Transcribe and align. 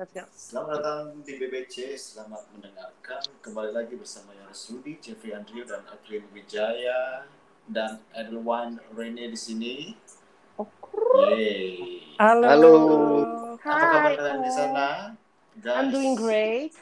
let's 0.00 0.16
go. 0.16 0.24
Selamat 0.32 0.80
datang 0.80 1.20
di 1.28 1.36
BBC, 1.36 1.92
selamat 1.92 2.48
mendengarkan. 2.56 3.20
Kembali 3.44 3.68
lagi 3.76 4.00
bersama 4.00 4.32
Yoris 4.32 4.72
Rudi, 4.72 4.96
Jeffrey 4.96 5.36
Andrew, 5.36 5.60
dan 5.68 5.84
April 5.92 6.24
Wijaya, 6.32 7.28
dan 7.68 8.00
Edelwan 8.16 8.80
Rene 8.96 9.28
di 9.28 9.36
sini. 9.36 9.92
Yeay. 11.28 12.16
Halo. 12.16 12.48
Halo. 12.48 12.72
Apa 13.60 13.76
kabar 13.76 14.12
kalian 14.16 14.40
di 14.40 14.52
sana? 14.56 14.88
Guys. 15.60 15.76
I'm 15.76 15.92
doing 15.92 16.16
great. 16.16 16.72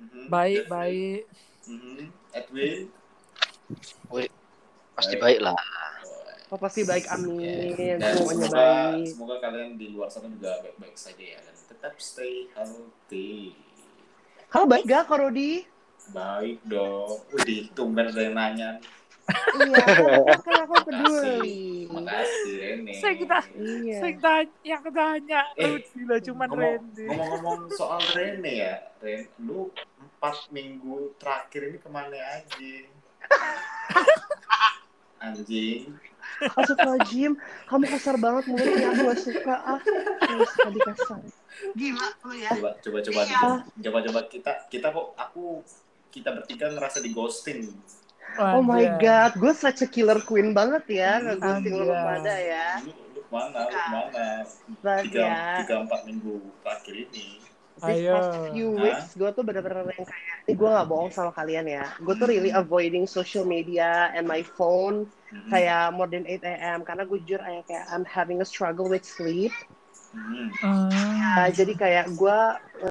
Mhm. 0.00 0.32
Baik, 0.32 0.64
Jeffrey. 0.64 0.72
baik. 0.72 1.22
Mhm. 1.68 2.02
Edwin. 2.32 2.80
Pasti 4.96 5.14
Baik. 5.20 5.20
baik 5.20 5.40
lah. 5.44 5.56
Oh, 6.52 6.60
pasti 6.60 6.84
baik, 6.84 7.08
amin. 7.08 7.96
Dan 7.96 8.12
Semuanya 8.12 8.44
semoga, 8.44 8.60
baik. 8.92 9.06
semoga 9.08 9.36
kalian 9.40 9.74
di 9.74 9.88
luar 9.88 10.06
sana 10.06 10.28
juga 10.28 10.60
baik-baik 10.60 10.94
saja 10.94 11.24
ya 11.24 11.40
dan 11.40 11.56
tetap 11.56 11.96
stay 11.96 12.46
healthy. 12.52 13.56
Kalau 14.46 14.68
baik 14.68 14.84
gak, 14.84 15.08
Kak 15.08 15.16
Rodi? 15.16 15.64
Baik 16.12 16.60
dong. 16.62 17.24
Udah 17.32 17.60
tumben 17.72 18.12
yang 18.12 18.36
nanya. 18.36 18.70
Iya, 19.54 19.86
kan, 20.44 20.54
aku 20.60 20.74
peduli. 20.84 21.88
Makasih 21.88 22.52
Rene. 22.58 22.92
Saya 23.00 23.14
kita- 23.16 23.48
Iya. 23.54 23.96
Saya 23.96 24.12
tanya, 24.18 24.52
yang 24.60 24.82
tanya 24.84 25.40
Eh, 25.56 25.66
Rudi 25.72 26.00
lah 26.04 26.18
cuman 26.20 26.46
Ngomong- 26.46 26.62
Randy. 26.68 27.04
Ngomong-ngomong 27.08 27.60
soal 27.80 28.02
Rene 28.12 28.52
ya, 28.52 28.74
Ren, 29.00 29.24
lu 29.40 29.72
empat 29.96 30.36
minggu 30.50 31.16
terakhir 31.16 31.64
ini 31.64 31.78
ke 31.80 31.88
mana 31.88 32.12
aja? 32.12 32.72
Anjing. 35.22 35.96
Astagfirullahaladzim, 36.42 37.32
kamu 37.66 37.84
kasar 37.88 38.16
banget 38.16 38.44
mulutnya, 38.46 38.86
aku 38.88 39.02
gak 39.04 39.20
suka. 39.20 39.54
Ah, 39.58 39.78
gak 40.18 40.48
suka 40.48 40.68
dikasar. 40.70 41.20
Gila 41.72 42.06
lu 42.20 42.32
ya. 42.34 42.50
Coba 42.52 42.70
coba 42.80 42.98
coba 43.00 43.20
Iya. 43.22 43.40
coba 43.82 43.98
coba 44.02 44.20
kita 44.26 44.52
kita 44.66 44.86
kok 44.88 45.06
aku 45.14 45.62
kita 46.08 46.28
bertiga 46.32 46.66
ngerasa 46.68 46.98
di 46.98 47.10
ghosting. 47.10 47.70
Oh 48.34 48.60
my 48.60 48.80
Anjay. 48.80 48.96
god, 48.98 49.32
gue 49.36 49.52
such 49.52 49.84
a 49.84 49.88
killer 49.88 50.16
queen 50.22 50.50
banget 50.50 50.88
ya, 50.88 51.20
nge-ghosting 51.20 51.74
lu 51.74 51.84
Anjay. 51.86 52.00
pada 52.16 52.34
ya. 52.34 52.66
Lu, 52.80 52.92
lu 53.12 53.22
mana? 53.28 53.60
Lu 53.68 53.78
mana? 53.92 54.26
Tiga, 55.04 55.20
ya, 55.20 55.40
tiga 55.60 55.74
empat 55.84 56.00
minggu 56.04 56.40
terakhir 56.64 56.94
ini. 56.96 57.44
This 57.82 57.98
Ayo. 58.06 58.12
past 58.14 58.30
few 58.54 58.68
weeks 58.78 59.06
gue 59.18 59.30
tuh 59.34 59.42
bener-bener 59.42 59.82
yang 59.90 60.06
kayak, 60.06 60.36
ini 60.46 60.52
gue 60.54 60.68
gak 60.70 60.88
bohong 60.88 61.10
sama 61.10 61.34
kalian 61.34 61.66
ya. 61.66 61.84
Gue 61.98 62.14
tuh 62.14 62.30
really 62.30 62.54
avoiding 62.54 63.10
social 63.10 63.42
media 63.42 64.14
and 64.14 64.24
my 64.24 64.46
phone 64.54 65.10
Mhm. 65.32 65.48
kayak 65.48 65.82
more 65.96 66.06
than 66.06 66.28
8 66.28 66.44
a.m. 66.44 66.78
karena 66.84 67.02
gue 67.08 67.18
jujur 67.24 67.40
kayak, 67.40 67.88
I'm 67.88 68.04
having 68.04 68.44
a 68.44 68.46
struggle 68.46 68.86
with 68.86 69.02
sleep. 69.02 69.50
Hmm. 70.12 70.52
Uh, 70.60 71.48
jadi 71.56 71.72
kayak 71.72 72.06
gue 72.12 72.38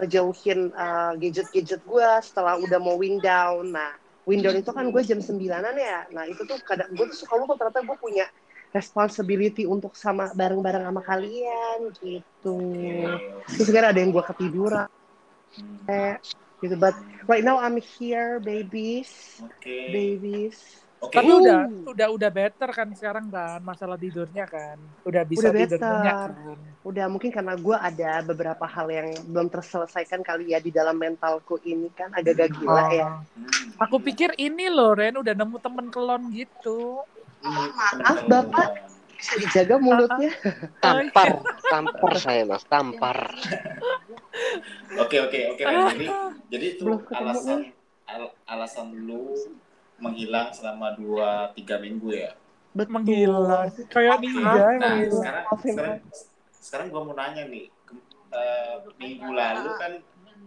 ngejauhin 0.01 0.73
uh, 0.73 1.13
gadget-gadget 1.21 1.85
gue 1.85 2.09
setelah 2.25 2.57
udah 2.57 2.81
mau 2.81 2.97
wind 2.97 3.21
down. 3.21 3.69
Nah, 3.69 3.93
wind 4.25 4.41
down 4.41 4.57
itu 4.57 4.73
kan 4.73 4.89
gue 4.89 5.01
jam 5.05 5.21
9-an 5.21 5.77
ya. 5.77 6.09
Nah, 6.09 6.25
itu 6.25 6.41
tuh 6.49 6.57
kadang 6.65 6.89
gue 6.89 7.05
tuh 7.13 7.17
suka 7.21 7.37
lupa 7.37 7.61
ternyata 7.61 7.85
gue 7.85 7.97
punya 8.01 8.25
responsibility 8.71 9.67
untuk 9.67 9.93
sama 9.93 10.31
bareng-bareng 10.31 10.83
sama 10.83 11.01
kalian 11.03 11.91
gitu. 11.99 12.57
Terus 13.51 13.67
sekarang 13.67 13.91
ada 13.91 13.99
yang 13.99 14.11
gue 14.11 14.23
ketiduran 14.25 14.87
Hmm. 15.51 16.15
gitu. 16.63 16.79
But 16.79 16.95
right 17.27 17.43
now 17.43 17.59
I'm 17.59 17.75
here, 17.75 18.39
babies, 18.39 19.11
Oke. 19.43 19.91
babies. 19.91 20.79
Oke. 21.01 21.17
Tapi 21.17 21.27
udah 21.33 21.65
udah 21.91 22.07
udah 22.13 22.29
better 22.29 22.69
kan 22.69 22.87
sekarang 22.93 23.27
kan 23.27 23.57
masalah 23.59 23.97
tidurnya 23.97 24.45
kan. 24.45 24.77
Udah 25.01 25.25
bisa 25.25 25.49
Udah 25.49 25.59
tidur 25.59 25.75
better. 25.75 25.91
banyak 25.91 26.15
kan. 26.15 26.57
Udah 26.85 27.05
mungkin 27.09 27.33
karena 27.33 27.57
gue 27.57 27.73
ada 27.73 28.11
beberapa 28.21 28.63
hal 28.63 28.87
yang 28.87 29.09
belum 29.27 29.49
terselesaikan 29.49 30.21
kali 30.21 30.53
ya 30.53 30.61
di 30.61 30.69
dalam 30.69 30.93
mentalku 30.95 31.57
ini 31.65 31.89
kan 31.91 32.13
agak-agak 32.13 32.53
gila 32.53 32.85
ya. 32.93 33.05
Oh. 33.09 33.25
Hmm. 33.33 33.81
Aku 33.81 33.97
pikir 33.97 34.37
ini 34.37 34.69
loh 34.69 34.93
Ren 34.93 35.17
udah 35.17 35.33
nemu 35.33 35.57
temen 35.57 35.89
kelon 35.89 36.29
gitu. 36.31 37.01
Maaf, 37.41 38.19
Bapak. 38.25 38.67
Bisa 39.13 39.37
dijaga 39.37 39.75
mulutnya. 39.77 40.33
Tampar, 40.83 41.45
tampar 41.61 42.13
saya 42.17 42.41
mas, 42.41 42.65
tampar. 42.65 43.29
Oke 44.97 45.17
oke 45.21 45.39
oke. 45.53 45.61
Jadi 45.61 46.05
jadi 46.49 46.65
itu 46.73 46.83
Belum 46.83 47.05
alasan 47.13 47.69
al- 48.09 48.33
alasan 48.49 48.87
lu 48.97 49.37
menghilang 50.01 50.49
selama 50.49 50.97
dua 50.97 51.53
tiga 51.53 51.77
minggu 51.77 52.09
ya. 52.11 52.33
Betul. 52.73 52.97
Menghilang. 52.97 53.69
Kayak 53.93 54.17
ninja. 54.25 54.41
Nah 54.41 54.65
menghilang. 54.73 55.13
sekarang 55.13 55.43
Maafin, 55.45 55.73
sekarang 55.77 55.97
sekarang 56.57 56.85
gua 56.89 57.01
mau 57.05 57.13
nanya 57.13 57.45
nih. 57.45 57.69
Ke- 57.85 58.01
eh, 58.33 58.75
minggu 58.97 59.29
lalu 59.29 59.69
kan 59.77 59.91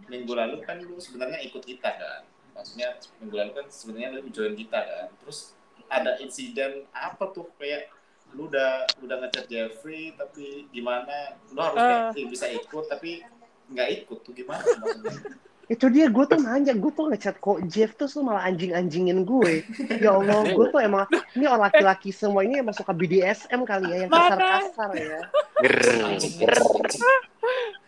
minggu 0.05 0.33
lalu 0.35 0.57
kan 0.61 0.77
lu 0.83 0.99
sebenarnya 0.99 1.39
ikut 1.47 1.63
kita 1.63 1.95
kan. 1.95 2.27
Maksudnya 2.51 2.99
minggu 3.23 3.35
lalu 3.39 3.51
kan 3.55 3.65
sebenarnya 3.71 4.19
lu 4.19 4.27
join 4.35 4.51
kita 4.51 4.83
kan. 4.83 5.07
Terus 5.23 5.55
ada 5.87 6.17
insiden 6.19 6.83
apa 6.91 7.29
tuh 7.31 7.49
kayak 7.57 7.89
lu 8.33 8.51
udah 8.51 8.83
udah 8.99 9.15
ngechat 9.23 9.45
Jeffrey 9.47 10.11
tapi 10.17 10.67
gimana 10.69 11.37
lu 11.53 11.59
harusnya 11.61 12.11
eh, 12.11 12.25
bisa 12.27 12.45
ikut 12.51 12.85
tapi 12.89 13.23
nggak 13.71 13.87
ikut 14.03 14.17
tuh 14.21 14.33
gimana 14.33 14.61
maksudnya 14.61 15.13
Itu 15.65 15.89
dia, 15.89 16.05
gue 16.13 16.21
tuh 16.29 16.37
nanya, 16.37 16.77
gue 16.77 16.93
tuh 16.93 17.09
ngechat 17.09 17.41
kok 17.41 17.57
Jeff 17.65 17.97
tuh 17.97 18.05
lu 18.21 18.29
malah 18.29 18.45
anjing-anjingin 18.45 19.25
gue. 19.25 19.65
Ya 19.97 20.13
Allah, 20.13 20.45
gue 20.45 20.65
tuh 20.69 20.77
emang, 20.77 21.09
ini 21.33 21.49
orang 21.49 21.73
laki-laki 21.73 22.13
semua 22.13 22.45
ini 22.45 22.61
emang 22.61 22.77
suka 22.77 22.93
BDSM 22.93 23.65
kali 23.65 23.89
ya, 23.89 23.97
yang 24.05 24.11
kasar-kasar 24.13 24.93
ya. 24.93 25.25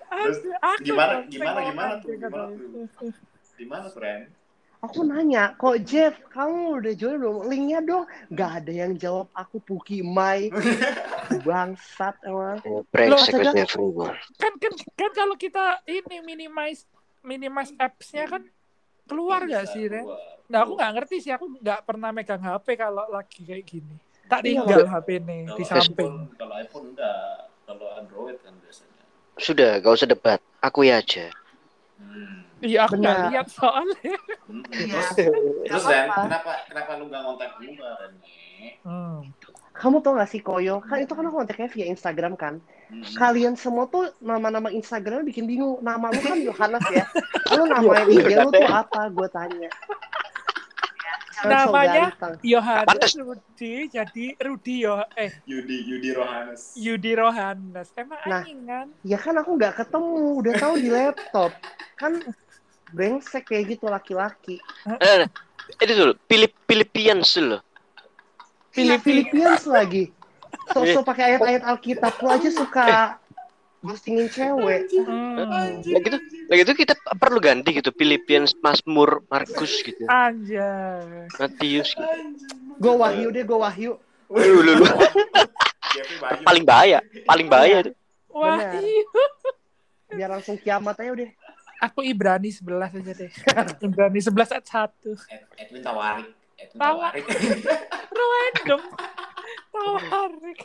Terus 0.10 0.38
gimana- 0.82 1.22
gimana- 1.30 1.54
pengen 1.54 1.70
gimana 1.70 1.94
tuh? 2.02 2.10
Gimana 2.18 2.50
gitu. 2.50 2.80
gimana 3.62 3.86
tuh 3.94 4.02
Ren? 4.02 4.22
Aku 4.78 5.02
nanya, 5.02 5.58
kok 5.58 5.82
Jeff, 5.82 6.14
kamu 6.30 6.78
udah 6.78 6.94
join 6.94 7.18
belum? 7.18 7.50
Linknya 7.50 7.80
dong. 7.82 8.06
Gak 8.30 8.62
ada 8.62 8.72
yang 8.72 8.94
jawab 8.94 9.26
aku 9.34 9.58
Puki 9.58 10.06
Mai. 10.06 10.54
Bangsat 11.48 12.14
emang. 12.22 12.62
Loh, 13.10 13.18
kan 14.38 14.54
kan 14.62 14.74
kan 14.94 15.12
kalau 15.18 15.34
kita 15.34 15.82
ini 15.84 16.22
minimize 16.22 16.86
minimize 17.26 17.74
apps-nya 17.76 18.30
kan 18.30 18.46
keluar 19.10 19.44
gak 19.44 19.66
sih 19.68 19.90
Ren? 19.90 20.06
Nah 20.48 20.64
aku 20.64 20.80
nggak 20.80 20.94
ngerti 20.96 21.16
sih, 21.20 21.32
aku 21.34 21.60
nggak 21.60 21.84
pernah 21.84 22.14
megang 22.14 22.40
HP 22.40 22.80
kalau 22.80 23.04
lagi 23.12 23.44
kayak 23.44 23.66
gini. 23.68 23.96
Tak 24.28 24.44
Iya, 24.44 24.64
tinggal 24.64 24.80
HP 24.88 25.08
nih 25.20 25.42
Kalau 25.44 25.58
di 25.58 25.64
samping. 25.68 26.14
iPhone- 26.16 26.32
Kalau 26.38 26.54
iPhone 26.56 26.86
enggak, 26.96 27.28
kalau 27.68 27.88
Android 27.98 28.38
kan 28.40 28.54
biasanya. 28.60 29.02
Sudah, 29.36 29.72
gak 29.84 29.94
usah 29.94 30.08
debat. 30.08 30.40
Aku 30.64 30.88
ya 30.88 31.00
aja. 31.04 31.28
Hmm. 32.00 32.47
Iya 32.58 32.90
aku 32.90 32.98
nggak 32.98 33.18
lihat 33.32 33.48
soalnya. 33.54 34.18
Iya. 34.74 35.02
Terus, 35.68 35.86
apa-apa. 35.86 36.22
kenapa 36.26 36.52
kenapa 36.66 36.92
lu 36.98 37.04
nggak 37.10 37.22
kontak 37.22 37.50
gua 37.58 37.90
Ren? 38.02 38.14
Hmm. 38.82 39.18
Kamu 39.78 40.02
tau 40.02 40.18
gak 40.18 40.34
sih 40.34 40.42
Koyo? 40.42 40.82
Kan 40.82 41.06
itu 41.06 41.14
kan 41.14 41.22
aku 41.30 41.38
kontaknya 41.38 41.70
via 41.70 41.86
Instagram 41.86 42.34
kan. 42.34 42.58
Hmm. 42.90 43.06
Kalian 43.14 43.54
semua 43.54 43.86
tuh 43.86 44.10
nama-nama 44.18 44.74
Instagram 44.74 45.22
bikin 45.22 45.46
bingung. 45.46 45.78
Nama 45.86 46.10
lu 46.10 46.18
kan 46.18 46.40
Yohanes 46.42 46.82
ya. 46.90 47.06
Lu 47.54 47.70
nama 47.70 48.02
IG 48.10 48.26
lu 48.42 48.50
tuh 48.50 48.66
apa? 48.66 49.06
Gue 49.14 49.30
tanya. 49.30 49.70
Namanya? 51.46 52.10
Yohanes. 52.42 53.14
Rudi 53.14 53.86
jadi 53.94 54.26
Rudi 54.42 54.90
Yo 54.90 54.98
eh 55.14 55.30
Yudi 55.46 55.86
Yudi 55.86 56.10
Rohanes. 56.10 56.74
Yudi 56.74 57.12
Rohanes. 57.14 57.94
Emang 57.94 58.18
Nah. 58.26 58.42
anjing 58.42 58.66
kan? 58.66 58.88
Ya 59.06 59.18
kan 59.22 59.38
aku 59.38 59.54
nggak 59.54 59.78
ketemu, 59.78 60.42
udah 60.42 60.54
tahu 60.58 60.74
di 60.82 60.90
laptop. 60.90 61.52
Kan 61.94 62.26
brengsek 62.94 63.52
kayak 63.52 63.78
gitu 63.78 63.92
laki-laki. 63.92 64.62
Eh, 64.88 65.28
itu 65.84 65.92
dulu, 65.94 66.14
Pilip 66.28 66.54
Philippines 66.64 67.30
dulu. 67.36 67.58
Pilih 68.72 69.00
Philippines 69.02 69.66
lagi. 69.66 70.14
Sosok 70.70 71.04
pakai 71.08 71.36
ayat-ayat 71.36 71.64
Alkitab, 71.66 72.14
lu 72.22 72.28
aja 72.30 72.50
suka 72.52 72.88
ghostingin 73.82 74.28
cewek. 74.30 74.86
Hmm. 75.02 75.82
Lagi 75.82 76.08
itu, 76.12 76.20
lagi 76.52 76.62
itu 76.62 76.74
kita 76.76 76.94
perlu 77.18 77.40
ganti 77.40 77.74
gitu, 77.74 77.90
Philippines, 77.96 78.54
Mazmur, 78.60 79.24
Markus 79.32 79.82
gitu, 79.82 80.04
Anjay. 80.12 81.26
Matius 81.40 81.96
gitu. 81.96 82.14
Gue 82.78 82.94
Wahyu 82.94 83.34
deh, 83.34 83.42
gue 83.48 83.58
Wahyu. 83.58 83.96
Lu, 84.28 84.60
lu, 84.62 84.84
lu. 84.84 84.86
Bayu. 84.86 86.44
Paling 86.44 86.66
bahaya, 86.68 87.00
paling 87.26 87.48
bahaya 87.48 87.80
iya. 87.82 89.04
Biar 90.14 90.30
langsung 90.30 90.60
kiamat 90.62 91.00
aja 91.00 91.10
udah. 91.10 91.30
Aku 91.78 92.02
Ibrani 92.02 92.50
11 92.50 92.98
aja 92.98 93.14
deh. 93.14 93.32
Ibrani 93.80 94.20
11 94.20 94.34
ayat 94.50 94.66
1. 94.66 95.14
Ed- 95.30 95.46
Edwin 95.58 95.82
Tawarik. 95.82 96.28
Edwin 96.58 96.80
Tawarik. 96.80 97.26
Random. 98.18 98.82
Tawarik. 99.70 100.60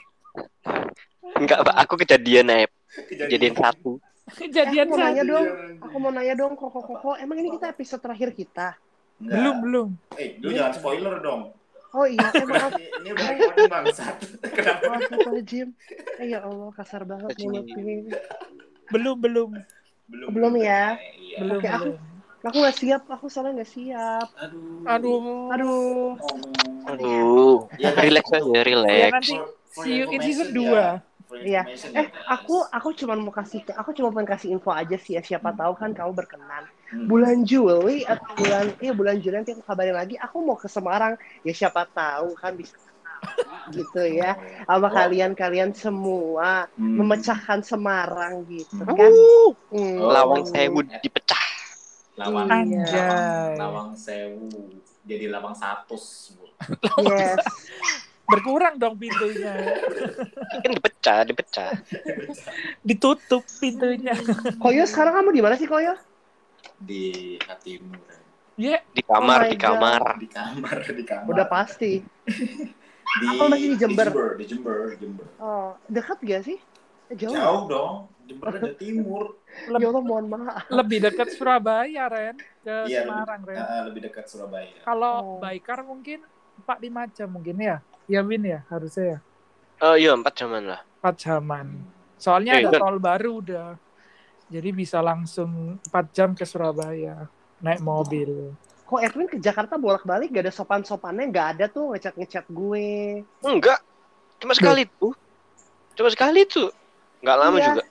Enggak, 1.32 1.58
Pak, 1.62 1.76
aku 1.78 1.94
kejadian 1.98 2.50
aja, 2.50 2.66
kejadian 3.06 3.54
satu. 3.54 4.00
Kejadian 4.32 4.88
Eh, 4.88 4.90
aku 4.90 4.96
mau 4.96 5.04
nanya 5.04 5.24
dong. 5.24 5.46
Aku 5.78 5.96
mau 6.00 6.10
nanya 6.10 6.34
dong, 6.34 6.52
koko 6.56 6.80
koko. 6.80 7.10
Emang 7.14 7.36
ini 7.36 7.52
kita 7.52 7.68
episode 7.68 8.00
terakhir 8.00 8.32
kita? 8.32 8.74
Enggak. 9.20 9.36
Belum, 9.36 9.56
belum. 9.60 9.88
Eh, 10.16 10.40
lu 10.40 10.50
jangan 10.50 10.72
spoiler 10.72 11.20
dong. 11.20 11.52
Oh 11.92 12.08
iya, 12.08 12.24
eh, 12.24 12.46
maaf. 12.48 12.72
Ini, 12.72 12.88
ini 13.04 13.08
udah 13.12 13.26
recording 13.28 13.68
bangsat. 13.68 14.16
Kenapa? 14.48 14.96
Astagfirullahaladzim. 14.96 15.68
Eh 16.16 16.26
ya 16.26 16.40
Allah, 16.40 16.70
kasar 16.72 17.04
banget 17.04 17.36
mulutnya. 17.36 18.16
Belum, 18.88 19.16
belum. 19.20 19.50
Belum 20.06 20.28
Belum 20.30 20.52
ya? 20.56 20.96
Iya. 21.14 21.36
Belum, 21.40 21.58
Oke, 21.58 21.68
aku- 21.68 21.84
belum. 21.86 22.10
Aku 22.42 22.56
nggak 22.58 22.74
siap, 22.74 23.02
aku 23.06 23.26
soalnya 23.30 23.62
nggak 23.62 23.70
siap. 23.70 24.26
Aduh. 24.34 24.82
Aduh. 24.82 25.20
Aduh. 25.54 26.18
Oh. 26.18 26.90
Aduh, 26.90 27.54
Ya, 27.78 27.94
relax 27.94 28.26
aja, 28.28 28.42
Ya 28.50 28.62
relax. 28.66 29.12
nanti 29.14 29.34
For- 29.38 29.46
for 29.70 29.82
see 29.86 29.94
you 29.94 30.06
in 30.10 30.20
season 30.20 30.50
information 30.50 30.74
2. 30.74 30.74
ya. 30.74 30.90
For 31.22 31.36
Iya. 31.38 31.62
Eh, 31.64 31.96
ya, 31.96 32.02
guys. 32.02 32.12
aku 32.28 32.56
aku 32.66 32.88
cuma 32.92 33.14
mau 33.14 33.30
kasih 33.30 33.62
aku 33.72 33.94
cuma 33.94 34.10
pengen 34.10 34.28
kasih 34.28 34.48
info 34.52 34.68
aja 34.68 34.98
sih 34.98 35.16
ya 35.16 35.22
siapa 35.22 35.54
tahu 35.54 35.72
kan 35.72 35.94
kamu 35.94 36.12
berkenan. 36.12 36.66
Hmm. 36.90 37.08
Bulan 37.08 37.46
Juli 37.46 38.04
atau 38.04 38.26
bulan 38.36 38.68
iya 38.82 38.92
bulan 38.92 39.16
Juli 39.16 39.38
nanti 39.38 39.54
aku 39.54 39.64
kabarin 39.64 39.96
lagi. 39.96 40.18
Aku 40.18 40.44
mau 40.44 40.58
ke 40.58 40.66
Semarang 40.66 41.14
ya 41.40 41.54
siapa 41.54 41.88
tahu 41.88 42.36
kan 42.36 42.52
bisa 42.52 42.76
gitu 43.70 44.02
ya 44.04 44.34
sama 44.66 44.90
kalian-kalian 44.90 45.70
semua 45.72 46.66
Hmm. 46.74 46.98
memecahkan 46.98 47.62
Semarang 47.62 48.42
gitu 48.46 48.82
Hmm. 48.82 48.92
kan. 48.92 49.12
Uh, 49.12 49.50
Hmm. 49.72 49.98
lawang 50.02 50.44
sewu 50.44 50.80
dipecah. 51.00 51.44
Lawang 52.12 52.44
Iya. 52.44 52.84
Anjay. 52.84 53.52
Lawang 53.56 53.90
Sewu 53.96 54.48
jadi 55.02 55.32
Lawang 55.32 55.56
Satus. 55.56 56.36
Bu. 56.36 56.44
Yes. 57.02 57.40
Berkurang 58.32 58.76
dong 58.76 58.96
pintunya. 58.96 59.52
Kan 60.60 60.70
dipecah, 60.72 61.18
dipecah. 61.24 61.68
Ditutup 62.80 63.44
pintunya. 63.58 64.12
Koyo 64.56 64.84
sekarang 64.84 65.20
kamu 65.20 65.30
di 65.36 65.40
mana 65.42 65.54
sih 65.56 65.66
Koyo? 65.66 65.96
Di 66.78 67.36
hatimu. 67.40 67.96
Ya, 68.60 68.84
Di 68.92 69.00
kamar, 69.00 69.48
Oh 69.48 69.50
di 69.50 69.56
kamar. 69.56 70.02
Di 70.20 70.28
kamar, 70.28 70.76
di 70.84 71.04
kamar. 71.08 71.28
Udah 71.32 71.46
pasti. 71.48 72.04
Di, 73.14 73.26
Aku 73.28 73.44
masih 73.46 73.68
di 73.68 73.76
Jember. 73.76 74.06
Di 74.06 74.10
Jember, 74.10 74.28
di 74.32 74.44
Jember, 74.46 74.76
di 74.86 74.96
Jember. 74.98 75.26
Oh, 75.36 75.76
dekat 75.86 76.18
gak 76.20 76.42
sih? 76.42 76.58
Jauh. 77.12 77.34
Jauh 77.34 77.62
dong. 77.66 77.94
Jember 78.24 78.46
ada 78.50 78.70
timur. 78.80 79.36
Ya 79.68 79.84
Allah 79.84 80.00
mohon 80.00 80.26
maaf. 80.26 80.64
lebih 80.70 80.98
dekat 81.02 81.28
Surabaya, 81.30 82.08
Ren. 82.08 82.36
Ke 82.58 82.86
Iya, 82.86 83.04
Semarang, 83.04 83.40
Ren. 83.42 83.58
Ah, 83.58 83.82
lebih 83.84 84.00
dekat 84.02 84.24
Surabaya. 84.26 84.72
Kalau 84.80 85.36
Oh. 85.36 85.38
Baikar 85.38 85.82
mungkin 85.82 86.24
4-5 86.58 86.72
jam 87.12 87.28
mungkin 87.28 87.56
ya. 87.58 87.76
Ya 88.06 88.20
Win 88.20 88.42
ya, 88.42 88.64
harusnya 88.66 89.04
ya. 89.04 89.18
Oh 89.80 89.94
iya, 89.94 90.14
empat 90.14 90.32
jaman 90.34 90.62
lah. 90.66 90.80
4 91.00 91.14
jaman. 91.18 91.66
Soalnya 92.16 92.54
Eh, 92.54 92.60
ada 92.62 92.70
kan. 92.70 92.80
tol 92.80 92.96
baru 92.96 93.42
udah. 93.42 93.68
Jadi 94.46 94.68
bisa 94.70 95.00
langsung 95.00 95.76
4 95.82 96.06
jam 96.10 96.32
ke 96.32 96.44
Surabaya. 96.44 97.26
Naik 97.58 97.80
mobil. 97.80 98.54
Kok 98.92 99.00
Edwin 99.00 99.24
ke 99.24 99.40
Jakarta 99.40 99.80
bolak-balik 99.80 100.28
gak 100.28 100.44
ada 100.44 100.52
sopan-sopannya 100.52 101.32
gak 101.32 101.46
ada 101.56 101.64
tuh 101.64 101.96
ngechat-ngechat 101.96 102.44
gue. 102.52 103.24
Enggak. 103.40 103.80
Cuma 104.36 104.52
sekali 104.52 104.84
tuh. 105.00 105.16
Cuma 105.96 106.12
sekali 106.12 106.44
tuh. 106.44 106.68
Enggak 107.24 107.36
lama 107.40 107.56
Iya. 107.56 107.66
juga. 107.72 107.82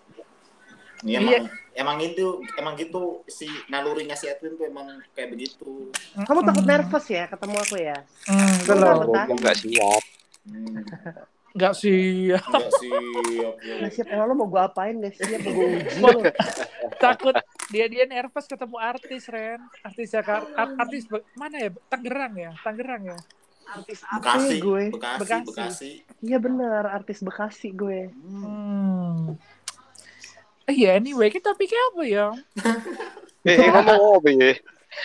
Ini 1.02 1.10
Iya. 1.10 1.18
emang, 1.18 1.46
emang 1.74 1.98
itu, 2.06 2.26
emang 2.54 2.74
gitu 2.78 3.26
si 3.26 3.50
nalurinya 3.66 4.14
si 4.14 4.30
Edwin 4.30 4.54
tuh 4.54 4.70
emang 4.70 5.02
kayak 5.18 5.34
begitu. 5.34 5.90
Kamu 6.22 6.46
takut 6.46 6.66
nervous 6.70 7.06
ya 7.10 7.26
ketemu 7.26 7.56
aku 7.58 7.76
ya? 7.82 7.98
Hmm, 8.30 8.56
belum. 8.62 8.98
Betah. 9.02 9.26
Oh, 9.26 9.34
enggak 9.34 9.56
siap. 9.58 10.04
Hmm. 10.46 10.86
Enggak 11.52 11.74
sih. 11.76 12.30
Enggak 12.30 12.72
siap. 12.78 13.54
ya. 13.58 13.76
Gak 13.82 13.92
siap, 13.92 14.08
emang 14.14 14.26
lo 14.30 14.34
mau 14.38 14.48
gue 14.48 14.62
apain 14.62 14.96
gak 15.02 15.18
siap, 15.18 15.42
mau 15.42 15.52
gue 15.52 15.66
uji 15.82 15.98
lo. 15.98 16.10
Takut 17.04 17.34
dia 17.70 17.86
dia 17.86 18.04
nervous 18.04 18.46
ketemu 18.46 18.78
artis, 18.78 19.24
Ren. 19.26 19.62
Artis 19.82 20.10
Jakarta, 20.10 20.50
ar- 20.52 20.76
artis 20.80 21.06
mana 21.34 21.58
ya? 21.60 21.70
Tangerang 21.88 22.34
ya? 22.34 22.52
Tangerang 22.58 23.04
ya? 23.06 23.18
Artis 23.64 24.00
Bekasi, 24.04 24.56
gue? 24.58 24.84
Bekasi, 24.90 25.20
Bekasi. 25.22 25.46
Bekasi. 25.46 25.92
Iya 26.20 26.38
bener, 26.38 26.84
artis 26.86 27.20
Bekasi 27.20 27.70
gue. 27.72 28.12
Hmm. 28.18 29.38
Eh, 30.64 30.76
ya 30.78 30.94
anyway, 30.94 31.28
kita 31.28 31.54
pikir 31.54 31.78
apa 31.92 32.04
ya? 32.04 32.28
Eh, 33.42 33.58
eh, 33.58 33.66
ngomong 33.66 34.22
apa 34.22 34.30
ya? 34.30 34.54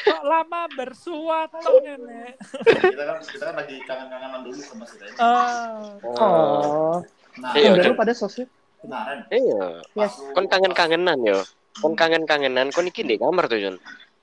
Kok 0.04 0.22
lama 0.22 0.68
bersuatu 0.68 1.56
nenek? 1.80 2.36
Kita 2.60 3.00
kan 3.00 3.16
kita 3.22 3.44
kan 3.44 3.54
lagi 3.56 3.76
kangen-kangenan 3.80 4.40
dulu 4.44 4.60
sama 4.60 4.84
si 4.84 4.96
Ren. 4.98 5.08
Ah, 5.16 5.96
Oh, 6.04 7.00
Nah, 7.36 7.52
Iya, 7.52 7.72
udah 7.72 7.80
kan. 7.82 7.92
lu 7.92 7.96
pada 7.96 8.12
sosmed. 8.12 8.44
nah 8.82 9.08
Ren. 9.08 9.24
Iya. 9.30 9.80
Yes. 9.94 10.20
Kon 10.32 10.44
kangen-kangenan 10.46 11.16
yo. 11.22 11.40
Kon 11.82 11.92
kangen-kangenan 11.92 12.72
kon 12.72 12.88
iki 12.88 13.04
di 13.04 13.20
kamar 13.20 13.46
tuh, 13.50 13.60
Jon. 13.60 13.76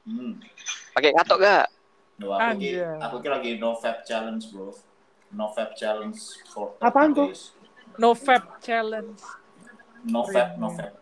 Hmm. 0.04 0.42
Pakai 0.94 1.14
katok 1.14 1.38
gak? 1.42 1.66
Duh, 2.18 2.34
aku 2.38 2.62
ki, 2.62 2.70
aku 2.78 3.16
ki 3.22 3.30
lagi 3.30 3.52
no 3.58 3.74
fab 3.78 4.06
challenge, 4.06 4.54
bro. 4.54 4.70
No 5.34 5.50
fab 5.50 5.74
challenge 5.74 6.22
for 6.54 6.78
30 6.78 6.86
Apaan 6.86 7.10
tuh? 7.18 7.30
no 7.98 8.14
fab 8.14 8.44
challenge. 8.62 9.22
No 10.06 10.22
fab, 10.30 10.50
no 10.62 10.70
fab. 10.74 10.94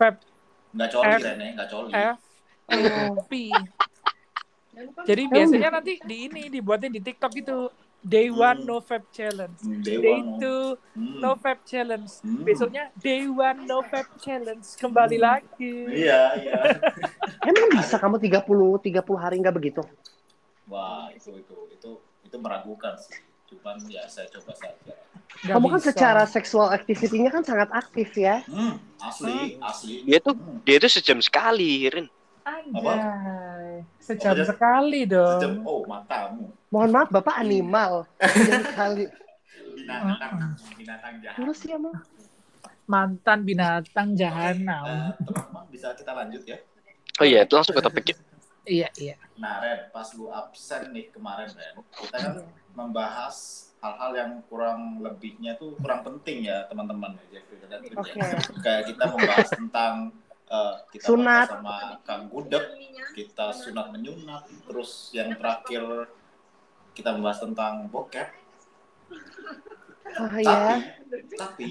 Fab 0.00 0.14
Nggak 0.72 0.88
coli 0.88 1.12
F. 1.12 1.20
Ren 1.20 1.36
ya, 1.36 1.48
nggak 1.52 1.68
coli. 1.68 1.90
F 1.92 2.18
P. 3.28 3.32
Jadi 5.04 5.22
biasanya 5.28 5.68
nanti 5.68 6.00
di 6.00 6.16
ini 6.32 6.48
dibuatin 6.48 6.88
di 6.88 7.00
TikTok 7.04 7.32
itu 7.36 7.68
day 8.02 8.28
one 8.28 8.58
Hmm. 8.58 8.66
no 8.66 8.76
fab 8.78 9.02
challenge. 9.08 9.58
Hmm, 9.60 9.78
Day 9.80 9.96
Day 9.96 10.12
one, 10.12 10.28
two 10.36 10.62
Hmm. 10.92 11.18
no 11.18 11.30
fab 11.36 11.58
challenge. 11.62 12.10
Hmm. 12.20 12.42
Besoknya 12.42 12.90
day 12.96 13.24
one 13.24 13.64
no 13.64 13.82
fab 13.82 14.06
challenge. 14.18 14.66
Kembali 14.74 15.16
lagi. 15.16 15.74
Iya, 15.88 16.20
iya. 16.36 16.58
emang 17.48 17.70
bisa 17.72 17.96
kamu 17.96 18.18
30 18.18 18.42
30 18.78 19.14
hari 19.16 19.38
nggak 19.38 19.54
begitu? 19.54 19.82
Wah, 20.64 21.10
itu 21.10 21.30
itu 21.36 21.54
itu 21.70 21.90
itu 22.22 22.36
meragukan 22.36 22.94
sih. 22.96 23.22
Cuman 23.48 23.78
ya 23.86 24.02
saya 24.06 24.26
coba 24.30 24.52
saja. 24.52 24.94
Nggak 25.42 25.54
kamu 25.54 25.66
kan 25.68 25.80
bisa. 25.80 25.88
secara 25.90 26.22
seksual 26.24 26.68
activity-nya 26.70 27.30
kan 27.30 27.42
sangat 27.42 27.70
aktif 27.70 28.14
ya. 28.14 28.42
Hmm, 28.46 28.78
asli, 28.98 29.58
asli. 29.58 29.94
Dia 30.04 30.18
tuh 30.18 30.34
Hmm. 30.34 30.58
dia 30.62 30.76
tuh 30.76 30.90
sejam 30.90 31.18
sekali, 31.18 31.86
Rin. 31.86 32.06
Anjay. 32.42 33.86
Sejam 33.98 34.34
Oh, 34.34 34.42
sekali 34.42 35.00
dong. 35.06 35.38
Sejam, 35.38 35.52
oh 35.62 35.86
matamu. 35.86 36.50
Mohon 36.72 36.90
maaf, 36.90 37.08
Bapak 37.12 37.36
animal. 37.36 37.92
Sekali. 38.64 39.04
Binatang, 39.76 40.56
binatang 40.74 41.14
jahat. 41.20 41.36
Terus 41.36 41.58
ya, 41.62 41.76
emang. 41.76 41.96
Mantan 42.82 43.38
binatang 43.44 44.08
Eh, 44.10 44.16
jahanam. 44.18 44.84
teman-teman 45.14 45.64
bisa 45.68 45.92
kita 45.92 46.12
lanjut 46.12 46.42
ya. 46.42 46.58
Oh 47.20 47.26
iya, 47.28 47.44
itu 47.44 47.52
langsung 47.52 47.76
ke 47.76 47.82
topik. 47.82 48.04
ya. 48.08 48.16
Iya, 48.62 48.88
iya. 48.96 49.14
Nah, 49.36 49.58
Ren, 49.58 49.90
pas 49.90 50.06
lu 50.14 50.30
absen 50.30 50.90
nih 50.90 51.10
kemarin, 51.10 51.50
Ren, 51.50 51.74
kita 51.92 52.16
kan 52.16 52.34
membahas 52.72 53.36
hal-hal 53.78 54.12
yang 54.14 54.30
kurang 54.46 55.02
lebihnya 55.02 55.58
tuh 55.58 55.74
kurang 55.76 56.00
penting 56.02 56.46
ya, 56.46 56.64
teman-teman 56.66 57.18
ya, 57.28 57.42
ya. 57.42 57.78
Kayak 58.62 58.82
kita 58.88 59.04
membahas 59.04 59.48
tentang 59.50 59.94
eh, 60.46 60.74
kita 60.90 61.04
Sunat. 61.04 61.46
sama 61.50 61.76
Kang 62.02 62.30
Gudeg, 62.30 62.64
kita 63.12 63.50
sunat 63.52 63.90
menyunat, 63.90 64.46
terus 64.64 65.10
yang 65.10 65.34
terakhir 65.34 66.06
kita 66.92 67.12
membahas 67.16 67.40
tentang 67.40 67.88
bokep. 67.88 68.28
Ah 70.12 70.36
ya. 70.40 70.56
Tapi, 71.08 71.34
tapi 71.36 71.68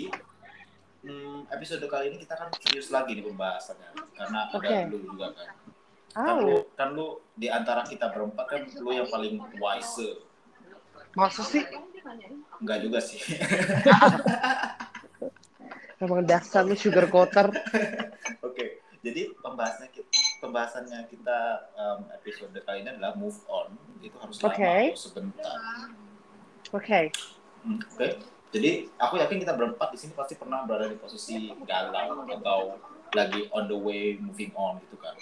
hmm, 1.06 1.50
episode 1.50 1.86
kali 1.86 2.14
ini 2.14 2.18
kita 2.22 2.38
kan 2.38 2.50
serius 2.62 2.90
lagi 2.90 3.18
nih 3.18 3.26
pembahasannya, 3.26 3.92
karena 4.18 4.40
ada 4.50 4.58
Oke. 4.58 4.76
lu 4.90 4.98
juga 5.06 5.28
kan. 5.34 5.48
Kan 5.48 5.64
Oh, 6.12 6.40
lu, 6.44 6.58
kan 6.76 6.92
lu 6.92 7.24
di 7.40 7.48
antara 7.48 7.88
kita 7.88 8.12
berempat 8.12 8.46
kan 8.52 8.62
lu 8.84 8.92
yang 8.92 9.08
paling 9.08 9.40
wise. 9.64 10.20
maksud 11.12 11.44
sih 11.44 11.64
Enggak 12.60 12.84
juga 12.84 13.00
sih. 13.00 13.20
emang 16.02 16.26
dasar 16.26 16.66
lu 16.66 16.74
sugar 16.74 17.06
coater. 17.08 17.54
Oke, 18.48 18.82
jadi 19.06 19.30
pembahasannya 19.38 19.90
kita, 19.94 20.10
pembahasannya 20.42 21.06
kita 21.08 21.38
em, 21.78 22.00
episode 22.18 22.58
kali 22.66 22.82
ini 22.82 22.90
adalah 22.98 23.14
move 23.14 23.38
on. 23.46 23.78
Itu 24.02 24.18
harus 24.18 24.42
lama 24.42 24.50
Oke. 24.50 24.66
atau 24.66 24.98
sebentar. 24.98 25.58
Oke. 26.74 27.02
Hmm, 27.62 27.78
Oke. 27.78 28.08
Jadi 28.52 28.72
aku 29.00 29.16
yakin 29.16 29.38
kita 29.48 29.54
berempat 29.56 29.96
di 29.96 29.98
sini 30.02 30.12
pasti 30.12 30.36
pernah 30.36 30.68
berada 30.68 30.92
di 30.92 31.00
posisi 31.00 31.56
galau 31.64 32.28
atau 32.28 32.76
lagi 33.16 33.48
on 33.56 33.72
the 33.72 33.78
way 33.78 34.20
moving 34.20 34.52
on 34.58 34.82
gitu 34.84 35.00
kan. 35.00 35.16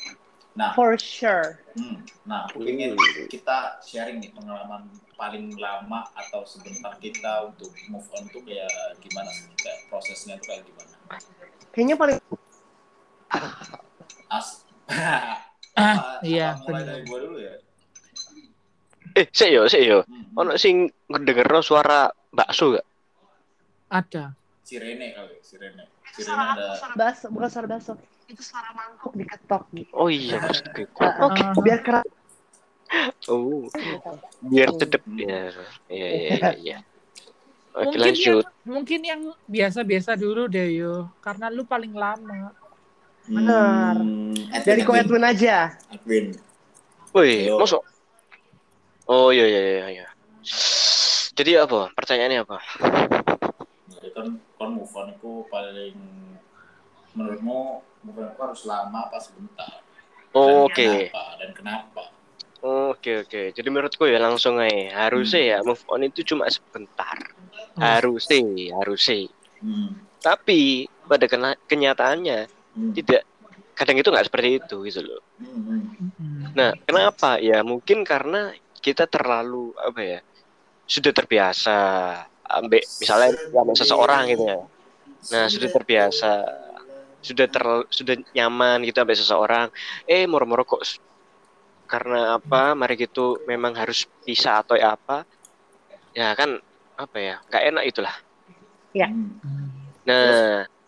Nah, 0.58 0.74
For 0.74 0.98
sure. 0.98 1.62
hmm, 1.78 2.02
nah 2.26 2.50
aku 2.50 2.66
ingin 2.66 2.98
kita 3.30 3.78
sharing 3.86 4.18
nih 4.18 4.34
pengalaman 4.34 4.90
paling 5.14 5.54
lama 5.62 6.10
atau 6.18 6.42
sebentar 6.42 6.98
kita 6.98 7.54
untuk 7.54 7.70
move 7.92 8.08
on 8.18 8.26
tuh 8.34 8.42
kayak 8.42 8.72
gimana 8.98 9.30
sih? 9.30 9.46
Kayak 9.62 9.78
prosesnya 9.94 10.42
tuh 10.42 10.50
kayak 10.50 10.64
gimana? 10.66 10.96
Kayaknya 11.70 11.96
paling 12.02 12.18
As. 14.30 14.66
Ah, 15.72 16.20
iya, 16.22 16.54
apa 16.54 16.66
mulai 16.66 16.82
bener. 16.82 16.92
dari 16.92 17.04
gua 17.06 17.20
dulu 17.22 17.38
ya. 17.40 17.54
Eh, 19.16 19.26
sik 19.28 19.50
yo, 19.50 19.64
sik 19.66 19.82
yo. 19.82 20.04
Hmm. 20.04 20.38
Ono 20.38 20.52
sing 20.56 20.76
ngedengerno 21.08 21.60
suara 21.60 22.00
bakso 22.30 22.76
gak? 22.76 22.86
Ada. 23.90 24.34
Sirene 24.62 25.14
kali, 25.14 25.36
Sirene. 25.42 25.84
Sirene 26.10 26.26
suara 26.26 26.44
ada. 26.54 26.94
baso, 26.94 27.26
bukan 27.30 27.50
suara 27.50 27.68
baso. 27.68 27.94
Itu 28.26 28.42
suara 28.42 28.70
mangkok 28.72 29.14
diketok 29.14 29.64
gitu. 29.74 29.90
Oh 29.94 30.06
iya, 30.08 30.38
oke. 30.38 30.84
Oke, 30.94 31.42
Ah. 31.42 31.54
biar 31.58 31.80
keras. 31.82 32.06
Oh, 33.26 33.66
biar 34.44 34.70
cedep 34.76 35.02
ya. 35.12 35.50
Iya, 35.88 36.08
iya, 36.08 36.08
iya, 36.10 36.50
iya. 36.66 36.78
Oke, 37.72 37.86
Mungkin 37.88 38.00
lanjut. 38.04 38.44
yang 38.44 38.54
mungkin 38.68 39.00
yang 39.02 39.22
biasa-biasa 39.46 40.14
dulu 40.14 40.46
deh 40.46 40.70
yo, 40.76 41.10
karena 41.20 41.48
lu 41.48 41.64
paling 41.64 41.94
lama. 41.94 42.54
Benar. 43.30 43.94
Hmm, 43.96 44.34
Edwin, 44.50 44.66
Dari 44.66 44.82
ko 44.82 44.92
Edwin. 44.98 45.24
Aja. 45.24 45.78
Edwin. 45.94 46.26
Ayo. 47.14 47.58
masuk. 47.58 47.82
Oh 49.06 49.30
iya 49.30 49.46
iya 49.46 49.62
iya. 49.62 49.86
iya. 50.02 50.08
Jadi 51.34 51.52
apa? 51.56 51.90
Pertanyaannya 51.94 52.40
apa? 52.42 52.58
Jadi 53.90 54.10
kan 54.14 54.28
kon 54.58 54.70
move 54.76 54.94
on 54.94 55.08
itu 55.10 55.32
paling 55.48 55.96
menurutmu 57.14 57.60
move 58.04 58.18
on 58.18 58.28
itu 58.28 58.42
harus 58.42 58.62
lama 58.66 59.10
apa 59.10 59.18
sebentar? 59.18 59.72
Dan 60.30 60.46
Oke. 60.66 61.10
Kenapa 61.10 61.24
dan 61.38 61.50
kenapa? 61.54 62.04
Oke 62.60 63.24
oke. 63.24 63.42
Jadi 63.56 63.68
menurutku 63.72 64.04
ya 64.06 64.20
langsung 64.20 64.60
aja 64.60 65.08
harusnya 65.08 65.42
ya 65.42 65.58
move 65.64 65.82
on 65.88 66.04
itu 66.04 66.22
cuma 66.26 66.46
sebentar. 66.50 67.16
Harusnya, 67.80 68.44
harusnya. 68.76 69.32
Hmm. 69.64 69.96
Tapi 70.20 70.86
pada 71.08 71.26
kena- 71.26 71.60
kenyataannya 71.66 72.46
Hmm. 72.46 72.59
Tidak 72.96 73.22
kadang 73.80 73.96
itu 73.96 74.12
nggak 74.12 74.28
seperti 74.28 74.50
itu 74.60 74.76
gitu 74.92 75.00
loh. 75.08 75.22
Hmm, 75.40 75.88
hmm. 75.96 76.52
Nah, 76.52 76.76
kenapa? 76.84 77.40
Ya 77.40 77.64
mungkin 77.64 78.04
karena 78.04 78.52
kita 78.84 79.08
terlalu 79.08 79.72
apa 79.80 80.02
ya? 80.04 80.20
Sudah 80.90 81.16
terbiasa 81.16 81.78
ambek 82.50 82.84
misalnya 83.00 83.30
sama 83.54 83.72
seseorang 83.78 84.24
gitu 84.36 84.44
ya. 84.44 84.60
Nah, 85.32 85.46
sudah 85.48 85.70
terbiasa, 85.70 86.32
sudah 87.22 87.48
terlalu 87.48 87.84
sudah 87.94 88.16
nyaman 88.36 88.84
gitu 88.84 88.98
sampai 89.00 89.16
seseorang. 89.16 89.68
Eh, 90.10 90.28
moro-moro 90.28 90.68
kok 90.68 90.84
karena 91.88 92.36
apa? 92.42 92.76
Mari 92.76 93.00
gitu 93.00 93.40
memang 93.48 93.74
harus 93.80 94.10
pisah 94.28 94.60
atau 94.60 94.76
ya 94.76 95.00
apa? 95.00 95.24
Ya 96.12 96.36
kan 96.36 96.60
apa 97.00 97.18
ya? 97.18 97.36
Gak 97.48 97.64
enak 97.64 97.84
itulah. 97.88 98.16
Hmm. 98.92 99.40
Nah, 100.04 100.26
terus 100.26 100.79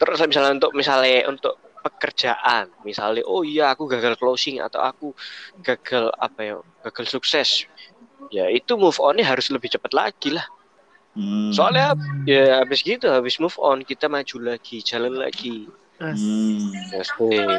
misalnya 0.00 0.52
untuk 0.56 0.72
misalnya 0.72 1.28
untuk 1.28 1.54
pekerjaan, 1.80 2.68
misalnya 2.84 3.24
oh 3.24 3.40
iya 3.40 3.72
aku 3.72 3.88
gagal 3.88 4.16
closing 4.20 4.60
atau 4.60 4.80
aku 4.84 5.12
gagal 5.64 6.12
apa 6.20 6.40
ya, 6.40 6.54
gagal 6.84 7.06
sukses. 7.08 7.64
Ya 8.28 8.46
itu 8.52 8.76
move 8.76 8.96
on-nya 9.00 9.24
harus 9.24 9.48
lebih 9.48 9.72
cepat 9.72 9.92
lagi 9.96 10.36
lah. 10.36 10.44
Hmm. 11.16 11.50
Soalnya 11.50 11.96
ya 12.28 12.62
habis 12.62 12.84
gitu, 12.84 13.10
habis 13.10 13.40
move 13.42 13.56
on 13.58 13.82
kita 13.82 14.06
maju 14.06 14.54
lagi, 14.54 14.78
jalan 14.84 15.18
lagi. 15.18 15.66
Hmm. 16.00 16.72
Ya, 16.92 17.04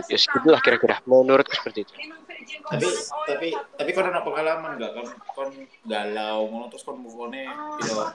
ya 0.06 0.18
segitulah 0.18 0.62
kira-kira. 0.64 0.98
Menurutku 1.06 1.54
seperti 1.54 1.86
itu. 1.86 1.94
tapi 2.42 2.90
tapi 3.30 3.48
tapi 3.78 3.90
kon 3.94 4.10
ada 4.10 4.26
pengalaman 4.26 4.74
gak 4.82 4.98
kon 4.98 5.08
kon 5.38 5.50
galau 5.86 6.50
ngono 6.50 6.74
terus 6.74 6.82
kon 6.82 6.98
move 6.98 7.14
on 7.22 7.38
piro 7.78 8.06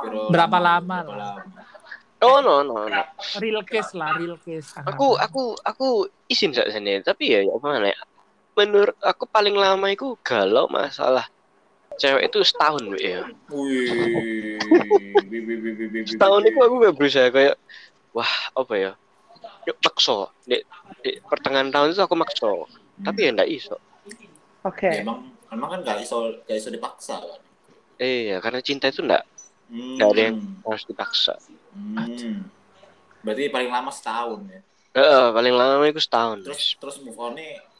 piro 0.00 0.20
Berapa 0.32 0.56
lama 0.56 0.96
berapa 1.04 1.12
lah? 1.12 1.34
lama 1.36 1.63
Oh 2.24 2.40
no 2.40 2.64
no 2.64 2.88
no. 2.88 3.02
Real 3.36 3.62
case 3.68 3.92
lah, 3.92 4.16
real 4.16 4.40
case. 4.40 4.72
Aku 4.88 5.14
aku 5.20 5.42
aku 5.60 5.86
izin 6.32 6.56
saja 6.56 6.72
sini, 6.72 7.04
tapi 7.04 7.36
ya 7.36 7.40
ya 7.44 7.54
mana 7.60 7.92
ya? 7.92 7.98
Menurut 8.56 8.96
aku 9.02 9.28
paling 9.28 9.52
lama 9.52 9.86
itu 9.92 10.16
galau 10.24 10.66
masalah 10.72 11.26
cewek 11.98 12.30
itu 12.30 12.38
setahun 12.42 12.82
Bu, 12.90 12.96
ya. 12.98 13.22
wih 13.54 14.18
setahun 16.10 16.42
itu 16.42 16.58
aku 16.58 16.74
gak 16.82 16.94
berusaha 16.98 17.28
kayak 17.30 17.54
wah 18.14 18.32
apa 18.54 18.74
ya 18.74 18.92
yuk 19.64 19.76
makso 19.80 20.28
di, 20.44 20.60
di 21.02 21.10
pertengahan 21.24 21.70
tahun 21.72 21.94
itu 21.94 22.02
aku 22.02 22.16
makso 22.18 22.66
tapi 23.02 23.28
ya 23.28 23.30
ndak 23.34 23.48
iso 23.50 23.76
Oke. 24.64 24.88
Ya, 24.88 25.04
emang 25.04 25.28
emang 25.52 25.68
kan 25.76 25.80
gak 25.84 25.98
iso 26.04 26.40
gak 26.44 26.56
iso 26.56 26.68
dipaksa 26.72 27.20
kan 27.20 27.40
eh 28.00 28.34
ya 28.34 28.36
karena 28.42 28.60
cinta 28.64 28.90
itu 28.90 29.00
ndak 29.04 29.22
hmm. 29.70 30.02
Ada 30.02 30.20
yang- 30.30 30.40
harus 30.64 30.84
dipaksa 30.88 31.34
hmm. 31.74 32.38
berarti 33.20 33.50
paling 33.50 33.70
lama 33.70 33.90
setahun 33.90 34.40
ya 34.48 34.60
eh 34.94 35.26
paling 35.34 35.54
lama 35.54 35.84
itu 35.90 35.98
setahun 35.98 36.38
terus 36.46 36.78
terus 36.78 36.96
move 37.02 37.18
on 37.18 37.34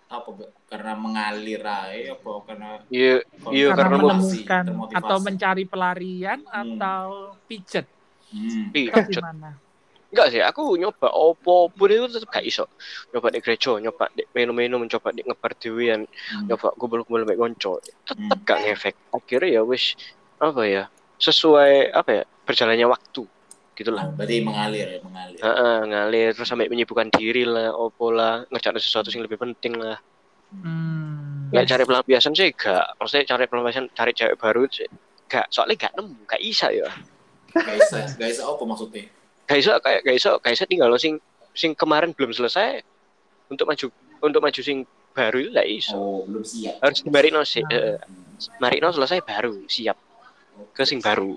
apa 0.05 0.31
karena 0.71 0.93
mengalir 0.95 1.63
aja 1.65 2.15
apa 2.15 2.31
karena 2.47 2.71
iya 2.93 3.23
iya 3.51 3.73
karena 3.75 3.99
karena 3.99 4.15
menemukan 4.15 4.63
termotivasi. 4.71 4.99
atau 5.03 5.17
mencari 5.19 5.65
pelarian 5.67 6.39
Hmm. 6.45 6.79
atau 6.79 7.07
pijet 7.51 7.87
hmm. 8.31 8.71
iya 8.75 8.95
gimana? 9.11 9.51
enggak 10.15 10.27
sih 10.31 10.43
aku 10.47 10.79
nyoba 10.79 11.11
opo 11.11 11.67
pun 11.75 11.91
itu 11.91 12.07
tetap 12.07 12.31
gak 12.31 12.47
iso 12.47 12.71
nyoba 13.11 13.35
di 13.35 13.43
gereja 13.43 13.75
nyoba 13.83 14.07
di 14.15 14.23
minum-minum 14.31 14.87
mencoba 14.87 15.11
di 15.11 15.27
ngebar 15.27 15.53
dewean 15.59 16.07
Hmm. 16.07 16.47
nyoba 16.47 16.71
gubel-gubel 16.79 17.27
mek 17.27 17.39
konco 17.39 17.83
tetap 18.07 18.39
Hmm. 18.39 18.47
gak 18.47 18.59
ngefek 18.63 18.95
akhirnya 19.11 19.59
ya 19.59 19.63
wis 19.67 19.99
apa 20.39 20.63
ya 20.63 20.83
sesuai 21.19 21.91
apa 21.91 22.11
ya 22.11 22.23
berjalannya 22.47 22.87
waktu 22.87 23.27
gitulah 23.75 24.07
berarti 24.15 24.39
mengalir 24.41 24.87
ya 24.87 24.99
mengalir 25.03 25.39
Heeh, 25.43 25.77
ngalir 25.91 26.31
terus 26.33 26.47
sampai 26.47 26.71
menyibukkan 26.71 27.11
diri 27.11 27.43
lah, 27.43 27.75
opo 27.75 28.15
lah, 28.15 28.47
ngerjain 28.49 28.79
sesuatu 28.79 29.11
yang 29.11 29.27
lebih 29.27 29.39
penting 29.39 29.75
lah. 29.75 29.99
Hmm. 30.55 31.51
Nggak 31.51 31.67
cari 31.67 31.83
pelampiasan 31.83 32.33
sih 32.35 32.55
gak, 32.55 32.99
maksudnya 32.99 33.27
cari 33.27 33.45
pelampiasan, 33.51 33.91
cari 33.91 34.13
cewek 34.15 34.39
baru 34.39 34.67
sih 34.71 34.87
gak, 35.27 35.47
soalnya 35.51 35.75
gak 35.89 35.93
nemu, 35.99 36.15
gak 36.27 36.43
bisa 36.43 36.71
ya. 36.71 36.89
gak 37.55 37.77
bisa 37.79 37.99
gak 38.19 38.29
bisa 38.35 38.43
apa 38.47 38.63
maksudnya 38.67 39.05
Gak 39.45 39.59
bisa 39.61 39.73
kayak 39.83 40.01
gak 40.07 40.17
bisa, 40.17 40.29
gak 40.41 40.53
bisa 40.57 40.65
tinggal 40.65 40.89
lo 40.89 40.99
sing 40.99 41.21
sing 41.55 41.77
kemarin 41.77 42.11
belum 42.17 42.33
selesai 42.35 42.83
untuk 43.51 43.69
maju 43.69 43.87
untuk 44.25 44.41
maju 44.41 44.61
sing 44.65 44.89
baru 45.15 45.37
itu 45.39 45.51
gak 45.55 45.69
iso. 45.69 45.95
oh 45.95 46.21
belum 46.27 46.43
siap 46.43 46.83
Harus 46.83 46.99
di 47.03 47.11
Marino 47.11 47.41
sih, 47.47 47.63
eh, 47.63 47.99
Marino 48.59 48.91
selesai 48.91 49.23
baru 49.23 49.55
siap 49.71 49.99
ke 50.75 50.83
sing 50.83 50.99
baru. 51.03 51.35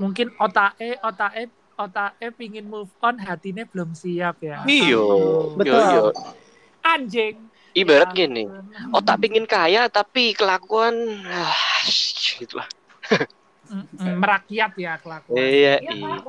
Mungkin 0.00 0.32
otae 0.40 0.96
otae 1.02 1.50
otae 1.76 2.26
pingin 2.36 2.68
move 2.68 2.92
on, 3.00 3.16
hatinya 3.20 3.64
belum 3.68 3.92
siap 3.92 4.40
ya. 4.40 4.64
Iyo. 4.64 5.04
Betul. 5.56 5.80
iyo, 5.80 5.88
iyo. 5.88 6.02
Anjing. 6.82 7.36
Ibarat 7.72 8.12
Ya 8.12 8.28
gini, 8.28 8.44
otak 8.92 9.16
pingin 9.24 9.48
kaya 9.48 9.88
tapi 9.88 10.36
kelakuan 10.36 10.92
ah, 11.24 11.56
gitulah. 12.36 12.68
Merakyat 13.96 14.72
ya 14.76 15.00
kelakuan. 15.00 15.40
Iya, 15.40 15.80
iya. 15.80 16.20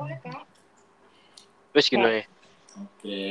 Wes 1.74 1.90
gini 1.90 2.06
ya. 2.06 2.22
oke 2.78 3.26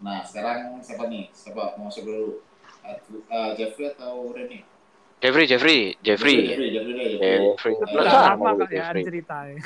nah 0.00 0.24
sekarang 0.24 0.80
siapa 0.80 1.12
nih 1.12 1.28
siapa 1.36 1.76
mau 1.76 1.92
masuk 1.92 2.08
dulu 2.08 2.40
Adu- 2.80 3.24
eh, 3.28 3.50
Jeffrey 3.60 3.92
atau 3.92 4.32
Reni 4.32 4.64
Jeffrey, 5.20 5.44
Jeffrey, 5.44 5.78
Jeffrey. 6.00 6.36
Jeffrey 6.48 6.68
Jeffrey 6.72 6.96
Jeffrey 7.20 7.74
Jeffrey. 7.76 8.08
Sama, 8.08 8.50
kak 8.56 8.70
ya 8.72 8.88
Jeffrey. 8.88 9.02
ceritanya. 9.04 9.56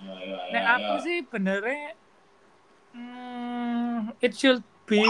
ayo, 0.00 0.40
Nek 0.48 0.64
ayo. 0.64 0.74
aku 0.80 0.92
sih 1.04 1.16
benernya 1.28 1.92
hmm, 2.96 4.16
it 4.24 4.32
should 4.32 4.64
be 4.88 5.04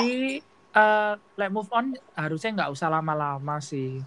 uh, 0.75 1.15
like 1.39 1.55
move 1.55 1.71
on 1.71 1.95
harusnya 2.19 2.51
nggak 2.59 2.71
usah 2.75 2.91
lama-lama 2.91 3.63
sih. 3.63 4.03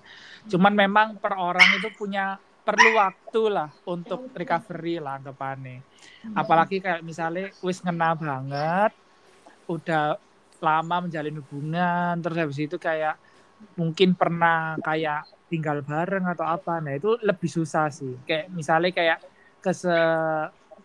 Cuman 0.52 0.76
memang 0.76 1.16
per 1.24 1.40
orang 1.40 1.80
itu 1.80 1.88
punya 1.96 2.36
perlu 2.64 2.96
waktu 2.96 3.42
lah 3.48 3.72
untuk 3.88 4.28
recovery 4.36 5.00
lah 5.00 5.24
anggapannya. 5.24 5.80
Hmm. 6.28 6.36
Apalagi 6.36 6.84
kayak 6.84 7.00
misalnya 7.00 7.48
wis 7.64 7.80
ngena 7.80 8.12
banget, 8.16 8.92
udah 9.72 10.20
lama 10.60 10.96
menjalin 11.08 11.40
hubungan, 11.40 12.20
terus 12.24 12.38
habis 12.40 12.60
itu 12.60 12.76
kayak 12.80 13.20
mungkin 13.76 14.14
pernah 14.14 14.78
kayak 14.82 15.28
tinggal 15.50 15.86
bareng 15.86 16.26
atau 16.26 16.46
apa, 16.50 16.82
nah 16.82 16.94
itu 16.98 17.14
lebih 17.22 17.50
susah 17.50 17.90
sih. 17.94 18.18
Kayak 18.26 18.50
misalnya 18.50 18.92
kayak 18.92 19.20
kese 19.62 19.94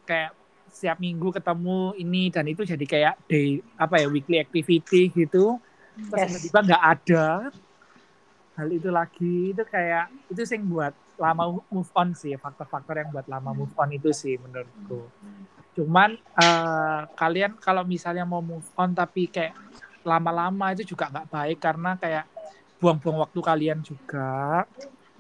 kayak 0.05 0.37
setiap 0.69 1.01
minggu 1.01 1.33
ketemu 1.33 1.97
ini 1.97 2.29
dan 2.29 2.45
itu 2.45 2.63
jadi 2.63 2.85
kayak 2.85 3.15
day 3.25 3.65
apa 3.81 4.05
ya 4.05 4.07
weekly 4.13 4.37
activity 4.37 5.09
gitu, 5.09 5.57
terus 6.13 6.21
Yes. 6.21 6.29
tiba-tiba 6.29 6.59
nggak 6.69 6.85
ada. 6.85 7.25
Hal 8.59 8.69
itu 8.75 8.91
lagi. 8.93 9.55
Itu 9.55 9.63
kayak 9.65 10.13
itu 10.29 10.43
sing 10.45 10.67
buat 10.69 10.93
lama 11.17 11.63
move 11.73 11.91
on 11.97 12.13
sih. 12.13 12.35
Faktor-faktor 12.37 13.01
yang 13.01 13.09
buat 13.15 13.27
lama 13.27 13.55
move 13.57 13.73
on 13.79 13.91
itu 13.95 14.11
sih 14.13 14.37
menurutku. 14.37 15.09
Cuman 15.79 16.13
eh, 16.19 17.01
kalian 17.17 17.57
kalau 17.57 17.87
misalnya 17.87 18.27
mau 18.27 18.43
move 18.43 18.67
on 18.77 18.93
tapi 18.93 19.31
kayak 19.31 19.55
lama-lama 20.05 20.73
itu 20.75 20.95
juga 20.95 21.11
nggak 21.11 21.29
baik 21.29 21.59
karena 21.59 21.95
kayak 21.99 22.25
buang-buang 22.79 23.19
waktu 23.27 23.41
kalian 23.43 23.79
juga 23.83 24.65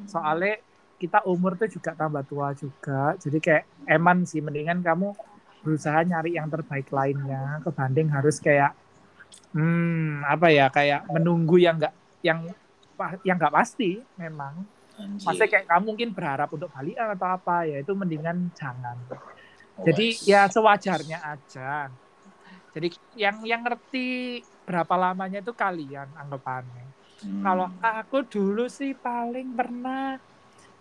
soalnya 0.06 0.62
kita 0.98 1.26
umur 1.26 1.58
tuh 1.58 1.70
juga 1.70 1.94
tambah 1.94 2.22
tua 2.26 2.54
juga 2.54 3.14
jadi 3.18 3.38
kayak 3.38 3.64
eman 3.90 4.22
sih 4.26 4.42
mendingan 4.42 4.82
kamu 4.82 5.14
berusaha 5.62 6.02
nyari 6.06 6.38
yang 6.38 6.46
terbaik 6.46 6.90
lainnya 6.94 7.58
kebanding 7.66 8.08
harus 8.14 8.38
kayak 8.38 8.74
hmm 9.52 10.22
apa 10.26 10.46
ya 10.54 10.70
kayak 10.70 11.06
menunggu 11.10 11.58
yang 11.58 11.76
nggak 11.82 11.94
yang 12.22 12.46
yang 13.26 13.36
nggak 13.38 13.54
pasti 13.54 13.98
memang 14.18 14.66
Anjir. 14.98 15.30
Maksudnya 15.30 15.48
kayak 15.54 15.66
kamu 15.70 15.82
mungkin 15.86 16.08
berharap 16.10 16.48
untuk 16.50 16.68
balikan 16.74 17.14
atau 17.14 17.28
apa 17.30 17.62
ya 17.70 17.78
itu 17.78 17.92
mendingan 17.94 18.50
jangan. 18.58 18.98
Oh, 19.78 19.86
Jadi 19.86 20.06
wes. 20.18 20.26
ya 20.26 20.50
sewajarnya 20.50 21.18
aja. 21.22 21.86
Jadi 22.74 22.88
yang 23.14 23.46
yang 23.46 23.62
ngerti 23.62 24.42
berapa 24.66 24.94
lamanya 24.98 25.38
itu 25.38 25.54
kalian 25.54 26.10
anggapannya. 26.18 26.87
Hmm. 27.24 27.42
Kalau 27.42 27.68
aku 27.82 28.18
dulu 28.26 28.70
sih 28.70 28.94
paling 28.94 29.54
pernah 29.54 30.18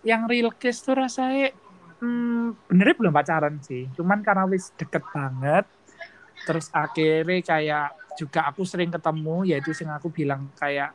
yang 0.06 0.30
real 0.30 0.54
case 0.54 0.86
tuh 0.86 0.98
rasanya 0.98 1.54
hmm, 2.02 2.70
benernya 2.70 2.96
belum 2.98 3.14
pacaran 3.14 3.56
sih. 3.64 3.90
Cuman 3.98 4.22
karena 4.22 4.46
wis 4.46 4.70
deket 4.78 5.02
banget 5.10 5.66
terus 6.48 6.72
akhirnya 6.72 7.44
kayak 7.44 7.88
juga 8.16 8.48
aku 8.48 8.64
sering 8.64 8.88
ketemu 8.88 9.52
yaitu 9.52 9.76
sing 9.76 9.92
aku 9.92 10.08
bilang 10.14 10.48
kayak 10.56 10.94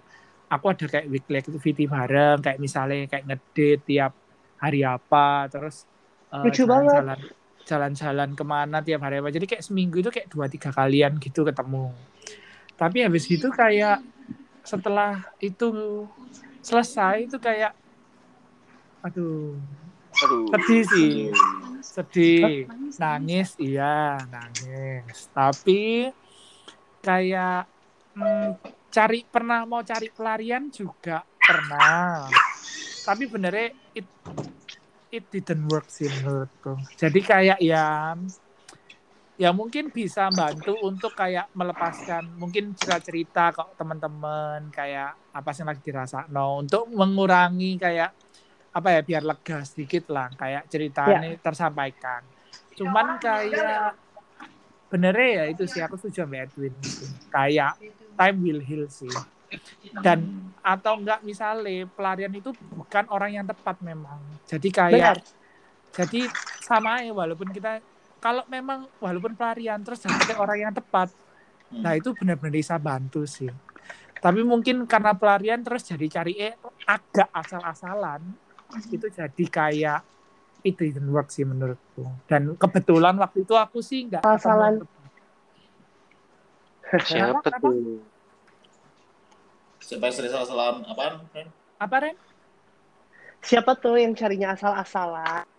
aku 0.49 0.73
ada 0.73 0.87
kayak 0.89 1.07
weekly 1.13 1.39
activity 1.41 1.85
bareng 1.85 2.41
kayak 2.41 2.59
misalnya 2.61 3.05
kayak 3.09 3.25
ngedate 3.29 3.85
tiap 3.85 4.13
hari 4.57 4.81
apa 4.81 5.49
terus 5.53 5.85
eh, 6.33 6.45
Lucu 6.47 6.65
banget. 6.65 7.05
jalan-jalan 7.05 7.21
jalan-jalan 7.63 8.31
ke 8.35 8.45
mana 8.49 8.79
tiap 8.83 9.01
hari 9.07 9.23
apa 9.23 9.31
jadi 9.31 9.47
kayak 9.47 9.63
seminggu 9.63 10.03
itu 10.03 10.11
kayak 10.11 10.29
dua 10.33 10.51
tiga 10.51 10.75
kalian 10.75 11.21
gitu 11.23 11.47
ketemu 11.47 11.95
tapi 12.75 13.07
habis 13.07 13.25
itu 13.31 13.47
kayak 13.55 14.03
setelah 14.63 15.23
itu 15.43 15.69
selesai 16.63 17.27
itu 17.27 17.37
kayak 17.43 17.75
aduh 19.03 19.59
Aduh. 20.23 20.47
sedih 20.53 20.83
sih. 20.93 21.13
Sedih. 21.83 22.69
Nangis 23.01 23.57
iya 23.59 24.21
nangis. 24.29 25.33
Tapi 25.33 26.13
kayak 27.03 27.67
mm, 28.15 28.51
cari 28.93 29.21
pernah 29.27 29.65
mau 29.65 29.83
cari 29.83 30.13
pelarian 30.13 30.69
juga 30.69 31.25
pernah. 31.41 32.29
Tapi 33.03 33.25
benernya 33.27 33.73
it 33.97 34.07
it 35.11 35.25
didn't 35.33 35.67
work 35.67 35.89
sih 35.91 36.07
menurutku. 36.07 36.77
Jadi 37.01 37.21
kayak 37.25 37.59
ya 37.59 38.15
ya 39.43 39.51
mungkin 39.51 39.91
bisa 39.91 40.31
bantu 40.31 40.79
untuk 40.87 41.19
kayak 41.19 41.51
melepaskan 41.51 42.39
mungkin 42.39 42.79
cerita 42.79 43.03
cerita 43.03 43.45
ke 43.51 43.63
teman-teman 43.75 44.71
kayak 44.71 45.35
apa 45.35 45.51
sih 45.51 45.67
yang 45.67 45.75
lagi 45.75 45.83
dirasa 45.83 46.31
no 46.31 46.63
untuk 46.63 46.87
mengurangi 46.87 47.75
kayak 47.75 48.15
apa 48.71 48.89
ya 48.95 49.01
biar 49.03 49.23
lega 49.27 49.59
sedikit 49.67 50.15
lah 50.15 50.31
kayak 50.33 50.71
ceritanya 50.71 51.35
tersampaikan. 51.43 52.23
Cuman 52.79 53.19
kayak 53.19 53.99
benernya 54.89 55.29
ya 55.29 55.45
itu 55.51 55.67
sih 55.67 55.83
aku 55.83 55.99
setuju 55.99 56.25
sama 56.25 56.47
Edwin 56.47 56.73
kayak 57.35 57.77
time 58.15 58.39
will 58.41 58.63
heal 58.63 58.87
sih. 58.87 59.11
Dan 60.01 60.53
atau 60.65 60.97
enggak 61.03 61.21
misalnya 61.21 61.85
pelarian 61.93 62.33
itu 62.33 62.55
bukan 62.73 63.05
orang 63.13 63.43
yang 63.43 63.45
tepat 63.45 63.77
memang. 63.85 64.23
Jadi 64.49 64.69
kayak 64.73 64.97
Benar. 64.97 65.19
jadi 65.93 66.21
sama 66.65 67.05
ya 67.05 67.13
walaupun 67.13 67.53
kita 67.53 67.85
kalau 68.23 68.47
memang 68.47 68.87
walaupun 69.03 69.35
pelarian 69.35 69.83
terus 69.83 70.01
dapetnya 70.07 70.39
orang 70.39 70.59
yang 70.71 70.75
tepat 70.75 71.11
Hmm. 71.73 71.81
nah 71.81 71.97
itu 71.97 72.13
benar-benar 72.13 72.53
bisa 72.53 72.77
bantu 72.77 73.25
sih 73.25 73.49
tapi 74.21 74.45
mungkin 74.45 74.85
karena 74.85 75.17
pelarian 75.17 75.65
terus 75.65 75.89
jadi 75.89 76.21
cari 76.21 76.37
eh 76.37 76.53
agak 76.85 77.33
asal-asalan 77.33 78.21
itu 78.93 79.07
jadi 79.09 79.45
kayak 79.49 80.01
itu 80.63 80.93
didn't 80.93 81.09
work 81.09 81.33
sih 81.33 81.49
menurutku 81.49 82.05
dan 82.29 82.53
kebetulan 82.61 83.17
waktu 83.17 83.43
itu 83.43 83.57
aku 83.57 83.81
sih 83.81 84.05
nggak 84.07 84.21
Asal-asalan. 84.21 84.85
teman. 84.85 85.09
Siapa 87.09 87.41
Kenapa? 87.41 87.69
tuh? 87.73 88.05
Siapa 89.81 90.05
yang 90.07 90.15
sering 90.15 90.33
apaan? 90.93 91.15
Ren? 91.35 91.49
apa 91.81 91.97
Ren? 91.99 92.17
Siapa 93.43 93.73
tuh 93.75 93.99
yang 93.99 94.15
carinya 94.15 94.55
asal-asalan? 94.55 95.52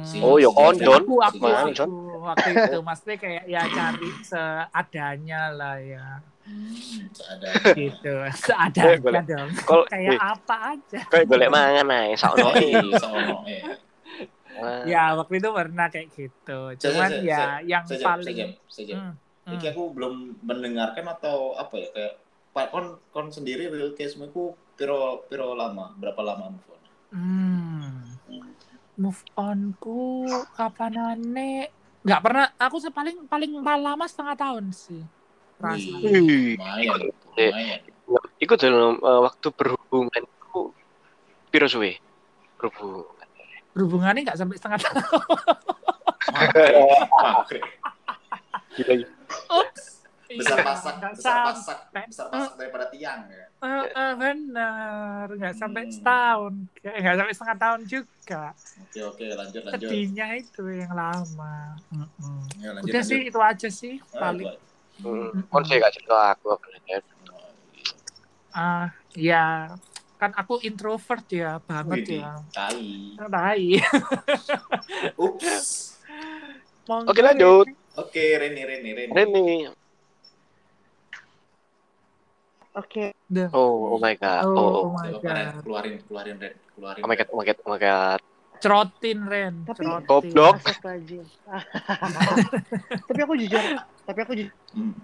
Si- 0.00 0.22
Oh, 0.22 0.38
ya 0.38 0.46
si- 0.46 0.54
kondon. 0.54 1.02
aku 1.02 1.14
aku, 1.18 1.42
Mana, 1.42 1.66
aku 1.66 1.90
waktu 2.22 2.48
itu 2.54 2.78
maksudnya 2.78 3.16
kayak 3.18 3.44
ya 3.44 3.62
cari 3.66 4.08
seadanya 4.22 5.42
lah 5.50 5.76
ya 5.76 6.06
Hmm, 6.40 7.06
ada. 7.28 7.48
gitu 7.74 8.12
seadanya 8.32 8.96
boleh. 8.98 9.22
dong 9.24 9.48
Kol 9.62 9.82
kayak 9.86 10.14
eh, 10.14 10.18
apa 10.18 10.56
aja 10.72 11.00
kayak 11.06 11.26
golek 11.26 11.46
mangan 11.48 11.86
ae 11.90 12.14
sakno. 12.14 12.50
Iya. 12.56 13.74
Wah. 14.52 14.82
ya 14.84 15.02
waktu 15.14 15.34
itu 15.36 15.48
pernah 15.48 15.86
kayak 15.88 16.08
gitu 16.10 16.60
cuman 16.76 17.10
ya 17.22 17.58
yang 17.62 17.84
Sejam, 17.84 18.04
paling 18.04 18.26
sejam, 18.26 18.48
sejam. 18.66 18.96
Hmm, 18.96 19.12
hmm. 19.42 19.52
Iki 19.56 19.66
aku 19.70 19.82
belum 19.90 20.14
mendengarkan 20.40 21.06
atau 21.08 21.54
apa 21.54 21.74
ya 21.76 21.88
kayak 21.90 22.14
Pak 22.50 22.66
kon 22.68 22.86
kon 23.08 23.26
sendiri 23.30 23.66
real 23.66 23.90
case 23.92 24.18
ku 24.28 24.50
piro 24.74 25.22
piro 25.26 25.54
lama 25.54 25.94
berapa 25.94 26.18
lama 26.20 26.50
move 26.50 26.66
on? 26.68 26.82
Hmm. 27.10 28.19
Move 29.00 29.24
on 29.40 29.72
ku 29.80 30.28
kapanane 30.52 31.72
nggak 32.04 32.20
pernah 32.20 32.52
aku 32.56 32.76
sih 32.80 32.92
paling 32.92 33.24
paling 33.24 33.60
lama 33.64 34.04
setengah 34.04 34.36
tahun 34.36 34.72
sih 34.76 35.00
lumayan 35.60 37.00
itu, 37.08 37.26
Eh. 37.36 37.48
lumayan. 37.48 37.80
Iku 38.40 38.56
dalam 38.60 39.00
eh, 39.00 39.20
waktu 39.24 39.46
berhubungan 39.56 40.22
iku 40.24 40.72
piro 41.48 41.64
suwe? 41.64 41.96
Berhubungan. 42.60 43.16
berhubungannya 43.70 44.26
nggak 44.26 44.36
sampai 44.36 44.56
setengah 44.58 44.80
tahun. 44.82 45.24
Gila. 48.76 48.94
Besar 50.30 50.58
Iya, 50.58 50.64
pasak, 50.64 50.92
nggak 51.00 51.12
besar 51.18 51.32
sampai. 51.34 51.52
pasak, 51.52 51.78
besar 52.10 52.26
pasak 52.30 52.54
daripada 52.58 52.86
tiang 52.90 53.20
ya. 53.28 53.46
Eh, 53.60 53.84
eh, 53.92 54.12
benar 54.16 55.26
nggak 55.36 55.54
sampai 55.60 55.82
Hmm. 55.84 55.92
setahun 55.92 56.54
Kayak 56.80 56.96
nggak 57.02 57.16
sampai 57.20 57.34
setengah 57.36 57.58
tahun 57.60 57.80
juga 57.84 58.42
Oke 58.80 59.00
oke 59.04 59.26
lanjut 59.36 59.62
lanjut. 59.68 59.90
sedihnya 59.90 60.26
itu 60.40 60.62
yang 60.80 60.92
lama. 60.96 61.54
Ya, 62.62 62.70
lanjut, 62.72 62.88
udah 62.88 63.02
lanjut. 63.02 63.04
sih 63.10 63.20
itu 63.28 63.38
aja 63.40 63.68
sih 63.68 63.94
Ah, 64.16 64.16
paling 64.22 64.48
Hmm, 65.00 65.32
kon 65.48 65.64
sih 65.64 65.80
gak 65.80 65.92
cerita 65.96 66.36
aku 66.36 66.52
ya. 66.88 67.00
ah 68.52 68.84
ya 69.16 69.36
kan 70.20 70.30
aku 70.40 70.60
introvert 70.68 71.24
ya 71.32 71.56
banget 71.68 72.00
Wih, 72.04 72.20
ya 72.20 72.44
Tai. 72.52 72.76
Baik. 73.20 73.84
Ups. 75.18 75.96
Monggo, 76.88 77.10
Oke 77.10 77.20
lanjut. 77.22 77.66
Oke, 77.96 78.24
Reni, 78.40 78.62
Reni, 78.64 78.90
Reni. 78.96 79.14
Reni. 79.14 79.79
Oke, 82.70 83.10
Duh. 83.26 83.50
Oh, 83.50 83.94
oh 83.94 83.98
my 83.98 84.14
god. 84.14 84.46
Oh, 84.46 84.54
Oh, 84.54 84.54
oh 84.54 84.86
oh. 84.86 84.90
my 84.94 85.10
Ren, 85.10 85.18
god. 85.18 85.62
keluarin, 85.66 85.98
keluarin, 86.06 86.36
Ren, 86.38 86.54
keluarin. 86.70 87.02
Oh 87.02 87.08
my 87.08 87.14
god, 87.14 87.28
oh 87.28 87.36
my 87.36 87.44
god, 87.44 87.58
oh 87.60 87.68
my 87.68 87.78
god. 87.78 88.18
Cerotin 88.60 89.18
Ren, 89.26 89.54
Tapi-. 89.66 90.06
Goblok. 90.06 90.62
Tapi 93.08 93.18
aku 93.18 93.34
jujur, 93.34 93.62
tapi 94.04 94.18
aku 94.20 94.32
jujur 94.36 94.52
Hmm. 94.70 94.94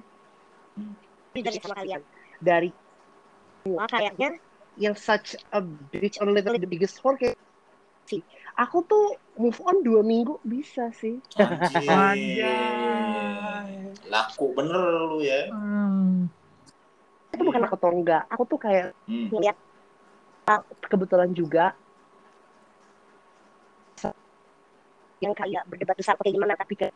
dari 1.34 1.58
sama 1.58 1.74
kalian. 1.74 2.00
Dari 2.38 2.70
semua 3.62 3.84
kayaknya 3.88 4.28
yang 4.76 4.94
such 4.94 5.34
a 5.50 5.60
bitch 5.90 6.20
or 6.20 6.28
literally 6.28 6.60
the 6.60 6.68
biggest 6.68 7.00
whore 7.00 7.16
kayak 7.16 7.34
sih. 8.06 8.20
Aku 8.56 8.84
tuh 8.84 9.16
move 9.34 9.56
on 9.64 9.82
dua 9.82 10.00
minggu 10.00 10.38
bisa 10.44 10.92
sih. 10.94 11.18
Anjir. 11.88 12.46
Laku 14.06 14.54
bener 14.54 14.84
lu 15.10 15.18
ya. 15.20 15.50
Hmm. 15.50 16.30
Itu 17.36 17.44
bukan 17.44 17.62
aku 17.68 17.76
tau 17.76 17.92
enggak. 17.92 18.22
Aku 18.32 18.42
tuh 18.48 18.58
kayak 18.60 18.84
Hmm. 19.04 19.28
ngeliat 19.30 19.56
ah, 20.48 20.60
kebetulan 20.88 21.30
juga 21.36 21.76
yang 25.24 25.32
kayak 25.32 25.64
berdebat 25.64 25.96
besar 25.96 26.14
kayak 26.20 26.34
gimana 26.36 26.54
tapi 26.60 26.74
kayak 26.76 26.94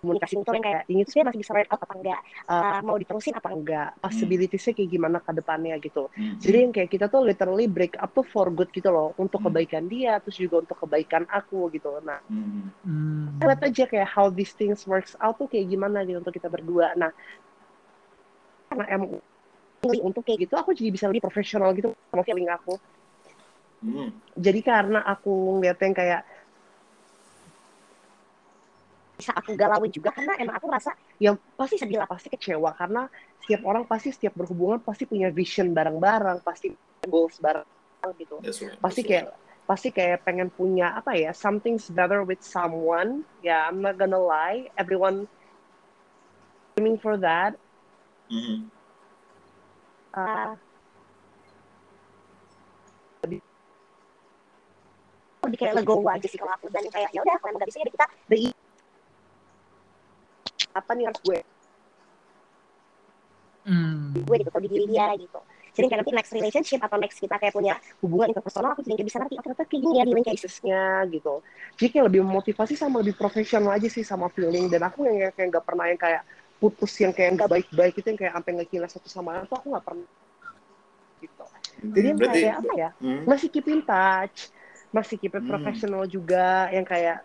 komunikasi 0.00 0.40
itu 0.40 0.48
yang 0.48 0.64
kayak 0.64 0.82
ini 0.88 1.02
tuh 1.04 1.20
masih 1.28 1.40
bisa 1.44 1.52
work 1.52 1.68
out 1.68 1.80
apa 1.84 1.94
enggak 2.00 2.20
Eh, 2.50 2.80
mau 2.88 2.96
diterusin 2.96 3.34
apa 3.36 3.48
enggak 3.52 3.88
possibilitiesnya 4.00 4.72
kayak 4.72 4.90
gimana 4.90 5.18
ke 5.20 5.30
depannya 5.36 5.76
gitu 5.78 6.08
Hmm. 6.10 6.40
jadi 6.40 6.56
yang 6.66 6.72
kayak 6.72 6.90
kita 6.90 7.06
tuh 7.12 7.20
literally 7.22 7.68
break 7.68 7.94
up 8.00 8.10
tuh 8.16 8.24
for 8.24 8.48
good 8.50 8.72
gitu 8.72 8.88
loh 8.88 9.12
untuk 9.20 9.44
Hmm. 9.44 9.52
kebaikan 9.52 9.84
dia 9.92 10.16
terus 10.24 10.40
juga 10.40 10.64
untuk 10.64 10.76
kebaikan 10.82 11.28
aku 11.28 11.68
gitu 11.76 12.00
nah 12.00 12.18
Hmm. 12.26 12.72
Hmm. 12.82 13.28
lihat 13.44 13.60
aja 13.60 13.84
kayak 13.88 14.08
how 14.08 14.32
these 14.32 14.56
things 14.56 14.88
works 14.88 15.12
out 15.20 15.36
tuh 15.36 15.46
kayak 15.52 15.68
gimana 15.68 16.02
gitu 16.08 16.16
untuk 16.20 16.32
kita 16.32 16.48
berdua 16.48 16.96
nah 16.96 17.12
karena 18.70 18.84
emang 18.86 19.18
untuk 20.06 20.22
kayak 20.22 20.46
gitu 20.46 20.54
aku 20.54 20.70
jadi 20.76 20.90
bisa 20.94 21.10
lebih 21.10 21.26
profesional 21.26 21.74
gitu 21.74 21.90
sama 22.14 22.22
feeling 22.22 22.46
aku. 22.46 22.78
Hmm. 23.80 24.12
jadi 24.36 24.60
karena 24.60 25.00
aku 25.08 25.56
ngeliat 25.56 25.80
yang 25.80 25.96
kayak 25.96 26.20
bisa 29.16 29.32
aku 29.32 29.56
galauin 29.56 29.88
juga 29.88 30.12
karena 30.12 30.36
emang 30.36 30.56
aku 30.56 30.68
rasa 30.68 30.92
yang 31.20 31.36
pasti 31.56 31.76
sedih 31.76 32.00
lah 32.00 32.08
pasti 32.08 32.28
kecewa. 32.32 32.72
Karena 32.72 33.04
setiap 33.44 33.64
orang 33.68 33.84
pasti 33.84 34.12
setiap 34.12 34.32
berhubungan 34.32 34.80
pasti 34.80 35.04
punya 35.04 35.28
vision 35.28 35.76
bareng-bareng 35.76 36.40
pasti 36.40 36.72
goals 37.04 37.36
bareng 37.40 37.64
gitu. 38.16 38.40
That's 38.40 38.64
right, 38.64 38.80
pasti 38.80 39.00
that's 39.04 39.10
kayak 39.12 39.24
pasti 39.68 39.88
kayak 39.92 40.24
pengen 40.24 40.48
punya 40.48 40.96
apa 40.96 41.16
ya 41.16 41.36
something's 41.36 41.88
better 41.92 42.24
with 42.24 42.40
someone. 42.40 43.28
Ya 43.44 43.68
I'm 43.68 43.84
not 43.84 44.00
gonna 44.00 44.20
lie 44.20 44.72
everyone 44.80 45.28
aiming 46.80 46.96
for 46.96 47.20
that 47.20 47.60
Hmm. 48.30 48.70
uh, 50.14 50.54
lebih 55.50 55.58
kayak 55.66 55.74
legowo 55.82 56.06
aja 56.06 56.26
sih 56.30 56.38
kalau 56.38 56.54
aku 56.54 56.70
dan 56.70 56.86
kayak 56.86 57.10
ya 57.10 57.20
udah 57.26 57.34
kalau 57.42 57.50
emang 57.50 57.60
gak 57.66 57.70
bisa 57.74 57.78
ya 57.82 57.90
kita 57.90 58.06
the 58.30 58.38
apa 60.70 60.90
nih 60.94 61.04
harus 61.10 61.20
gue? 61.26 61.38
Hmm. 63.60 64.14
gue 64.14 64.36
gitu 64.40 64.50
atau 64.50 64.62
di 64.62 64.70
diri 64.70 64.86
dia 64.88 65.10
gitu. 65.18 65.40
Jadi 65.70 65.86
kayak 65.86 66.00
nanti 66.02 66.12
next 66.14 66.32
relationship 66.34 66.80
atau 66.82 66.98
next 66.98 67.18
kita 67.18 67.36
kayak 67.38 67.54
punya 67.54 67.74
hubungan 68.02 68.30
interpersonal 68.34 68.74
aku 68.74 68.82
jadi 68.82 69.02
bisa 69.02 69.22
ngerti 69.22 69.34
oh 69.38 69.42
ternyata 69.42 69.64
kayak 69.66 69.82
gini 69.82 69.94
ya 69.98 70.04
dealing 70.06 70.26
kayak 70.26 70.38
cases-nya 70.38 70.82
gitu. 71.10 71.34
Jadi 71.78 71.88
kayak 71.94 72.04
lebih 72.10 72.20
memotivasi 72.26 72.74
sama 72.74 73.02
lebih 73.02 73.14
profesional 73.18 73.74
aja 73.74 73.86
sih 73.90 74.02
sama 74.02 74.26
feeling. 74.30 74.66
Dan 74.70 74.82
aku 74.86 75.06
yang 75.06 75.30
kayak 75.34 75.48
nggak 75.50 75.64
pernah 75.66 75.86
yang 75.90 76.00
kayak 76.00 76.22
putus 76.60 76.92
yang 77.00 77.10
kayak 77.10 77.40
nggak 77.40 77.48
baik-baik 77.48 77.94
itu 77.96 78.06
yang 78.06 78.20
kayak 78.20 78.32
sampai 78.36 78.52
ngekina 78.60 78.86
satu 78.86 79.08
sama 79.08 79.32
lain 79.34 79.48
tuh 79.48 79.56
aku 79.56 79.66
nggak 79.72 79.84
pernah 79.84 80.08
gitu. 81.18 81.44
Jadi 81.80 82.06
yang 82.06 82.18
Berarti- 82.20 82.36
kayak 82.44 82.54
apa 82.60 82.72
ya? 82.76 82.90
Hmm. 83.00 83.22
masih 83.24 83.48
keep 83.48 83.66
in 83.66 83.80
touch 83.80 84.38
masih 84.90 85.16
keep 85.16 85.32
it 85.32 85.40
Hmm. 85.40 85.48
professional 85.48 86.02
juga 86.04 86.68
yang 86.68 86.84
kayak 86.84 87.22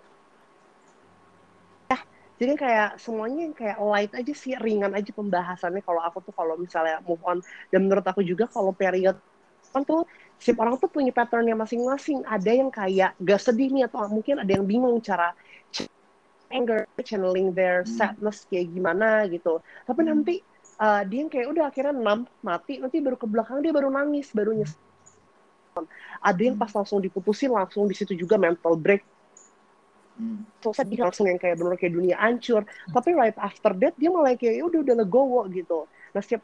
ya 1.89 1.97
jadi 2.35 2.51
kayak 2.55 2.89
semuanya 2.99 3.47
yang 3.47 3.55
kayak 3.55 3.77
light 3.79 4.11
aja 4.11 4.33
sih 4.35 4.53
ringan 4.59 4.91
aja 4.91 5.07
pembahasannya. 5.15 5.79
Kalau 5.79 6.01
aku 6.03 6.19
tuh 6.19 6.35
kalau 6.35 6.59
misalnya 6.59 6.99
move 7.01 7.23
on 7.23 7.39
dan 7.71 7.87
menurut 7.87 8.03
aku 8.03 8.19
juga 8.21 8.43
kalau 8.45 8.75
period 8.75 9.15
kan 9.71 9.83
tuh 9.83 10.03
setiap 10.35 10.67
orang 10.67 10.75
tuh 10.75 10.91
punya 10.91 11.15
patternnya 11.15 11.55
masing-masing. 11.55 12.27
Ada 12.27 12.51
yang 12.51 12.67
kayak 12.67 13.15
gak 13.17 13.39
sedih 13.39 13.71
nih 13.71 13.87
atau 13.87 14.03
mungkin 14.11 14.43
ada 14.43 14.51
yang 14.51 14.67
bingung 14.67 14.99
cara 14.99 15.31
anger 16.55 16.79
channeling 17.03 17.47
their 17.57 17.83
Hmm. 17.83 17.91
sadness 17.97 18.37
kayak 18.49 18.67
gimana 18.75 19.27
gitu. 19.33 19.59
Tapi 19.87 20.01
Hmm. 20.03 20.09
nanti 20.15 20.35
uh, 20.79 21.01
dia 21.09 21.17
yang 21.23 21.31
kayak 21.33 21.47
udah 21.51 21.63
akhirnya 21.71 21.93
enam 21.95 22.19
mati 22.39 22.73
nanti 22.83 22.97
baru 23.05 23.17
ke 23.19 23.27
belakang 23.27 23.59
dia 23.63 23.71
baru 23.75 23.89
nangis 23.91 24.27
baru 24.31 24.51
nyesel 24.55 24.79
ada 26.23 26.41
yang 26.41 26.55
pas 26.55 26.71
langsung 26.71 27.03
diputusin 27.03 27.51
langsung 27.51 27.83
di 27.91 27.95
situ 27.99 28.15
juga 28.15 28.39
mental 28.39 28.79
break. 28.79 29.03
Hmm. 30.15 30.47
langsung 30.63 30.73
sedih 30.81 30.99
langsung 31.05 31.25
yang 31.29 31.37
kayak 31.37 31.55
bener 31.59 31.75
kayak 31.77 31.93
dunia 31.93 32.15
hancur. 32.17 32.63
Tapi 32.89 33.09
right 33.13 33.37
after 33.37 33.71
that 33.77 33.93
dia 33.99 34.09
malah 34.09 34.33
kayak 34.39 34.55
"Ya 34.57 34.63
udah 34.65 34.79
udah 34.81 34.95
legowo 35.03 35.45
gitu. 35.51 35.85
Nah 36.15 36.21
setiap 36.23 36.41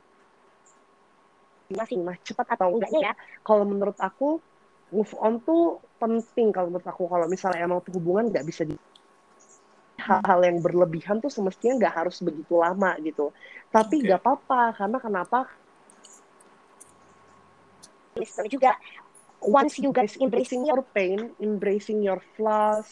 masing 1.72 2.04
nah 2.04 2.20
cepat 2.20 2.46
atau 2.60 2.76
enggaknya 2.76 3.00
ya 3.10 3.14
kalau 3.48 3.64
menurut 3.64 3.96
aku 3.96 4.44
move 4.92 5.14
on 5.24 5.40
tuh 5.48 5.80
penting 5.98 6.52
kalau 6.52 6.68
menurut 6.70 6.84
aku. 6.86 7.08
Kalau 7.08 7.26
misalnya 7.32 7.64
emang 7.64 7.80
tuh 7.82 7.96
hubungan 7.98 8.28
nggak 8.28 8.44
bisa 8.44 8.62
di 8.68 8.76
hal-hal 10.02 10.40
yang 10.42 10.58
berlebihan 10.60 11.22
tuh 11.22 11.30
semestinya 11.30 11.78
nggak 11.78 11.94
harus 12.02 12.18
begitu 12.26 12.58
lama 12.58 12.98
gitu 13.06 13.30
tapi 13.70 14.02
nggak 14.02 14.20
apa-apa 14.20 14.74
karena 14.76 14.98
kenapa 14.98 15.40
listener 18.18 18.48
juga 18.52 18.76
once 19.42 19.82
you 19.82 19.90
guys 19.90 20.14
embracing 20.22 20.64
your 20.64 20.86
pain, 20.94 21.34
embracing 21.42 22.06
your 22.06 22.22
flaws, 22.38 22.86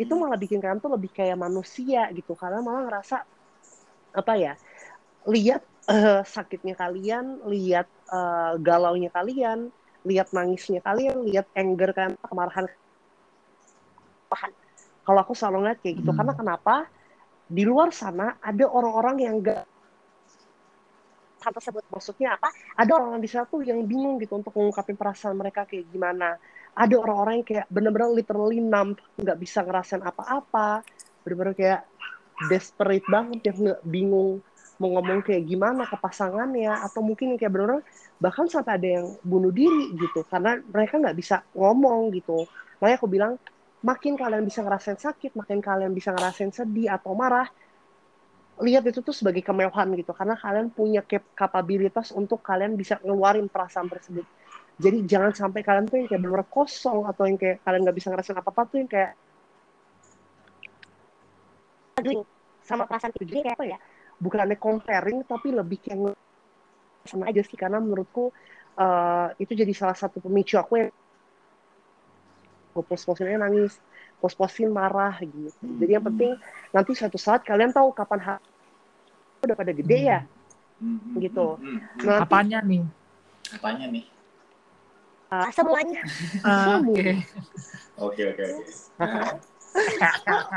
itu 0.00 0.10
malah 0.16 0.40
bikin 0.40 0.58
kalian 0.58 0.80
tuh 0.80 0.96
lebih 0.96 1.12
kayak 1.12 1.36
manusia 1.36 2.08
gitu. 2.16 2.32
Karena 2.32 2.64
malah 2.64 2.88
ngerasa 2.88 3.16
apa 4.16 4.32
ya, 4.40 4.52
lihat 5.28 5.62
eh, 5.92 6.24
sakitnya 6.24 6.74
kalian, 6.74 7.44
lihat 7.46 7.86
eh, 8.08 8.52
galaunya 8.64 9.12
kalian, 9.12 9.68
lihat 10.08 10.32
nangisnya 10.32 10.80
kalian, 10.80 11.20
lihat 11.28 11.46
anger 11.52 11.92
kalian, 11.92 12.16
kemarahan. 12.24 12.66
kemarahan. 14.26 14.59
Kalau 15.10 15.26
aku 15.26 15.34
selalu 15.34 15.66
ngeliat 15.66 15.78
kayak 15.82 15.96
gitu, 15.98 16.10
Hmm. 16.14 16.18
karena 16.22 16.32
kenapa? 16.38 16.74
Di 17.50 17.66
luar 17.66 17.90
sana 17.90 18.38
ada 18.38 18.62
orang-orang 18.70 19.16
yang 19.26 19.34
gak 19.42 19.66
hal 21.40 21.50
tersebut 21.56 21.82
maksudnya 21.90 22.38
apa? 22.38 22.46
Ada 22.78 22.90
orang 22.94 23.18
di 23.18 23.26
sana 23.26 23.48
tuh 23.50 23.66
yang 23.66 23.82
bingung 23.90 24.22
gitu 24.22 24.38
untuk 24.38 24.54
mengungkapin 24.54 24.94
perasaan 24.94 25.34
mereka 25.34 25.66
kayak 25.66 25.90
gimana. 25.90 26.38
Ada 26.78 26.94
orang-orang 26.94 27.42
yang 27.42 27.46
kayak 27.48 27.66
bener-bener 27.72 28.12
literally 28.14 28.62
numb, 28.62 28.94
nggak 29.18 29.38
bisa 29.40 29.66
ngerasain 29.66 30.04
apa-apa, 30.06 30.86
bener-bener 31.26 31.54
kayak 31.58 31.80
desperate 32.52 33.02
banget 33.10 33.50
yang 33.50 33.56
nggak 33.66 33.82
bingung 33.82 34.46
mau 34.80 34.96
ngomong 34.96 35.20
kayak 35.26 35.44
gimana 35.44 35.84
ke 35.84 35.96
pasangannya 36.00 36.72
atau 36.72 37.04
mungkin 37.04 37.36
kayak 37.36 37.52
bener-bener 37.52 37.82
bahkan 38.16 38.48
sampai 38.48 38.80
ada 38.80 38.88
yang 39.00 39.06
bunuh 39.20 39.52
diri 39.52 39.92
gitu 39.96 40.24
karena 40.24 40.56
mereka 40.72 40.96
nggak 41.02 41.16
bisa 41.18 41.44
ngomong 41.52 42.14
gitu. 42.16 42.48
Makanya 42.80 42.96
aku 43.00 43.08
bilang 43.08 43.32
makin 43.80 44.14
kalian 44.16 44.44
bisa 44.44 44.60
ngerasain 44.60 45.00
sakit, 45.00 45.32
makin 45.36 45.58
kalian 45.64 45.92
bisa 45.96 46.12
ngerasain 46.12 46.52
sedih 46.52 46.92
atau 46.92 47.16
marah, 47.16 47.48
lihat 48.60 48.84
itu 48.84 49.00
tuh 49.00 49.16
sebagai 49.16 49.40
kemewahan 49.40 49.88
gitu. 49.96 50.12
Karena 50.12 50.36
kalian 50.36 50.68
punya 50.72 51.00
kapabilitas 51.32 52.12
untuk 52.12 52.44
kalian 52.44 52.76
bisa 52.76 53.00
ngeluarin 53.00 53.48
perasaan 53.48 53.88
tersebut. 53.88 54.24
Jadi 54.80 55.04
jangan 55.04 55.32
sampai 55.36 55.60
kalian 55.60 55.84
tuh 55.88 55.96
yang 56.00 56.08
kayak 56.08 56.22
benar 56.24 56.44
kosong 56.48 57.04
atau 57.04 57.28
yang 57.28 57.36
kayak 57.36 57.60
kalian 57.64 57.80
nggak 57.84 57.96
bisa 57.96 58.08
ngerasain 58.12 58.36
apa 58.36 58.48
apa 58.48 58.62
tuh 58.68 58.76
yang 58.80 58.88
kayak 58.88 59.10
sama 62.64 62.88
perasaan 62.88 63.12
itu 63.12 63.28
jadi 63.28 63.40
kayak 63.52 63.56
apa 63.60 63.66
ya? 63.76 63.78
bukannya 64.20 64.56
comparing 64.60 65.24
tapi 65.24 65.48
lebih 65.52 65.80
kayak 65.80 66.12
sama 67.08 67.28
aja 67.32 67.40
sih. 67.44 67.56
Karena 67.56 67.80
menurutku 67.80 68.32
eh, 68.80 69.28
itu 69.40 69.52
jadi 69.56 69.72
salah 69.72 69.96
satu 69.96 70.20
pemicu 70.20 70.56
aku 70.60 70.72
yang 70.80 70.90
gue 72.80 72.84
pos-posinnya 72.88 73.44
nangis 73.44 73.76
pos-posin 74.16 74.72
marah 74.72 75.20
gitu 75.20 75.52
jadi 75.76 76.00
yang 76.00 76.04
penting 76.08 76.32
nanti 76.72 76.96
suatu 76.96 77.20
saat 77.20 77.44
kalian 77.44 77.76
tahu 77.76 77.92
kapan 77.92 78.20
ha- 78.24 78.42
udah 79.44 79.56
pada 79.56 79.72
gede 79.76 80.00
ya 80.08 80.20
Hmm, 80.80 80.96
hmm, 80.96 81.20
Gitu. 81.20 81.46
hmm, 81.60 81.76
hmm. 81.76 82.08
Nah, 82.08 82.24
Apanya 82.24 82.64
nih? 82.64 82.80
Apanya 83.52 83.84
nih? 83.92 84.08
uh, 85.28 85.48
semuanya 85.52 86.00
Ah. 86.40 86.80
Oke. 86.80 87.20
Oke 88.00 88.22
oke 88.32 88.46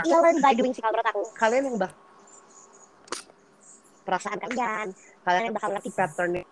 learn 0.07 0.39
by 0.39 0.55
doing 0.55 0.71
sih 0.71 0.79
kalau 0.79 0.95
menurut 0.95 1.12
aku 1.12 1.23
kalian 1.36 1.63
yang 1.67 1.75
bak 1.75 1.91
perasaan 4.07 4.39
kalian 4.39 4.88
kalian 5.27 5.43
yang 5.51 5.55
bakal 5.59 5.69
ngerti 5.75 5.91
patternnya 5.91 6.43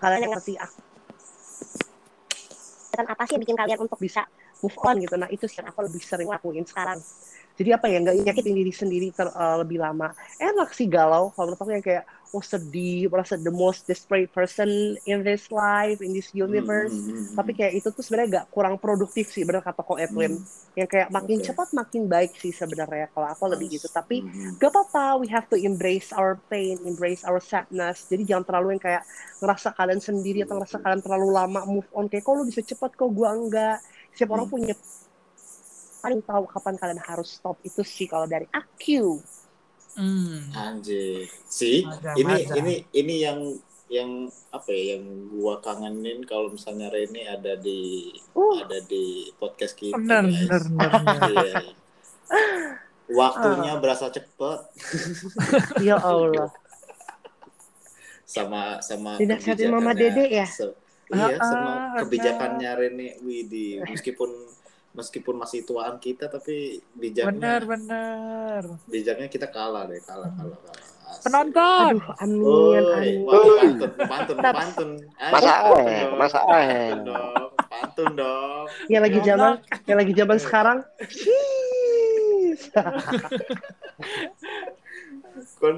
kalian 0.00 0.20
yang 0.24 0.32
ngerti 0.32 0.52
aku 0.56 0.80
dan 2.94 3.06
apa 3.10 3.22
sih 3.26 3.34
yang 3.36 3.42
bikin 3.42 3.58
kalian 3.58 3.78
untuk 3.82 3.98
bisa 3.98 4.24
move 4.62 4.76
on 4.82 4.96
gitu. 5.02 5.14
Nah 5.18 5.28
itu 5.30 5.44
sih 5.50 5.60
yang 5.60 5.68
aku 5.70 5.86
lebih 5.86 6.00
sering 6.02 6.28
lakuin 6.30 6.64
sekarang 6.64 6.98
jadi 7.54 7.78
apa 7.78 7.86
ya 7.86 7.96
nggak 8.02 8.16
nyakitin 8.26 8.54
diri 8.60 8.72
sendiri 8.74 9.06
ter- 9.14 9.30
eh, 9.30 9.56
lebih 9.62 9.78
lama. 9.78 10.10
Enak 10.42 10.68
sih 10.74 10.86
galau 10.90 11.30
kalau 11.34 11.54
menurut 11.54 11.60
aku 11.62 11.72
yang 11.74 11.86
kayak 11.86 12.04
oh 12.34 12.42
sedih 12.42 13.06
merasa 13.12 13.38
the 13.38 13.52
most 13.54 13.86
desperate 13.86 14.26
person 14.34 14.66
in 15.06 15.22
this 15.22 15.46
life 15.54 16.02
in 16.02 16.10
this 16.10 16.34
universe. 16.34 16.98
Hmm, 16.98 17.06
hmm, 17.06 17.24
hmm, 17.30 17.36
tapi 17.38 17.54
kayak 17.54 17.72
itu 17.78 17.88
tuh 17.94 18.02
sebenarnya 18.02 18.42
gak 18.42 18.46
kurang 18.50 18.74
produktif 18.82 19.30
sih 19.30 19.46
benar 19.46 19.62
kata 19.62 19.80
Ko 19.86 19.94
Edwin. 20.02 20.42
Yang 20.74 20.88
kayak 20.90 21.08
makin 21.14 21.38
Oke. 21.38 21.46
cepat 21.46 21.68
makin 21.70 22.02
baik 22.10 22.34
sih 22.34 22.50
sebenarnya 22.50 23.06
kalau 23.14 23.30
aku 23.30 23.46
lebih 23.46 23.78
gitu. 23.78 23.86
Tapi 23.86 24.26
Hmm, 24.26 24.30
hmm. 24.34 24.50
gak 24.58 24.70
apa-apa 24.74 25.22
we 25.22 25.30
have 25.30 25.46
to 25.46 25.54
embrace 25.54 26.10
our 26.10 26.42
pain 26.50 26.82
embrace 26.82 27.22
our 27.22 27.38
sadness. 27.38 28.10
Jadi 28.10 28.26
jangan 28.26 28.44
terlalu 28.50 28.66
yang 28.74 28.82
kayak 28.82 29.02
ngerasa 29.38 29.68
kalian 29.78 30.02
sendiri 30.02 30.42
atau 30.42 30.58
ngerasa 30.58 30.78
kalian 30.82 31.02
terlalu 31.06 31.28
lama 31.30 31.60
move 31.70 31.86
on. 31.94 32.10
Kayak 32.10 32.26
kok 32.26 32.34
lu 32.34 32.44
bisa 32.50 32.62
cepat 32.66 32.90
kok 32.98 33.10
gua 33.14 33.30
enggak? 33.38 33.78
Setiap 34.10 34.34
orang 34.34 34.46
Hmm. 34.46 34.54
punya 34.54 34.74
paling 36.04 36.20
tahu 36.20 36.44
kapan 36.46 36.76
kalian 36.76 37.00
harus 37.00 37.32
stop 37.34 37.56
itu 37.62 37.80
sih 37.80 38.04
kalau 38.04 38.26
dari 38.26 38.44
aku 38.50 39.24
Hmm. 39.94 40.50
Anjir. 40.52 41.30
Si, 41.44 41.86
ini 42.12 42.34
ini 42.52 42.74
ini 42.92 43.14
yang 43.16 43.38
yang 43.86 44.10
apa 44.50 44.66
ya 44.68 44.98
yang 44.98 45.06
gua 45.30 45.62
kangenin 45.62 46.18
kalau 46.22 46.50
misalnya 46.50 46.90
Rene 46.90 47.22
ada 47.24 47.54
di 47.54 48.10
Uh. 48.34 48.58
ada 48.58 48.82
di 48.82 49.04
podcast 49.32 49.72
kita. 49.72 49.94
Bener, 49.94 50.26
guys. 50.26 50.34
bener, 50.34 50.62
bener, 50.66 50.90
bener. 50.98 51.30
Iya. 51.30 51.62
Waktunya 53.06 53.72
Ah. 53.72 53.78
berasa 53.78 54.10
cepet 54.10 54.58
ya 55.86 55.94
Allah 55.96 56.50
sama 58.26 58.80
sama 58.80 59.14
Dinasihatin 59.14 59.68
Mama 59.68 59.92
kebijakannya- 59.92 60.10
Dede 60.10 60.24
ya? 60.34 60.46
se- 60.48 60.74
iya, 61.12 61.26
Ah, 61.30 61.44
sama 61.44 61.70
ah, 61.70 61.80
kebijakannya 62.00 62.70
Rene 62.74 63.08
Widi 63.20 63.78
meskipun 63.80 64.30
meskipun 64.94 65.34
masih 65.36 65.66
tuaan 65.66 65.98
kita 65.98 66.30
tapi 66.30 66.78
bijaknya 66.94 67.34
Bener, 67.34 67.60
bener. 67.66 68.62
bijaknya 68.86 69.26
kita 69.26 69.50
kalah 69.50 69.90
deh, 69.90 69.98
kalah 70.00 70.30
kalah 70.32 70.54
kalah. 70.56 70.82
Asik. 71.04 71.20
Penonton. 71.28 71.94
aduh 72.00 72.14
amin 72.16 72.84
amin 72.96 73.16
wah, 73.28 73.44
pantun, 73.44 73.90
pantun, 74.08 74.36
pantun. 74.40 74.90
Masa 75.20 75.52
pantun 75.52 75.84
eh, 75.84 76.00
dong, 76.00 76.16
masa 76.16 76.38
eh. 76.48 76.90
dong, 77.04 77.50
pantun 77.68 78.08
dong. 78.16 78.64
yang 78.88 79.02
lagi 79.04 79.18
zaman 79.20 79.52
yang 79.84 79.98
lagi 80.00 80.12
zaman 80.16 80.38
sekarang. 80.40 80.78
Kon 85.58 85.76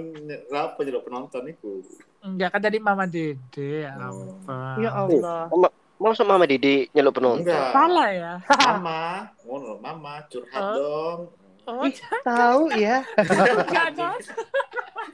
apa 0.52 0.78
jadi 0.84 1.00
penonton 1.00 1.44
itu? 1.48 1.80
Enggak 2.20 2.52
kan 2.52 2.60
tadi 2.60 2.78
Mama 2.78 3.08
Dede. 3.08 3.86
Ya 3.88 3.96
Oh. 3.96 4.36
ampun. 4.44 4.82
ya 4.82 4.90
Allah 4.92 5.70
Masa 5.96 6.22
Mama 6.28 6.44
Didi 6.44 6.92
nyeluk 6.92 7.16
penonton? 7.16 7.40
Enggak. 7.44 7.72
Salah 7.72 8.08
ya. 8.12 8.32
Mama, 8.44 9.32
ngono, 9.42 9.80
mama 9.80 10.20
curhat 10.28 10.60
Oh. 10.60 10.74
dong. 10.76 11.20
Oh, 11.66 11.82
Ih, 11.82 11.98
tahu 12.22 12.70
ya 12.78 13.02
enggak. 13.18 14.22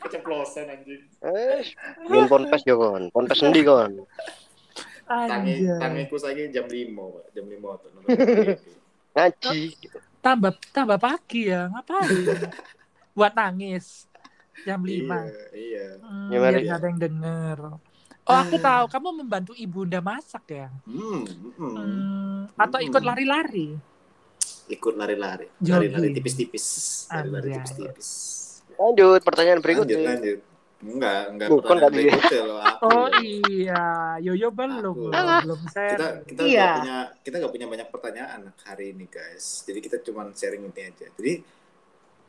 Keceplosan 0.04 0.68
anjing. 0.68 1.00
Eh, 1.24 1.64
main 2.12 2.28
ponpes 2.28 2.60
yo 2.68 2.76
kon. 2.76 3.08
Ponpes 3.08 3.40
endi 3.40 3.64
kon? 3.64 4.04
Tangi 5.08 5.64
tangiku 5.80 6.16
saiki 6.20 6.52
jam 6.52 6.68
5, 6.68 6.92
Pak. 6.92 7.24
Jam 7.32 7.44
5 7.48 7.56
tuh. 7.82 7.90
Ngaji. 9.16 9.60
Tambah 10.20 10.52
tambah 10.76 10.98
pagi 11.00 11.48
ya. 11.48 11.72
Ngapain? 11.72 12.10
Buat 13.16 13.32
nangis. 13.32 14.04
Jam 14.68 14.84
5. 14.84 14.92
Iya, 14.92 15.44
iya. 15.56 15.86
Hmm, 16.04 16.28
ya? 16.32 16.76
ada 16.76 16.84
yang 16.84 17.00
denger. 17.00 17.58
Oh, 18.22 18.36
aku 18.36 18.54
tahu. 18.56 18.84
Kamu 18.86 19.08
membantu 19.16 19.52
ibunda 19.52 19.98
masak 19.98 20.46
ya? 20.48 20.68
Hmm, 20.84 21.26
hmm. 21.26 21.72
Hmm, 21.72 22.38
atau 22.54 22.78
ikut 22.78 22.96
Hmm. 22.96 23.08
lari-lari? 23.08 23.74
Ikut 24.68 24.94
lari-lari. 24.94 25.50
Lari-lari 25.58 26.08
tipis-tipis. 26.12 26.64
Lari-lari 27.08 27.50
tipis-tipis. 27.52 28.08
Lanjut 28.72 29.20
pertanyaan 29.20 29.58
Lanjut, 29.58 29.66
berikutnya. 29.84 29.98
lanjut. 30.08 30.40
Enggak, 30.82 31.22
enggak 31.28 31.48
Bukan 31.48 31.62
pertanyaan 31.68 31.94
berikutnya 31.94 32.40
loh. 32.42 32.58
Aku. 32.60 32.82
Oh 32.84 33.06
iya, 33.22 33.82
Yoyo 34.18 34.48
belum, 34.50 34.96
Aku. 34.98 35.10
belum 35.46 35.60
kita 35.62 35.70
share. 35.72 36.26
kita 36.26 36.40
Iya. 36.42 36.58
nggak 36.58 36.74
punya 36.76 36.96
kita 37.22 37.34
nggak 37.38 37.52
punya 37.54 37.66
banyak 37.68 37.88
pertanyaan 37.88 38.40
hari 38.60 38.90
ini 38.90 39.06
guys 39.06 39.62
jadi 39.62 39.78
kita 39.78 39.96
cuma 40.02 40.26
sharing 40.32 40.66
ini 40.66 40.82
aja 40.82 41.06
jadi 41.14 41.32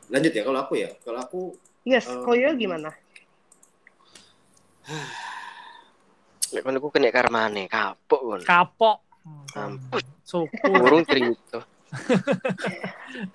lanjut 0.06 0.30
ya 0.30 0.42
kalau 0.44 0.58
aku 0.60 0.74
ya 0.76 0.90
kalau 1.02 1.18
aku 1.18 1.40
Yes, 1.82 2.06
Um, 2.06 2.22
kalau 2.22 2.36
Yoyo 2.38 2.54
gimana? 2.54 2.94
Lek 6.54 6.62
kon 6.62 6.78
kena 6.78 7.10
karmane 7.10 7.66
kapok 7.66 8.20
kon. 8.22 8.40
Kapok. 8.42 8.98
Ampun. 9.58 10.02
Suku. 10.22 10.70
Burung 10.70 11.04
cerita. 11.04 11.60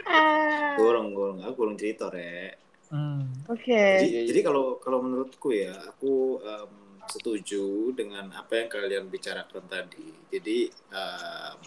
Ah, 0.03 0.75
gorong 0.75 1.15
gorong 1.15 1.39
aku 1.39 1.53
gorong 1.55 1.77
cerita 1.79 2.12
rek 2.12 2.60
Hmm. 2.89 3.21
Oke. 3.45 3.69
jadi, 3.69 4.01
Iya, 4.01 4.19
iya. 4.25 4.27
jadi 4.34 4.39
kalau 4.41 4.82
kalau 4.82 4.99
menurutku 4.99 5.53
ya 5.53 5.77
aku 5.88 6.41
em, 6.41 6.71
setuju 7.05 7.93
dengan 7.93 8.34
apa 8.34 8.58
yang 8.58 8.67
kalian 8.67 9.05
bicarakan 9.05 9.62
tadi 9.69 10.10
jadi 10.27 10.67
em, 10.73 11.58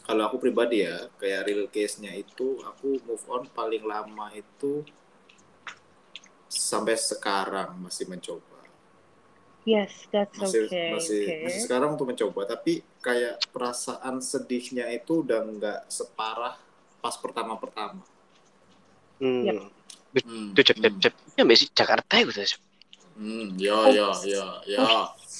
kalau 0.00 0.30
aku 0.30 0.38
pribadi 0.38 0.86
ya 0.86 1.10
kayak 1.18 1.44
real 1.44 1.66
case 1.66 1.98
nya 1.98 2.14
itu 2.14 2.62
aku 2.62 3.02
move 3.02 3.26
on 3.26 3.50
paling 3.50 3.82
lama 3.82 4.30
itu 4.30 4.86
sampai 6.46 6.94
sekarang 6.94 7.74
masih 7.82 8.06
mencoba 8.06 8.53
Yes, 9.64 9.92
that's 10.08 10.36
masih 10.36 10.68
okay. 10.68 10.92
masih 10.92 11.20
okay. 11.24 11.40
masih 11.42 11.60
sekarang 11.62 11.96
untuk 11.96 12.06
mencoba 12.06 12.44
tapi 12.46 12.84
kayak 13.00 13.40
perasaan 13.48 14.20
sedihnya 14.20 14.88
itu 14.88 15.20
udah 15.20 15.40
nggak 15.42 15.80
separah 15.88 16.56
pas 16.98 17.16
pertama 17.16 17.56
pertama 17.56 18.04
Hmm. 19.14 19.46
Yap. 19.46 19.70
hmm. 20.20 20.52
Tuh 20.52 20.62
cep 20.62 20.76
cep 20.76 20.94
cep. 21.00 21.14
Ya 21.34 21.42
mbak 21.42 21.54
sih 21.54 21.70
Jakarta 21.70 22.12
ya 22.14 22.26
udah. 22.26 22.44
hmm. 23.14 23.46
ya 23.56 23.78
ya 23.88 24.06
ya 24.22 24.44
ya 24.66 24.84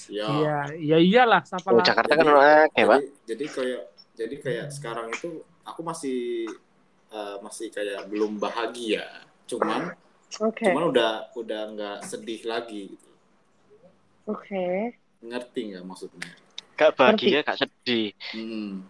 ya 0.08 0.26
Iya, 0.30 0.56
ya 0.78 0.96
iyalah, 0.96 1.42
siapa 1.42 1.68
Oh? 1.70 1.80
Jakarta 1.80 2.12
kan 2.12 2.22
Jadi- 2.22 2.30
orang 2.30 2.68
Pak. 2.70 3.00
jadi, 3.24 3.44
kayak 3.46 3.82
jadi 4.14 4.34
kayak 4.38 4.66
sekarang 4.70 5.08
itu 5.10 5.30
aku 5.64 5.80
masih 5.80 6.46
eh, 7.10 7.36
masih 7.40 7.68
kayak 7.68 8.06
belum 8.06 8.36
bahagia 8.36 9.04
cuman 9.44 9.92
Oke. 10.40 10.64
cuman 10.64 10.84
udah 10.88 11.10
udah 11.34 11.62
nggak 11.72 11.98
sedih 12.04 12.42
lagi 12.44 12.94
gitu 12.94 13.08
Oke. 14.26 14.96
ngerti 15.20 15.60
nggak 15.70 15.84
maksudnya 15.84 16.28
Gak 16.74 16.90
bahagia, 16.94 17.40
gak 17.40 17.56
sedih. 17.56 18.10
hmm. 18.34 18.82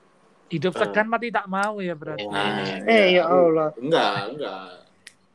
Hidup 0.48 0.72
segan 0.72 1.04
mati 1.04 1.28
tak 1.28 1.44
mau 1.44 1.78
ya 1.78 1.92
berarti. 1.92 2.24
Nah, 2.24 2.80
Eh, 2.82 3.14
ya 3.14 3.24
Allah. 3.24 3.70
enggak 3.76 4.12
enggak 4.30 4.64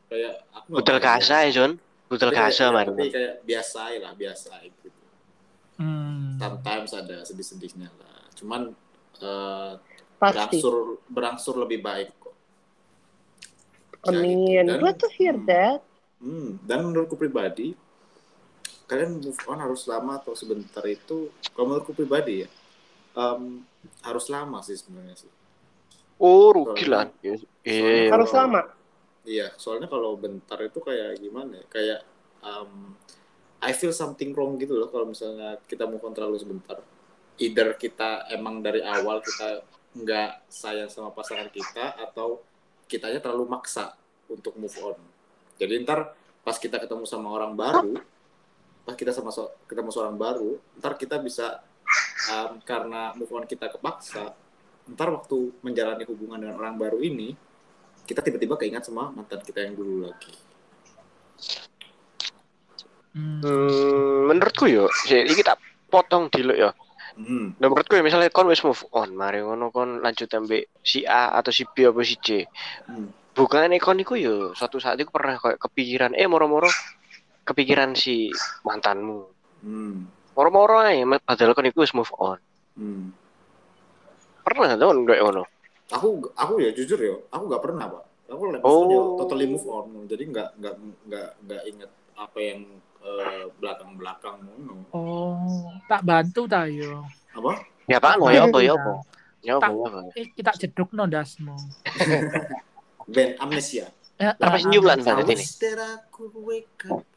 kayak 0.06 0.34
aku 0.50 0.66
nggak 0.66 0.76
Budal 0.76 0.98
kasa 0.98 1.36
ya, 1.44 1.50
John. 1.52 1.72
Budal 2.06 2.28
Tapi 2.28 2.38
kasa 2.42 2.58
kayak- 2.60 2.74
man. 2.74 2.86
tapi 2.90 3.06
kayak 3.08 3.34
biasa 3.44 3.80
lah 3.96 4.12
biasa 4.12 4.50
gitu 4.62 4.88
Hmm. 5.76 6.36
sometimes 6.36 6.90
ada 6.92 7.16
sedih-sedihnya 7.22 7.88
lah 7.88 8.20
cuman 8.34 8.74
eh, 9.16 9.72
Pasti. 10.16 10.34
berangsur 10.58 10.74
berangsur 11.06 11.54
lebih 11.56 11.80
baik 11.80 12.10
kok 12.18 12.34
Amin. 14.06 14.42
gitu. 14.44 14.66
Dan- 14.66 14.80
Glad 14.80 14.96
to 14.96 15.08
hear 15.10 15.36
that. 15.44 15.80
Hmm, 16.18 16.60
dan 16.62 16.82
menurutku 16.82 17.14
pribadi, 17.14 17.72
kalian 18.90 19.22
move 19.22 19.38
on 19.46 19.62
harus 19.62 19.86
lama 19.86 20.18
atau 20.18 20.34
sebentar 20.34 20.82
itu, 20.82 21.30
kalau 21.54 21.70
menurutku 21.70 21.94
pribadi 21.94 22.42
ya, 22.42 22.48
em, 23.14 23.62
harus 24.02 24.26
lama 24.26 24.58
sih 24.60 24.74
sebenarnya 24.74 25.14
sih. 25.14 25.30
Oh, 26.18 26.50
rugi 26.50 26.84
lah. 26.84 27.06
Iya. 27.22 27.38
Soalnya 27.64 28.10
Harus 28.10 28.28
kalau- 28.28 28.40
lama. 28.50 28.60
Iya, 29.20 29.46
soalnya 29.54 29.86
kalau 29.86 30.16
bentar 30.18 30.58
itu 30.58 30.80
kayak 30.80 31.16
gimana 31.16 31.62
ya? 31.62 31.64
Kayak 31.70 32.00
em, 32.42 32.98
I 33.60 33.72
feel 33.76 33.92
something 33.92 34.32
wrong 34.32 34.56
gitu 34.56 34.72
loh 34.74 34.88
kalau 34.88 35.06
misalnya 35.06 35.60
kita 35.64 35.84
move 35.86 36.00
on 36.02 36.16
terlalu 36.16 36.40
sebentar. 36.40 36.80
Either 37.38 37.76
kita 37.76 38.28
emang 38.32 38.60
dari 38.60 38.80
awal 38.82 39.20
kita 39.20 39.64
nggak 39.96 40.48
sayang 40.48 40.88
sama 40.88 41.12
pasangan 41.12 41.48
kita 41.48 41.96
atau 42.00 42.40
kitanya 42.84 43.20
terlalu 43.20 43.48
maksa 43.48 43.96
untuk 44.28 44.56
move 44.56 44.72
on. 44.80 44.96
Jadi 45.56 45.84
ntar 45.84 46.12
pas 46.40 46.56
kita 46.56 46.80
ketemu 46.80 47.04
sama 47.04 47.32
orang 47.32 47.52
baru, 47.52 48.00
pas 48.84 48.94
kita 48.96 49.12
sama 49.12 49.30
so- 49.30 49.52
ketemu 49.68 49.90
seorang 49.92 50.16
baru, 50.16 50.56
ntar 50.80 50.96
kita 50.96 51.20
bisa 51.20 51.60
em, 52.30 52.60
karena 52.64 53.12
move 53.16 53.30
on 53.32 53.44
kita 53.44 53.68
kepaksa, 53.68 54.32
ntar 54.90 55.08
waktu 55.12 55.52
menjalani 55.62 56.04
hubungan 56.08 56.40
dengan 56.40 56.56
orang 56.58 56.76
baru 56.76 56.98
ini, 57.00 57.34
kita 58.08 58.24
tiba-tiba 58.24 58.58
keingat 58.58 58.86
sama 58.86 59.12
mantan 59.14 59.38
kita 59.44 59.62
yang 59.62 59.78
dulu 59.78 60.08
lagi. 60.08 60.32
Hmm. 63.10 63.42
Hmm, 63.42 64.30
menurutku 64.30 64.70
yo, 64.70 64.86
sih, 65.06 65.26
iki 65.26 65.42
tak 65.42 65.58
potong 65.90 66.30
dulu 66.30 66.54
ya. 66.54 66.70
Hmm. 67.18 67.58
Nah, 67.58 67.66
menurutku 67.66 67.98
ya 67.98 68.06
misalnya 68.06 68.30
kon 68.30 68.46
wis 68.46 68.62
move 68.62 68.86
on, 68.94 69.12
mari 69.18 69.42
ngono 69.42 69.74
kon 69.74 69.98
lanjut 69.98 70.30
ambek 70.30 70.70
si 70.80 71.02
A 71.02 71.34
atau 71.34 71.50
si 71.50 71.66
B 71.66 71.90
atau 71.90 72.06
si 72.06 72.16
C. 72.22 72.46
Hmm. 72.86 73.10
Bukannya 73.34 73.82
kon 73.82 73.98
iku 73.98 74.14
yo 74.14 74.54
suatu 74.54 74.78
saat 74.78 74.98
itu 74.98 75.10
pernah 75.10 75.38
kayak 75.38 75.58
kepikiran 75.58 76.12
eh 76.14 76.26
moro-moro 76.26 76.70
kepikiran 77.44 77.92
si 77.94 78.30
mantanmu. 78.62 79.26
Hmm. 79.64 80.06
Moro-moro 80.36 80.80
ae 80.80 81.02
padahal 81.20 81.52
iku 81.66 81.84
wis 81.84 81.92
move 81.92 82.10
on. 82.16 82.38
Hmm. 82.78 83.12
Pernah 84.46 84.74
tuh 84.74 85.04
kayak 85.04 85.22
ngono. 85.22 85.42
Aku 85.90 86.22
aku 86.38 86.52
ya 86.62 86.70
jujur 86.70 86.96
ya, 86.96 87.14
aku 87.28 87.42
nggak 87.50 87.62
pernah 87.62 87.84
pak. 87.90 88.04
Aku 88.30 88.42
move 88.46 88.62
Oh. 88.62 89.18
totally 89.18 89.46
move 89.50 89.66
on. 89.66 90.06
Jadi 90.06 90.30
nggak 90.30 90.48
nggak 90.58 90.74
nggak 91.10 91.28
nggak 91.44 91.62
inget 91.66 91.90
apa 92.14 92.38
yang 92.38 92.60
eh, 93.00 93.44
belakang-belakang 93.58 94.36
ngono. 94.44 94.76
Oh, 94.92 95.72
tak 95.88 96.04
bantu 96.04 96.46
ta 96.46 96.64
yo. 96.68 97.02
Apa? 97.34 97.58
Ya 97.90 97.98
apaan? 97.98 98.22
Ya 98.30 98.46
apa 98.46 98.58
ya 98.62 98.72
apa? 98.76 98.92
Ya 99.40 99.52
apa 99.56 99.66
Tak- 99.66 99.74
ya 99.74 99.86
apa? 99.88 100.00
Eh, 100.14 100.26
kita 100.36 100.50
jeduk 100.56 100.88
no 100.94 101.04
dasmu. 101.04 101.56
Band 103.12 103.32
Amnesia. 103.42 103.90
Ya, 104.20 104.36
Apa 104.36 104.60
ah, 104.60 104.60
Bang? 104.60 105.00
Berarti 105.00 105.32
ini. 105.32 105.46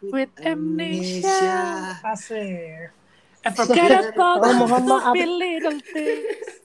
With, 0.07 0.31
amnesia. 0.39 1.59
Asik. 1.99 2.95
And 3.43 3.53
Forget 3.59 4.15
about 4.15 4.39
Oh, 4.39 5.11
the 5.11 5.27
little 5.27 5.83
things. 5.83 6.63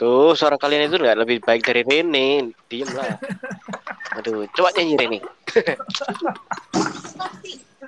Tuh, 0.00 0.32
suara 0.32 0.56
kalian 0.56 0.88
itu 0.88 0.96
nggak 0.96 1.20
lebih 1.20 1.44
baik 1.44 1.68
dari 1.68 1.84
Rene. 1.84 2.56
Diem 2.72 2.88
lah. 2.96 3.20
Aduh, 4.16 4.48
coba 4.56 4.72
nyanyi 4.72 4.96
Rene. 4.96 5.18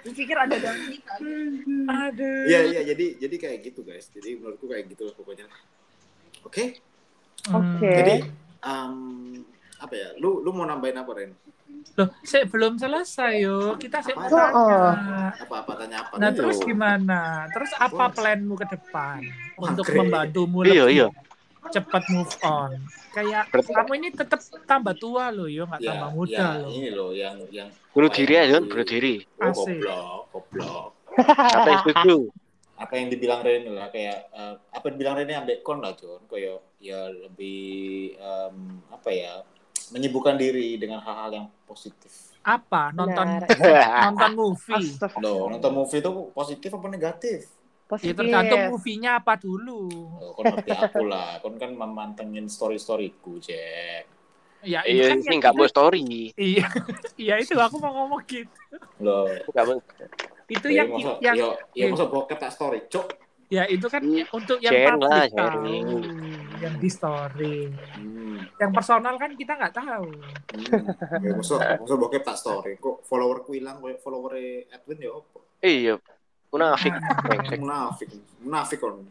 Pikir 0.05 0.37
ada 0.37 0.57
yang 0.61 0.77
Aduh. 1.89 2.45
Iya 2.45 2.61
iya 2.69 2.81
jadi 2.93 3.17
jadi 3.17 3.37
kayak 3.41 3.59
gitu 3.73 3.81
guys. 3.81 4.13
Jadi 4.13 4.37
menurutku 4.37 4.69
kayak 4.69 4.93
gitu 4.93 5.09
lah 5.09 5.17
pokoknya. 5.17 5.49
Oke. 6.45 6.77
Hmm. 7.49 7.57
Oke. 7.57 7.89
Jadi 7.89 8.15
em, 8.69 8.95
apa 9.81 9.95
ya? 9.97 10.09
Lu 10.21 10.45
lu 10.45 10.53
mau 10.53 10.69
nambahin 10.69 11.01
apa 11.01 11.13
Ren? 11.17 11.33
Loh, 11.97 12.09
saya 12.23 12.45
belum 12.47 12.77
selesai 12.77 13.33
yo. 13.41 13.77
Kita 13.77 14.01
saya 14.01 14.17
Apa? 14.17 14.29
tanya. 14.29 14.81
Apa 15.37 15.55
apa 15.65 15.73
tanya 15.77 15.97
apa? 16.03 16.15
Nah, 16.17 16.31
dulu? 16.31 16.39
terus 16.39 16.59
gimana? 16.63 17.21
Terus 17.51 17.71
apa 17.75 18.05
planmu 18.09 18.55
ke 18.55 18.67
depan 18.69 19.21
untuk 19.57 19.85
Oke. 19.85 19.97
membantumu 19.97 20.65
Iya, 20.65 20.87
lebih 20.87 20.95
iya. 20.95 21.07
cepat 21.69 22.05
move 22.09 22.33
on? 22.41 22.73
Kayak 23.11 23.51
Berarti- 23.51 23.75
kamu 23.75 23.93
ini 23.99 24.09
tetap 24.15 24.41
tambah 24.65 24.95
tua 24.95 25.29
loh, 25.29 25.51
yo, 25.51 25.67
nggak 25.67 25.83
ya, 25.83 25.89
tambah 25.93 26.11
muda 26.15 26.39
ya, 26.39 26.49
loh. 26.63 26.71
ini 26.71 26.89
loh 26.89 27.11
yang 27.11 27.37
yang 27.51 27.69
Bunuh 27.91 28.07
diri 28.07 28.35
aja, 28.39 28.63
bunuh 28.63 28.87
di- 28.87 28.91
diri. 28.95 29.15
Oh, 29.43 29.51
goblok, 29.51 30.31
goblok. 30.31 30.89
Apa 31.35 31.69
yang 31.69 31.81
setuju? 31.85 32.17
Apa 32.81 32.97
yang 32.97 33.13
dibilang 33.13 33.45
Rene 33.45 33.77
lah 33.77 33.93
kayak 33.93 34.33
eh, 34.33 34.55
apa 34.73 34.85
yang 34.89 34.95
dibilang 34.97 35.15
Rene 35.21 35.35
ambek 35.37 35.61
kon 35.61 35.85
lah 35.85 35.93
John, 35.93 36.25
kayak 36.25 36.65
ya 36.81 37.13
lebih 37.13 37.61
em, 38.17 38.57
apa 38.89 39.11
ya? 39.13 39.45
Menyibukkan 39.91 40.35
diri 40.35 40.75
dengan 40.77 40.99
hal-hal 41.01 41.31
yang 41.33 41.47
positif. 41.65 42.33
Apa? 42.41 42.91
Nonton 42.91 43.27
nonton 44.09 44.33
movie. 44.33 44.87
Loh, 45.21 45.47
nonton 45.47 45.73
movie 45.73 46.01
itu 46.01 46.11
positif 46.33 46.71
apa 46.73 46.87
negatif? 46.89 47.41
Ya 47.45 47.91
Positif. 47.91 48.15
tergantung 48.15 48.71
movie-nya 48.71 49.19
apa 49.19 49.35
dulu. 49.35 49.91
Oh, 50.23 50.31
kon 50.33 50.47
ngerti 50.47 50.71
aku 50.71 51.11
lah, 51.11 51.43
kon 51.43 51.59
kan 51.59 51.75
memantengin 51.75 52.47
story-storyku, 52.47 53.43
Jack. 53.43 54.07
Ya 54.63 54.87
Iya, 54.87 55.11
kan 55.11 55.19
ini 55.19 55.27
yang- 55.27 55.41
nggak 55.43 55.55
mau 55.59 55.67
story. 55.67 56.33
Iya, 56.39 56.67
iya 57.27 57.35
itu 57.43 57.59
aku 57.59 57.83
mau 57.83 57.91
ngomong 57.91 58.23
gitu. 58.31 58.63
Loh, 59.03 59.27
Nggak 59.27 59.65
mau. 59.67 59.79
Itu 60.47 60.67
ya, 60.71 60.87
yang 60.87 61.19
yang 61.19 61.35
ya, 61.35 61.47
ya 61.75 61.85
masa 61.91 62.07
bokep 62.07 62.39
tak 62.39 62.55
story, 62.55 62.87
cok. 62.87 63.11
Ya 63.51 63.67
itu 63.67 63.87
kan 63.91 64.01
Hmm, 64.01 64.25
untuk 64.31 64.59
yang 64.63 64.73
share 64.73 64.95
lah, 64.95 64.97
publik 64.97 65.31
tahu, 65.35 65.37
sharing. 65.37 65.87
yang 66.63 66.75
di 66.79 66.89
story. 66.89 67.57
Hmm. 67.99 68.39
Yang 68.57 68.71
personal 68.73 69.15
kan 69.19 69.31
kita 69.35 69.53
nggak 69.59 69.75
tahu. 69.75 70.07
Hmm. 70.55 71.21
Ya, 71.21 71.31
masa, 71.35 71.55
masa 71.77 71.95
bokep 71.99 72.23
tak 72.23 72.37
story, 72.39 72.79
kok 72.79 73.03
followerku 73.05 73.53
hilang, 73.53 73.83
kayak 73.83 73.99
follower 74.01 74.39
Edwin 74.71 74.99
ya 74.99 75.11
apa? 75.13 75.39
Iya, 75.61 75.95
Munafik. 76.51 76.91
Ah. 76.91 77.23
brengsek. 77.23 77.59
munafik 77.63 78.09
munafik 78.43 78.79
kon 78.83 79.07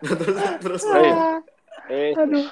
terus 0.00 0.36
terus 0.64 0.82
Ayo. 0.88 1.44
Eh, 1.92 2.16
Aduh. 2.16 2.48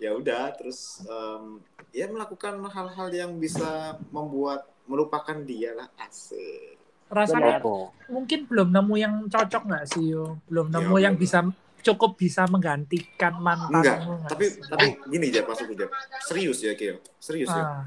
ya 0.00 0.16
udah 0.16 0.56
terus 0.56 1.04
em, 1.04 1.60
ya 1.92 2.08
melakukan 2.08 2.56
hal-hal 2.64 3.08
yang 3.12 3.36
bisa 3.36 4.00
membuat 4.08 4.64
melupakan 4.88 5.36
dia 5.44 5.76
lah 5.76 5.88
asik 6.00 6.80
Rasanya 7.12 7.60
Kenapa? 7.60 7.92
mungkin 8.08 8.40
belum 8.48 8.68
nemu 8.72 8.94
yang 8.96 9.14
cocok 9.28 9.62
nggak 9.68 9.84
sih 9.86 10.08
yo? 10.08 10.40
Belum 10.48 10.66
Ya, 10.66 10.72
nemu 10.74 10.96
yang 10.98 11.14
belum. 11.14 11.22
bisa 11.22 11.38
cukup 11.82 12.14
bisa 12.14 12.46
menggantikan 12.46 13.34
mantanmu 13.36 13.74
enggak 13.76 13.98
nggak 14.00 14.30
tapi 14.30 14.44
sih? 14.48 14.62
tapi 14.64 14.86
gini 15.10 15.26
aja 15.28 15.42
pas 15.42 15.58
aku 15.58 15.74
jawab 15.74 15.92
serius 16.22 16.62
ya 16.62 16.72
Kio 16.72 17.02
serius 17.18 17.50
ya 17.50 17.58
Ah, 17.58 17.82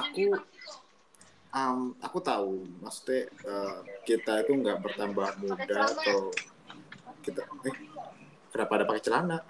aku 0.00 0.24
em, 1.52 1.78
aku 2.00 2.18
tahu 2.20 2.64
maksudnya 2.80 3.28
eh, 3.28 3.76
kita 4.02 4.40
itu 4.40 4.52
nggak 4.56 4.80
bertambah 4.80 5.28
muda 5.38 5.76
atau 5.92 6.32
kita 7.20 7.44
eh 7.68 7.76
kenapa 8.48 8.72
ada 8.74 8.84
pakai 8.88 9.02
celana 9.04 9.38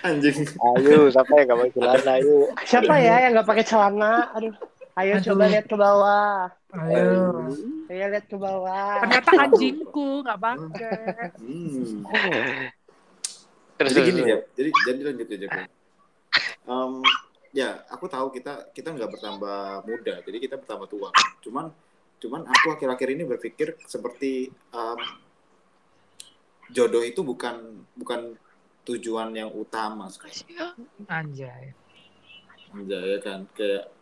anjing 0.00 0.46
Ayo, 0.78 1.10
siapa 1.10 1.32
yang 1.34 1.44
gak 1.44 1.58
mau 1.58 1.68
celana? 1.70 2.10
Ayo. 2.16 2.36
Siapa 2.62 2.94
ya 2.96 3.14
yang 3.20 3.30
nggak 3.34 3.44
pakai 3.44 3.64
celana? 3.64 4.32
Aduh. 4.32 4.54
Ayo 4.94 5.18
Aduh. 5.18 5.26
coba 5.26 5.42
lihat 5.50 5.66
ke 5.66 5.74
bawah. 5.74 6.46
ayo. 6.70 7.50
Ayo 7.90 8.04
lihat 8.14 8.26
ke 8.30 8.36
bawah. 8.38 9.02
Ternyata 9.02 9.30
anjingku 9.42 10.08
nggak 10.22 10.38
pakai. 10.38 11.34
Hmm. 11.42 11.98
Terus, 13.74 13.90
jadi 13.90 14.06
gini 14.06 14.20
ya 14.22 14.38
jadi 14.54 14.70
jadi 14.86 15.00
lanjut 15.02 15.26
aja. 15.34 15.46
Em, 16.64 16.92
ya 17.54 17.82
aku 17.90 18.06
tahu 18.10 18.34
kita 18.34 18.70
kita 18.74 18.90
nggak 18.90 19.10
bertambah 19.14 19.86
muda 19.86 20.14
jadi 20.26 20.38
kita 20.42 20.54
bertambah 20.58 20.90
tua 20.90 21.14
cuman 21.38 21.70
cuman 22.18 22.42
aku 22.50 22.66
akhir-akhir 22.74 23.08
ini 23.14 23.22
berpikir 23.22 23.78
seperti 23.86 24.50
em, 24.50 25.00
jodoh 26.74 27.06
itu 27.06 27.22
bukan 27.22 27.86
bukan 27.94 28.34
tujuan 28.82 29.30
yang 29.38 29.54
utama 29.54 30.10
sekarang 30.10 30.74
Anjay. 31.06 31.70
ya 32.74 33.18
kan 33.22 33.46
kayak 33.54 33.93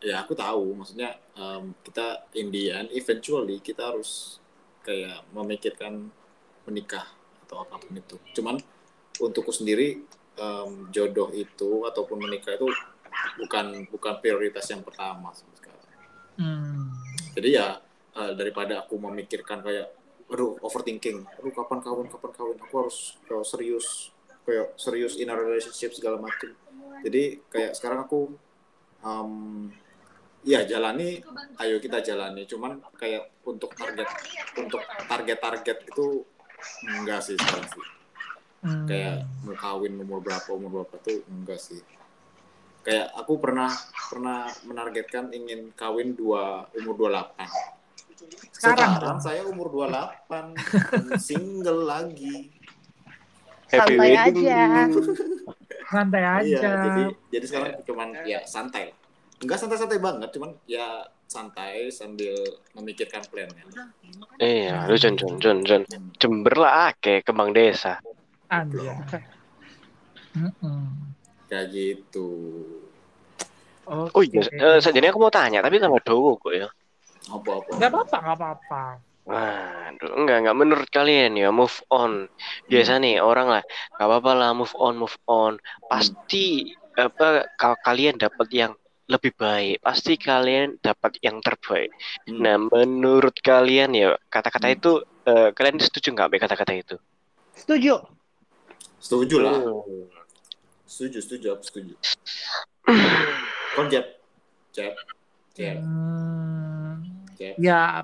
ya 0.00 0.22
aku 0.24 0.32
tahu. 0.36 0.76
Maksudnya 0.76 1.16
em, 1.34 1.72
kita 1.84 2.28
in 2.36 2.48
the 2.50 2.72
end 2.72 2.88
eventually 2.92 3.60
kita 3.60 3.92
harus 3.92 4.40
kayak 4.82 5.26
memikirkan 5.34 6.08
menikah 6.66 7.06
atau 7.46 7.62
apa 7.62 7.78
pun 7.78 7.94
itu. 7.94 8.16
Cuman 8.36 8.56
untukku 9.16 9.50
sendiri 9.50 10.02
em, 10.36 10.70
jodoh 10.92 11.32
itu 11.32 11.84
ataupun 11.88 12.20
menikah 12.20 12.54
itu 12.54 12.68
bukan 13.40 13.88
bukan 13.88 14.14
prioritas 14.20 14.68
yang 14.68 14.84
pertama 14.84 15.32
sekali 15.32 15.54
Hmm. 16.36 16.92
jadi 17.32 17.48
ya 17.48 17.66
eh, 18.12 18.32
daripada 18.36 18.84
aku 18.84 19.00
memikirkan 19.00 19.64
kayak 19.64 19.88
aduh 20.28 20.60
overthinking. 20.60 21.24
Aduh 21.40 21.48
kapan 21.48 21.80
kawin 21.80 22.12
kapan 22.12 22.32
kawin 22.36 22.60
aku 22.60 22.74
harus 22.84 23.16
eh, 23.24 23.40
serius 23.40 24.12
kayak 24.44 24.76
serius 24.76 25.16
in 25.16 25.32
a 25.32 25.34
relationship 25.34 25.96
segala 25.96 26.20
macam 26.20 26.52
jadi 27.00 27.40
kayak 27.48 27.72
sekarang 27.72 28.04
aku 28.04 28.36
em, 29.00 29.72
ya 30.46 30.62
jalani. 30.62 31.20
Ayo 31.58 31.76
kita 31.82 31.98
jalani. 32.00 32.46
Cuman 32.46 32.78
kayak 32.94 33.42
untuk 33.42 33.74
target 33.74 34.06
untuk 34.54 34.80
target-target 35.10 35.78
itu 35.90 36.22
enggak 36.86 37.20
sih 37.20 37.34
sekarang 37.36 37.66
sih. 37.74 37.86
Hmm. 38.66 38.88
kayak 38.88 39.28
mau 39.46 39.54
kawin 39.54 39.94
umur 40.00 40.24
berapa 40.24 40.48
umur 40.50 40.82
berapa 40.82 40.96
tuh 41.02 41.20
enggak 41.28 41.60
sih. 41.60 41.82
Kayak 42.86 43.12
aku 43.18 43.42
pernah 43.42 43.68
pernah 43.92 44.46
menargetkan 44.62 45.34
ingin 45.34 45.74
kawin 45.74 46.14
dua 46.14 46.70
umur 46.78 47.10
28 47.10 48.54
Sekarang? 48.54 48.96
Sekarang 48.96 49.18
saya 49.20 49.42
umur 49.44 49.68
28 49.74 50.56
single 51.26 51.82
lagi. 51.84 52.48
Happy 53.66 53.98
Santai 53.98 54.10
wedding. 54.14 54.46
aja. 54.46 54.62
santai 55.86 56.22
aja. 56.22 56.42
iya 56.42 56.70
jadi 56.82 57.02
jadi 57.30 57.44
sekarang 57.46 57.70
cuman 57.86 58.08
ya 58.26 58.42
santai 58.42 58.90
lah 58.90 58.98
enggak 59.42 59.58
santai-santai 59.60 60.00
banget 60.00 60.28
cuman 60.32 60.50
ya 60.64 61.04
santai 61.26 61.90
sambil 61.90 62.32
memikirkan 62.72 63.20
plannya 63.28 63.64
Iya, 64.36 64.86
lu 64.88 64.96
Jon 65.00 65.16
Jon 65.16 65.36
Jon 65.40 65.58
Jon. 65.64 65.82
Jember 66.16 66.54
lah 66.56 66.92
ake 66.92 67.24
kembang 67.24 67.52
desa. 67.56 68.00
Mm-mm. 70.36 70.84
kayak 71.48 71.72
gitu 71.72 72.28
Oke. 73.86 74.10
Oh 74.18 74.22
iya, 74.26 74.42
eh, 74.42 74.82
jadi 74.82 75.14
aku 75.14 75.22
mau 75.22 75.30
tanya, 75.30 75.62
tapi 75.62 75.78
sama 75.78 76.02
Dowo 76.02 76.34
kok 76.42 76.50
ya. 76.50 76.66
apa-apa 77.30 77.70
Nggak 77.78 77.90
apa-apa, 77.94 78.16
nggak 78.18 78.36
apa-apa. 78.42 78.82
Waduh, 79.26 80.10
enggak, 80.18 80.36
enggak 80.42 80.56
menurut 80.58 80.88
kalian 80.90 81.38
ya 81.38 81.54
move 81.54 81.78
on. 81.90 82.26
Biasa 82.66 82.98
nih 82.98 83.22
orang 83.22 83.46
lah, 83.46 83.62
nggak 83.94 84.06
apa-apa 84.10 84.32
lah 84.34 84.50
move 84.58 84.74
on, 84.74 84.94
move 84.98 85.18
on. 85.30 85.62
Pasti 85.86 86.74
apa 86.98 87.46
kalau 87.54 87.78
kalian 87.86 88.18
dapat 88.18 88.48
yang 88.50 88.72
lebih 89.06 89.32
baik, 89.38 89.82
pasti 89.82 90.18
kalian 90.18 90.82
dapat 90.82 91.18
yang 91.22 91.38
terbaik. 91.38 91.94
Hmm. 92.26 92.42
Nah, 92.42 92.56
menurut 92.58 93.38
kalian 93.38 93.94
ya 93.94 94.18
kata-kata 94.26 94.66
Hmm. 94.70 94.76
itu 94.76 94.92
eh, 95.26 95.50
kalian 95.54 95.78
setuju 95.82 96.14
nggak 96.14 96.28
sama 96.30 96.38
kata-kata 96.42 96.72
itu? 96.74 96.96
Setuju. 97.54 97.94
setuju 98.96 99.36
lah 99.38 99.60
Hmm. 99.62 100.10
setuju 100.86 101.18
setuju 101.22 101.46
aku 101.54 101.62
setuju 101.62 101.94
kon 103.76 103.86
Jeb 103.86 104.06
Jeb 104.74 104.94
Jeb 105.54 105.78
Hmm, 105.82 107.02
ya 107.58 108.02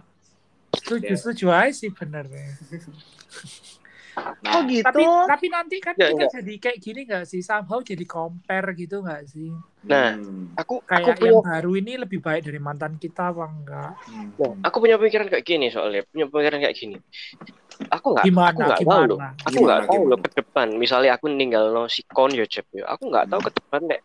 setuju 0.75 1.13
setuju 1.17 1.47
aja 1.51 1.73
sih 1.75 1.91
benernya. 1.91 2.55
nah 4.17 4.35
Oh 4.53 4.61
gitu. 4.69 4.85
Tapi 4.85 5.03
tapi 5.29 5.47
nanti 5.49 5.77
kan 5.81 5.95
Ya, 5.97 6.07
kita 6.13 6.13
enggak. 6.13 6.31
jadi 6.37 6.55
kayak 6.61 6.79
gini 6.83 7.01
nggak 7.09 7.25
sih? 7.25 7.41
Somehow 7.41 7.81
jadi 7.81 8.05
compare 8.05 8.69
gitu 8.77 9.01
nggak 9.01 9.23
sih? 9.29 9.51
Nah, 9.89 10.15
hmm, 10.15 10.53
Aku 10.61 10.85
aku 10.85 10.85
Kayak 10.85 11.17
punya 11.17 11.33
yang 11.33 11.41
baru 11.41 11.71
ini 11.81 11.93
lebih 11.97 12.19
baik 12.21 12.43
dari 12.45 12.61
mantan 12.61 12.95
kita 13.01 13.33
apa 13.33 13.45
enggak? 13.49 13.93
hmm, 14.07 14.27
Nah, 14.37 14.53
aku 14.69 14.77
punya 14.85 14.97
pikiran 15.01 15.27
kayak 15.33 15.45
gini 15.49 15.67
soalnya, 15.73 16.05
punya 16.13 16.27
pikiran 16.29 16.61
kayak 16.61 16.77
gini. 16.77 16.97
Aku 17.93 18.07
nggak, 18.15 18.27
Gimana, 18.29 18.53
aku 18.53 18.61
nggak 18.69 18.81
tahu 18.85 19.03
loh. 19.09 19.19
Aku 19.49 19.59
nggak 19.65 19.81
tahu 19.89 20.03
loh 20.09 20.19
ke 20.21 20.29
depan. 20.39 20.69
Misalnya 20.77 21.11
aku 21.17 21.27
ninggal 21.29 21.65
no 21.73 21.89
si 21.89 22.03
kon 22.09 22.31
yo 22.33 22.45
Jeb 22.49 22.67
yo. 22.73 22.85
Aku 22.89 23.09
nggak 23.11 23.27
tahu 23.33 23.41
ke 23.49 23.51
depan 23.59 23.81
deh. 23.91 24.01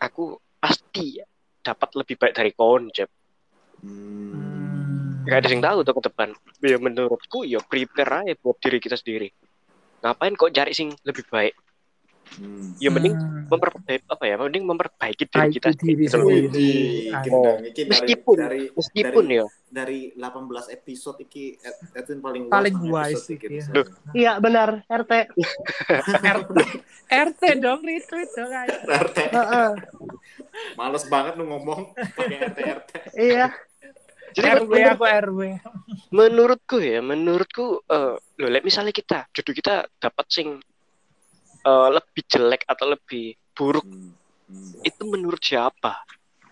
Aku 0.00 0.22
pasti 0.60 1.18
dapat 1.62 1.90
lebih 1.98 2.14
baik 2.20 2.34
dari 2.34 2.50
kon 2.54 2.90
Jeb. 2.90 3.08
hmm. 3.82 4.49
Gak 5.22 5.38
ada 5.38 5.48
yang 5.48 5.62
tahu 5.62 5.78
tuh 5.82 5.94
ke 5.96 6.02
depan. 6.06 6.28
Ya 6.60 6.76
menurutku 6.76 7.42
ya 7.42 7.60
prepare 7.60 8.24
aja 8.24 8.34
buat 8.36 8.56
diri 8.58 8.78
kita 8.78 8.94
sendiri. 8.94 9.28
Ngapain 10.00 10.32
kok 10.32 10.50
cari 10.50 10.72
sing 10.72 10.94
lebih 11.02 11.24
baik? 11.26 11.54
Hmm. 12.30 12.78
Ya 12.78 12.94
mending 12.94 13.10
Hmm. 13.10 13.50
memperbaiki 13.50 14.06
apa 14.06 14.22
ya? 14.22 14.38
Mending 14.38 14.62
memperbaiki 14.62 15.26
diri 15.26 15.50
Baik 15.50 15.52
kita 15.52 15.68
diri 15.74 16.04
sendiri. 16.06 16.74
Dari 17.10 17.84
Meskipun 17.90 18.36
dari 18.38 18.62
meskipun 18.70 19.24
dari, 19.26 19.34
ya 19.34 19.44
dari 19.66 20.00
18 20.14 20.70
episode 20.70 21.18
iki 21.20 21.58
Ed- 21.58 21.90
Edwin 21.92 22.22
paling 22.22 22.42
Paling 22.46 22.74
wise 22.86 23.34
iki. 23.34 23.58
Duh. 23.66 23.82
Iya 24.14 24.38
benar, 24.38 24.86
RT. 24.86 25.12
RT, 26.22 26.56
RT 27.08 27.42
dong, 27.58 27.82
retweet 27.82 28.30
dong. 28.30 28.50
RT. 28.78 29.18
Heeh. 29.26 29.70
Males 30.74 31.04
banget 31.06 31.34
lu 31.34 31.44
ngomong 31.44 31.80
pakai 32.14 32.46
RT 32.46 32.58
RT. 32.62 32.90
Iya. 33.18 33.50
Jadi 34.30 34.46
RW 34.48 34.62
menurut- 34.64 34.92
aku 34.92 35.04
RW. 35.06 35.40
menurutku 36.10 36.76
ya 36.78 36.98
menurutku 37.00 37.64
eh 37.84 38.12
loh 38.16 38.48
lihat 38.48 38.62
misalnya 38.62 38.90
kita 38.90 39.26
jodoh 39.30 39.52
kita 39.52 39.74
dapat 39.96 40.26
sing 40.28 40.48
eh, 41.60 41.88
lebih 41.90 42.22
jelek 42.26 42.62
atau 42.64 42.86
lebih 42.88 43.26
buruk 43.52 43.84
Hmm. 43.84 44.14
Hmm. 44.46 44.72
itu 44.80 45.02
menurut 45.04 45.38
siapa 45.38 46.02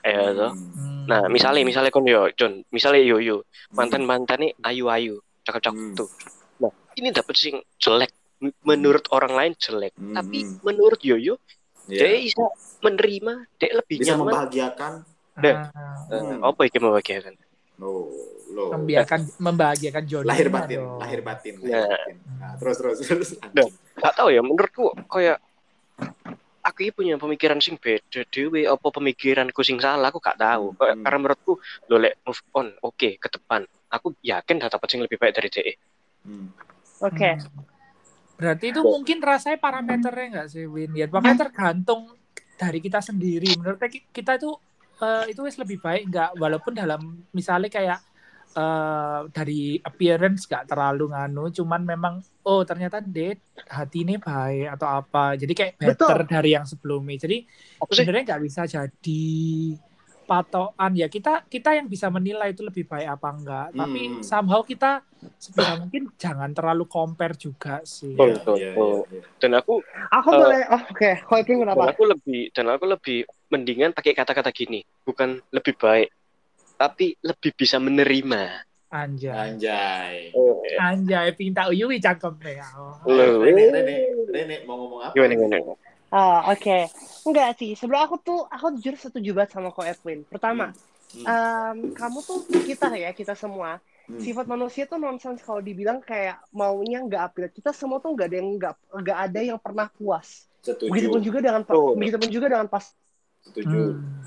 ya 0.01 0.31
toh 0.31 0.53
Hmm. 0.53 1.05
nah 1.05 1.27
misalnya 1.27 1.63
misalnya 1.63 1.89
kon 1.89 2.05
yo 2.05 2.31
John 2.33 2.63
misalnya 2.69 3.01
yo 3.01 3.19
yo 3.19 3.37
mantan 3.71 4.03
Hmm. 4.03 4.11
mantan 4.13 4.39
nih 4.41 4.53
ayu 4.65 4.87
ayu 4.87 5.15
cakep 5.43 5.61
cakep 5.61 5.75
Hmm. 5.83 5.97
tuh 5.97 6.09
nah 6.59 6.71
ini 6.95 7.09
dapat 7.11 7.35
sing 7.35 7.57
jelek 7.77 8.13
menurut 8.63 9.03
orang 9.11 9.33
lain 9.33 9.53
jelek 9.57 9.91
Hmm. 9.93 10.15
tapi 10.15 10.47
menurut 10.61 11.01
Yoyo 11.01 11.43
Iya. 11.87 11.99
dia 11.99 12.21
bisa 12.23 12.45
menerima 12.81 13.33
dia 13.57 13.71
lebih 13.73 13.97
bisa 13.97 14.13
nyaman 14.13 14.25
membahagiakan. 14.29 14.93
Ah. 15.35 15.43
Eh, 15.43 15.57
Hmm. 16.13 16.39
apa 16.45 16.61
yang 16.65 16.83
membahagiakan 16.85 17.35
Oh, 17.79 18.11
lo. 18.51 18.75
membiarkan 18.75 19.21
membahagiakan 19.39 20.03
jodohnya 20.03 20.31
lahir 20.31 20.49
batin, 20.49 20.79
dong. 20.79 20.99
lahir 20.99 21.21
batin, 21.23 21.55
lahir 21.57 21.71
Nah. 21.71 21.87
batin. 21.89 22.17
Nah, 22.35 22.53
terus 22.59 22.77
terus 22.77 22.99
terus. 23.01 23.29
Gak 23.95 24.15
tahu 24.15 24.29
ya 24.29 24.41
menurutku 24.41 24.87
kayak 25.07 25.39
aku 26.61 26.79
ini 26.81 26.91
punya 26.91 27.15
pemikiran 27.15 27.59
sing 27.59 27.75
beda 27.75 28.27
dewe 28.27 28.63
apa 28.65 28.83
pemikiranku 28.85 29.63
sing 29.63 29.79
salah 29.79 30.07
aku 30.07 30.19
gak 30.19 30.37
tahu 30.37 30.75
Kayak- 30.75 30.91
Hmm. 30.93 31.03
karena 31.03 31.19
menurutku 31.19 31.53
lo 31.87 31.97
lek 31.97 32.19
move 32.21 32.43
on 32.53 32.67
oke 32.81 33.09
ke 33.15 33.29
depan 33.29 33.63
aku 33.89 34.13
yakin 34.21 34.59
dah 34.59 34.69
dapat 34.69 34.87
sing 34.87 35.01
lebih 35.01 35.17
baik 35.17 35.33
dari 35.33 35.49
DE 35.49 35.73
Hmm. 36.21 36.51
Oke. 37.01 37.31
Hmm. 37.33 37.63
Berarti 38.37 38.65
itu 38.69 38.81
mungkin 38.81 39.19
rasanya 39.19 39.57
parameternya 39.57 40.27
nggak 40.31 40.49
sih, 40.49 40.67
Win? 40.67 40.93
Ya, 40.93 41.07
makanya 41.07 41.47
tergantung 41.47 42.11
dari 42.55 42.79
kita 42.79 42.99
sendiri. 43.01 43.55
Menurut 43.55 43.79
kita 44.13 44.37
itu 44.37 44.51
eh, 45.03 45.25
itu 45.31 45.41
wis 45.43 45.57
lebih 45.59 45.79
baik 45.81 46.11
nggak. 46.11 46.31
Walaupun 46.39 46.73
dalam 46.75 47.23
misalnya 47.33 47.71
kayak 47.71 48.01
eh, 48.55 49.21
dari 49.33 49.79
appearance 49.81 50.47
nggak 50.47 50.69
terlalu 50.71 51.15
nganu 51.15 51.51
cuman 51.55 51.83
memang 51.85 52.15
oh 52.45 52.65
ternyata 52.65 52.99
date 53.05 53.43
hati 53.69 54.05
ini 54.05 54.19
baik 54.19 54.79
atau 54.79 54.89
apa. 55.03 55.35
Jadi 55.39 55.53
kayak 55.55 55.73
better 55.79 56.19
Betul. 56.25 56.33
dari 56.33 56.51
yang 56.55 56.67
sebelumnya. 56.67 57.17
Jadi 57.19 57.47
sebenarnya 57.91 58.25
nggak 58.35 58.43
bisa 58.45 58.63
jadi 58.69 59.27
patokan 60.29 60.93
ya 60.93 61.09
kita 61.09 61.49
kita 61.49 61.73
yang 61.73 61.89
bisa 61.89 62.13
menilai 62.13 62.53
itu 62.53 62.61
lebih 62.61 62.85
baik 62.85 63.09
apa 63.09 63.29
enggak 63.33 63.67
tapi 63.73 64.01
Hmm. 64.13 64.21
somehow 64.21 64.61
kita 64.61 65.01
sebisa 65.39 65.73
mungkin 65.73 66.13
jangan 66.21 66.53
terlalu 66.53 66.85
compare 66.85 67.33
juga 67.35 67.81
sih 67.83 68.13
Betul, 68.13 68.29
Iya, 68.29 68.37
betul, 68.37 68.57
iya, 68.59 68.71
betul. 68.75 69.01
iya. 69.09 69.23
Dan 69.41 69.51
aku 69.57 69.75
Aku 70.11 70.29
Eh, 70.29 70.39
boleh, 70.39 70.63
oh, 70.69 70.83
oke, 70.85 71.11
Edwin 71.39 71.57
dan 71.57 71.61
kenapa? 71.65 71.85
aku 71.89 72.03
lebih 72.05 72.41
dan 72.53 72.67
aku 72.69 72.85
lebih 72.85 73.19
mendingan 73.49 73.91
pakai 73.97 74.13
kata-kata 74.13 74.51
gini, 74.53 74.85
bukan 75.03 75.41
lebih 75.49 75.75
baik, 75.79 76.09
tapi 76.77 77.17
lebih 77.25 77.51
bisa 77.57 77.81
menerima. 77.81 78.69
anjay 78.89 79.53
Anjay. 79.53 80.33
Oh, 80.33 80.65
anjay 80.81 81.29
pinta 81.37 81.69
uyui 81.69 82.01
cangkemnya 82.01 82.65
oh. 82.81 82.97
Loh, 83.05 83.45
Rene, 83.45 83.69
Rene, 83.69 83.97
Rene 84.33 84.57
mau 84.65 84.81
ngomong 84.81 85.01
apa? 85.05 85.13
gimana 85.13 85.33
gimana? 85.37 85.77
Ah, 86.09 86.49
oke. 86.53 86.89
Enggak 87.29 87.61
sih. 87.61 87.77
Sebenarnya 87.77 88.07
aku 88.09 88.17
tuh, 88.25 88.41
aku 88.49 88.81
jujur 88.81 88.97
setuju 88.97 89.37
banget 89.37 89.53
sama 89.53 89.69
Ko 89.69 89.85
Edwin. 89.85 90.25
Pertama, 90.25 90.73
Hmm. 91.09 91.25
em, 91.25 91.77
kamu 91.97 92.19
tuh 92.25 92.45
kita 92.49 92.93
ya, 92.97 93.13
kita 93.17 93.33
semua. 93.33 93.81
Hmm. 94.09 94.21
Sifat 94.21 94.49
manusia 94.49 94.89
tuh 94.89 94.97
nonsens 94.97 95.45
kalau 95.45 95.61
dibilang 95.61 96.01
kayak 96.01 96.41
maunya 96.53 97.05
nggak 97.05 97.23
upgrade. 97.29 97.53
Kita 97.53 97.77
semua 97.77 98.01
tuh 98.01 98.17
nggak 98.17 98.29
ada 98.29 98.37
yang 98.41 98.49
nggak 98.57 98.75
nggak 99.05 99.19
ada 99.29 99.41
yang 99.45 99.59
pernah 99.61 99.93
puas. 99.93 100.49
Setuju. 100.65 100.89
Begitupun 100.89 101.21
juga 101.21 101.39
dengan 101.45 101.61
Betul. 101.65 101.93
begitupun 101.97 102.29
juga 102.33 102.47
dengan 102.49 102.67
pas 102.73 102.89
Setuju. 103.45 103.81
Hmm. 103.97 104.21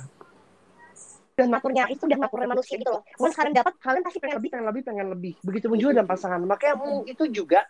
Udah 1.32 1.48
naturnya 1.50 1.90
itu 1.90 2.06
udah 2.06 2.20
naturnya 2.22 2.50
manusia 2.54 2.76
gitu 2.78 2.92
loh. 2.94 3.02
Mau 3.18 3.30
sekarang 3.34 3.54
dapat 3.58 3.74
kalian 3.82 4.04
pasti 4.06 4.20
pengen 4.22 4.38
lebih, 4.38 4.50
pengen 4.54 4.66
lebih, 4.70 4.82
pengen 4.86 5.08
lebih. 5.18 5.34
Begitupun 5.42 5.78
juga 5.82 5.92
dengan 5.98 6.10
pasangan. 6.10 6.42
Makanya 6.46 6.74
itu 7.10 7.24
juga 7.34 7.66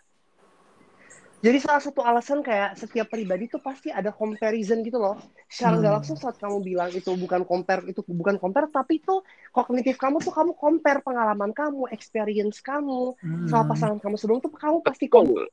jadi 1.42 1.58
salah 1.58 1.82
satu 1.82 2.00
alasan 2.06 2.38
kayak 2.46 2.78
setiap 2.78 3.06
pribadi 3.10 3.50
tuh 3.50 3.58
pasti 3.58 3.90
ada 3.90 4.10
comparison 4.14 4.78
gitu 4.86 4.98
loh. 5.02 5.18
Secara 5.50 5.74
nggak 5.78 5.92
Hmm. 5.92 5.96
langsung 5.98 6.16
saat 6.22 6.36
kamu 6.38 6.58
bilang 6.62 6.90
itu 6.94 7.10
bukan 7.18 7.42
compare, 7.50 7.82
itu 7.90 8.00
bukan 8.06 8.36
compare, 8.42 8.66
tapi 8.70 9.02
itu 9.02 9.14
kognitif 9.50 9.98
kamu 9.98 10.22
tuh 10.22 10.32
kamu 10.38 10.52
compare 10.54 11.02
pengalaman 11.02 11.50
kamu, 11.50 11.90
experience 11.90 12.62
kamu, 12.62 13.18
Hmm. 13.20 13.46
sama 13.50 13.64
pasangan 13.66 13.98
kamu 13.98 14.14
sebelum 14.20 14.38
tuh 14.38 14.52
kamu 14.54 14.78
pasti 14.86 15.06
compare. 15.10 15.50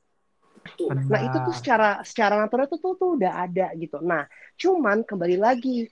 Nah 1.10 1.20
itu 1.26 1.36
tuh 1.42 1.54
secara 1.54 2.00
secara 2.06 2.34
natural 2.40 2.66
tuh, 2.70 2.78
tuh 2.80 2.94
tuh 3.00 3.08
udah 3.18 3.32
ada 3.46 3.66
gitu. 3.76 3.98
Nah 4.02 4.24
cuman 4.56 5.02
kembali 5.08 5.36
lagi 5.40 5.86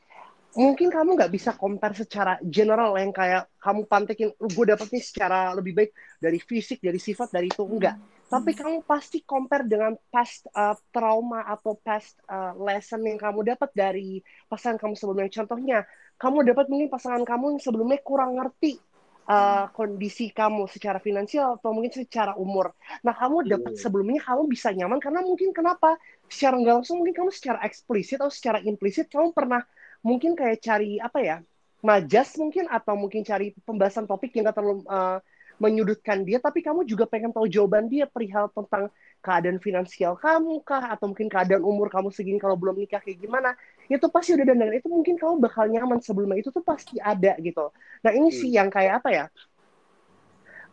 mungkin 0.56 0.88
kamu 0.90 1.10
nggak 1.18 1.32
bisa 1.36 1.50
compare 1.54 1.94
secara 1.94 2.32
general 2.42 2.96
yang 2.98 3.12
kayak 3.14 3.46
kamu 3.62 3.80
pantekin 3.86 4.28
gue 4.34 4.64
dapetnya 4.66 5.00
secara 5.02 5.38
lebih 5.58 5.72
baik 5.78 5.90
dari 6.18 6.38
fisik 6.42 6.78
dari 6.82 6.98
sifat 6.98 7.28
dari 7.30 7.52
itu 7.54 7.62
enggak 7.62 7.94
tapi 8.28 8.52
kamu 8.52 8.84
pasti 8.84 9.24
compare 9.24 9.64
dengan 9.64 9.96
past 10.12 10.44
uh, 10.52 10.76
trauma 10.92 11.48
atau 11.48 11.80
past 11.80 12.20
uh, 12.28 12.52
lesson 12.60 13.00
yang 13.08 13.16
kamu 13.16 13.40
dapat 13.56 13.70
dari 13.72 14.20
pasangan 14.52 14.76
kamu 14.76 14.94
sebelumnya. 15.00 15.32
Contohnya 15.32 15.78
kamu 16.20 16.44
dapat 16.52 16.66
mungkin 16.68 16.88
pasangan 16.92 17.24
kamu 17.24 17.56
yang 17.56 17.62
sebelumnya 17.64 17.98
kurang 18.04 18.36
ngerti 18.36 18.84
uh, 19.32 19.72
kondisi 19.72 20.28
kamu 20.32 20.68
secara 20.68 21.00
finansial 21.00 21.56
atau 21.56 21.72
mungkin 21.72 21.92
secara 21.92 22.36
umur. 22.36 22.76
Nah 23.04 23.14
kamu 23.16 23.48
dapat 23.48 23.72
Hmm. 23.74 23.80
sebelumnya 23.80 24.20
kamu 24.24 24.42
bisa 24.52 24.68
nyaman 24.76 25.00
karena 25.00 25.20
mungkin 25.24 25.50
kenapa? 25.56 25.96
Secara 26.28 26.54
nggak 26.60 26.74
langsung 26.84 27.00
mungkin 27.00 27.16
kamu 27.16 27.30
secara 27.32 27.58
eksplisit 27.64 28.20
atau 28.20 28.32
secara 28.32 28.58
implisit 28.60 29.08
kamu 29.08 29.32
pernah 29.32 29.64
mungkin 30.04 30.36
kayak 30.38 30.60
cari 30.62 31.00
apa 31.00 31.18
ya 31.24 31.36
majas 31.78 32.34
mungkin 32.40 32.66
atau 32.66 32.94
mungkin 32.98 33.22
cari 33.22 33.54
pembahasan 33.62 34.04
topik 34.10 34.34
yang 34.34 34.50
gak 34.50 34.58
terlalu 34.58 34.82
uh, 34.90 35.22
menyudutkan 35.58 36.22
dia 36.22 36.38
tapi 36.38 36.62
kamu 36.62 36.86
juga 36.86 37.04
pengen 37.10 37.30
tahu 37.34 37.46
jawaban 37.50 37.90
dia 37.90 38.06
perihal 38.06 38.46
tentang 38.54 38.86
keadaan 39.18 39.58
finansial 39.58 40.14
kamu 40.14 40.62
kah 40.62 40.94
atau 40.94 41.10
mungkin 41.10 41.26
keadaan 41.26 41.62
umur 41.66 41.90
kamu 41.90 42.08
segini 42.14 42.38
kalau 42.38 42.54
belum 42.54 42.78
nikah 42.78 43.02
kayak 43.02 43.18
gimana. 43.18 43.50
Itu 43.90 44.06
pasti 44.14 44.36
udah 44.38 44.44
dan 44.46 44.70
itu 44.70 44.88
mungkin 44.90 45.14
kamu 45.18 45.34
bakal 45.42 45.64
nyaman 45.66 45.98
sebelumnya 46.04 46.38
itu 46.42 46.50
tuh 46.54 46.62
pasti 46.62 46.96
ada 47.02 47.34
gitu. 47.42 47.74
Nah 48.04 48.12
ini 48.14 48.28
sih 48.30 48.50
yang 48.54 48.68
kayak 48.70 49.02
apa 49.02 49.08
ya? 49.10 49.24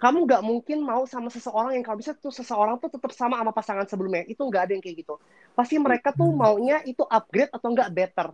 Kamu 0.01 0.17
nggak 0.27 0.41
mungkin 0.43 0.77
mau 0.83 1.03
sama 1.07 1.31
seseorang 1.31 1.71
yang 1.79 1.83
kalau 1.87 1.97
bisa 2.03 2.11
tuh 2.19 2.31
seseorang 2.33 2.75
tuh 2.83 2.91
tetap 2.91 3.11
sama 3.15 3.39
sama 3.39 3.51
pasangan 3.55 3.87
sebelumnya. 3.87 4.23
Itu 4.27 4.43
nggak 4.49 4.61
ada 4.67 4.71
yang 4.75 4.83
kayak 4.83 4.97
gitu. 5.07 5.15
Pasti 5.55 5.75
mereka 5.79 6.11
tuh 6.11 6.29
Hmm. 6.29 6.35
maunya 6.35 6.83
itu 6.83 7.03
upgrade 7.07 7.51
atau 7.55 7.67
nggak 7.71 7.89
better. 7.95 8.27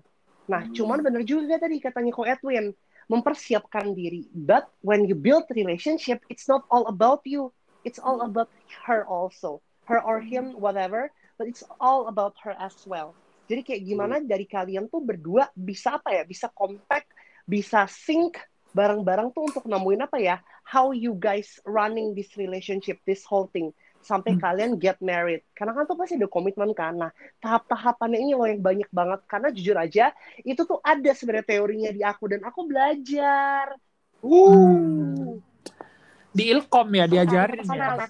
Nah 0.49 0.61
cuman 0.73 0.97
bener 1.05 1.21
juga 1.23 1.55
tadi 1.61 1.77
katanya 1.77 2.11
ko 2.17 2.21
Edwin 2.25 2.73
mempersiapkan 3.11 3.91
diri. 3.91 4.23
But 4.31 4.71
when 4.79 5.03
you 5.03 5.19
build 5.19 5.51
relationship 5.51 6.23
it's 6.31 6.47
not 6.47 6.63
all 6.71 6.87
about 6.87 7.27
you. 7.27 7.51
It's 7.83 7.99
all 7.99 8.23
about 8.23 8.47
her 8.87 9.03
also. 9.03 9.59
Her 9.91 9.99
or 9.99 10.23
him 10.23 10.55
whatever. 10.55 11.11
But 11.35 11.51
it's 11.51 11.67
all 11.83 12.07
about 12.07 12.39
her 12.47 12.55
as 12.55 12.79
well. 12.87 13.11
Jadi 13.51 13.67
kayak 13.67 13.83
gimana 13.83 14.15
dari 14.23 14.47
kalian 14.47 14.87
tuh 14.87 15.03
berdua 15.03 15.51
bisa 15.51 15.99
apa 15.99 16.15
ya? 16.15 16.23
Bisa 16.23 16.47
compact 16.55 17.11
bisa 17.43 17.83
sync 17.91 18.39
bareng-bareng 18.71 19.35
tuh 19.35 19.51
untuk 19.51 19.67
nemuin 19.67 20.07
apa 20.07 20.15
ya? 20.23 20.39
How 20.63 20.95
you 20.95 21.11
guys 21.19 21.59
running 21.67 22.15
this 22.15 22.39
relationship 22.39 23.03
this 23.03 23.27
whole 23.27 23.51
thing 23.51 23.75
sampai 24.01 24.35
Hmm. 24.35 24.41
kalian 24.41 24.71
get 24.77 24.97
married. 24.99 25.45
Karena 25.53 25.77
kan 25.77 25.85
tuh 25.85 25.97
pasti 25.97 26.17
ada 26.17 26.27
komitmen 26.27 26.73
kan. 26.73 26.97
Nah 26.97 27.11
tahap-tahapannya 27.39 28.19
ini 28.19 28.33
loh 28.33 28.49
yang 28.49 28.61
banyak 28.61 28.89
banget. 28.89 29.19
Karena 29.29 29.47
jujur 29.53 29.77
aja 29.77 30.11
itu 30.41 30.61
tuh 30.65 30.81
ada 30.81 31.11
sebenarnya 31.13 31.47
teorinya 31.47 31.91
di 31.93 32.01
aku 32.01 32.23
dan 32.29 32.41
aku 32.43 32.65
belajar. 32.65 33.77
Hmm. 34.21 35.41
Di 36.31 36.43
Ilkom 36.47 36.87
ya 36.95 37.05
diajarin 37.09 37.65
Personal, 37.65 38.05
ya. 38.05 38.07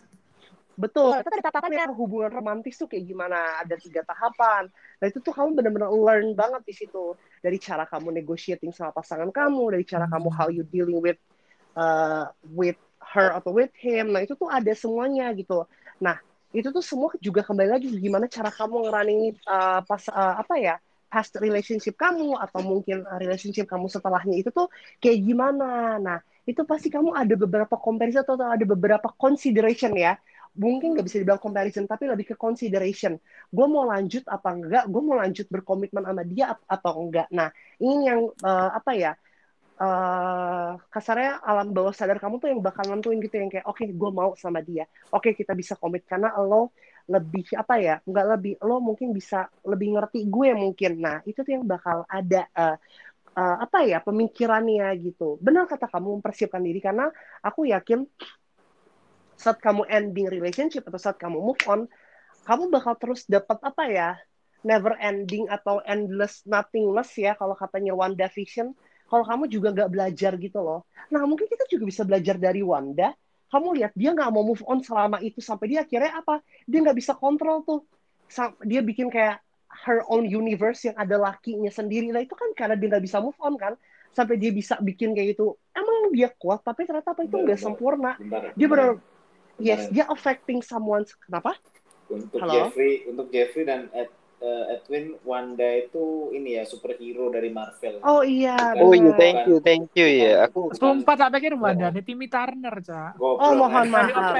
Betul. 0.79 1.13
Itu 1.21 1.29
ada 1.29 1.43
tahapannya. 1.51 1.85
Tapi 1.85 1.93
hubungan 1.93 2.31
romantis 2.31 2.75
tuh 2.79 2.87
kayak 2.89 3.05
gimana? 3.05 3.61
Ada 3.61 3.75
tiga 3.77 4.01
tahapan. 4.01 4.65
Nah 4.71 5.05
itu 5.05 5.21
tuh 5.21 5.33
kamu 5.35 5.53
benar-benar 5.53 5.93
learn 5.93 6.33
banget 6.33 6.61
di 6.65 6.73
situ. 6.73 7.13
Dari 7.43 7.57
cara 7.61 7.85
kamu 7.85 8.13
negotiating 8.17 8.73
sama 8.73 8.89
pasangan 8.89 9.29
kamu 9.29 9.77
dari 9.77 9.85
cara 9.85 10.09
kamu 10.09 10.29
how 10.33 10.47
you 10.49 10.65
dealing 10.65 10.97
with 10.97 11.19
uh, 11.77 12.29
with 12.49 12.77
her 13.13 13.35
atau 13.35 13.51
with 13.53 13.73
him. 13.77 14.13
Nah 14.15 14.23
itu 14.25 14.33
tuh 14.33 14.49
ada 14.49 14.71
semuanya 14.73 15.29
gitu 15.35 15.65
nah 16.01 16.17
itu 16.51 16.67
tuh 16.67 16.83
semua 16.83 17.15
juga 17.23 17.45
kembali 17.47 17.69
lagi 17.71 17.87
gimana 17.95 18.27
cara 18.27 18.51
kamu 18.51 18.89
ngerunning 18.89 19.21
uh, 19.47 19.79
pas 19.87 20.03
uh, 20.11 20.35
apa 20.43 20.55
ya 20.59 20.75
past 21.11 21.35
relationship 21.43 21.99
kamu 21.99 22.39
atau 22.39 22.63
mungkin 22.63 23.03
uh, 23.03 23.19
relationship 23.19 23.67
kamu 23.67 23.91
setelahnya 23.91 24.39
itu 24.39 24.49
tuh 24.55 24.71
kayak 25.03 25.19
gimana. 25.27 25.99
Nah 25.99 26.17
itu 26.47 26.63
pasti 26.63 26.87
kamu 26.87 27.11
ada 27.11 27.35
beberapa 27.35 27.75
comparison 27.75 28.23
atau 28.23 28.39
ada 28.39 28.63
beberapa 28.63 29.11
consideration 29.19 29.91
ya. 29.99 30.15
Mungkin 30.55 30.95
nggak 30.95 31.05
bisa 31.07 31.19
dibilang 31.19 31.39
comparison 31.43 31.83
tapi 31.83 32.07
lebih 32.07 32.31
ke 32.31 32.35
consideration. 32.39 33.19
Gue 33.51 33.67
mau 33.67 33.83
lanjut 33.87 34.23
apa 34.27 34.49
enggak? 34.55 34.83
Gue 34.87 35.01
mau 35.03 35.19
lanjut 35.19 35.47
berkomitmen 35.51 36.03
sama 36.07 36.23
dia 36.23 36.55
atau 36.67 36.91
enggak? 37.07 37.27
Nah 37.31 37.51
ini 37.79 38.07
yang 38.07 38.31
eh, 38.31 38.69
apa 38.75 38.91
ya 38.95 39.11
eh, 39.81 40.71
kasarnya 40.93 41.41
alam 41.41 41.73
bawah 41.73 41.93
sadar 41.93 42.21
kamu 42.21 42.37
tuh 42.37 42.49
yang 42.53 42.61
bakal 42.61 42.85
nentuin 42.85 43.17
gitu 43.17 43.35
yang 43.41 43.49
kayak 43.49 43.65
oke 43.65 43.81
gue 43.81 44.09
mau 44.13 44.37
sama 44.37 44.61
dia 44.61 44.85
oke 45.09 45.33
kita 45.33 45.57
bisa 45.57 45.73
komit 45.81 46.05
karena 46.05 46.29
lo 46.37 46.69
lebih 47.09 47.57
apa 47.57 47.75
ya 47.81 47.95
nggak 48.05 48.25
lebih 48.37 48.53
lo 48.61 48.77
mungkin 48.77 49.09
bisa 49.11 49.49
lebih 49.65 49.97
ngerti 49.97 50.29
gue 50.29 50.49
mungkin 50.53 50.91
nah 51.01 51.17
itu 51.25 51.41
tuh 51.41 51.57
yang 51.57 51.65
bakal 51.65 52.05
ada 52.05 52.45
eh, 52.53 52.77
eh, 53.35 53.57
apa 53.65 53.83
ya 53.89 53.99
pemikirannya 54.05 54.87
gitu 55.01 55.41
benar 55.41 55.65
kata 55.65 55.89
kamu 55.89 56.21
mempersiapkan 56.21 56.61
diri 56.61 56.79
karena 56.79 57.09
aku 57.41 57.65
yakin 57.65 58.05
saat 59.41 59.57
kamu 59.57 59.89
ending 59.89 60.29
relationship 60.29 60.85
atau 60.85 61.01
saat 61.01 61.17
kamu 61.17 61.41
move 61.41 61.61
on, 61.65 61.89
kamu 62.45 62.69
bakal 62.69 62.93
terus 63.01 63.25
dapat 63.25 63.57
apa 63.65 63.83
ya? 63.89 64.09
Never 64.61 64.93
ending 65.01 65.49
atau 65.49 65.81
endless 65.81 66.45
nothingness 66.45 67.17
ya 67.17 67.33
kalau 67.33 67.57
katanya 67.57 67.97
Wanda 67.97 68.29
Vision. 68.29 68.77
Kalau 69.11 69.27
kamu 69.27 69.51
juga 69.51 69.75
nggak 69.75 69.91
belajar 69.91 70.31
gitu 70.39 70.59
loh. 70.63 70.87
Nah 71.11 71.27
mungkin 71.27 71.51
kita 71.51 71.67
juga 71.67 71.83
bisa 71.83 72.07
belajar 72.07 72.39
dari 72.39 72.63
Wanda. 72.63 73.11
Kamu 73.51 73.75
lihat 73.75 73.91
dia 73.91 74.15
nggak 74.15 74.31
mau 74.31 74.47
move 74.47 74.63
on 74.63 74.79
selama 74.79 75.19
itu 75.19 75.43
sampai 75.43 75.75
dia 75.75 75.83
akhirnya 75.83 76.23
apa? 76.23 76.39
Dia 76.63 76.79
nggak 76.79 76.95
bisa 76.95 77.11
kontrol 77.19 77.67
tuh. 77.67 77.83
Dia 78.63 78.79
bikin 78.79 79.11
kayak 79.11 79.43
her 79.83 80.07
own 80.07 80.23
universe 80.23 80.87
yang 80.87 80.95
ada 80.95 81.19
lakinya 81.19 81.67
sendiri. 81.67 82.07
Nah 82.15 82.23
itu 82.23 82.31
kan 82.31 82.55
karena 82.55 82.79
dia 82.79 82.87
nggak 82.87 83.03
bisa 83.03 83.19
move 83.19 83.35
on 83.43 83.59
kan. 83.59 83.75
Sampai 84.15 84.39
dia 84.39 84.55
bisa 84.55 84.79
bikin 84.79 85.11
kayak 85.11 85.35
gitu. 85.35 85.59
Emang 85.75 86.15
dia 86.15 86.31
kuat, 86.31 86.63
tapi 86.63 86.87
ternyata 86.87 87.11
apa 87.11 87.27
itu 87.27 87.35
nggak 87.35 87.59
sempurna. 87.59 88.15
Bentar, 88.15 88.55
Dia 88.55 88.67
benar 88.71 88.89
Yes, 89.61 89.91
Bentar. 89.91 89.93
dia 89.93 90.05
affecting 90.07 90.59
someone. 90.63 91.03
Kenapa? 91.27 91.53
Untuk 92.09 92.39
Halo? 92.39 92.71
Jeffrey, 92.71 93.05
untuk 93.05 93.27
Jeffrey 93.29 93.63
dan 93.67 93.91
Ed- 93.93 94.20
eh, 94.41 94.73
Edwin, 94.73 95.15
Wanda 95.21 95.69
itu 95.77 96.33
ini 96.33 96.57
ya 96.57 96.65
superhero 96.65 97.29
dari 97.29 97.53
Marvel. 97.53 98.01
Oh 98.01 98.25
iya. 98.25 98.57
Bukan- 98.73 98.81
Oh 98.81 98.93
iya, 98.97 99.11
thank 99.15 99.39
you, 99.45 99.57
thank 99.61 99.87
you 99.93 100.07
ya. 100.09 100.49
Aku 100.49 100.73
Sumpah 100.73 101.15
tak 101.15 101.29
pikir 101.37 101.53
Wandanya 101.53 102.01
Timmy 102.01 102.25
Turner, 102.25 102.73
Cak. 102.81 103.21
Oh, 103.21 103.53
mohon 103.53 103.87
maaf. 103.93 104.33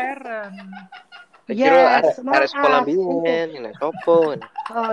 Kira 1.52 2.00
Yes, 2.02 2.16
ada 2.22 2.32
ada 2.32 2.48
sekolah 2.48 2.80
nah 2.86 3.74
topo. 3.76 4.38
Oh, 4.72 4.92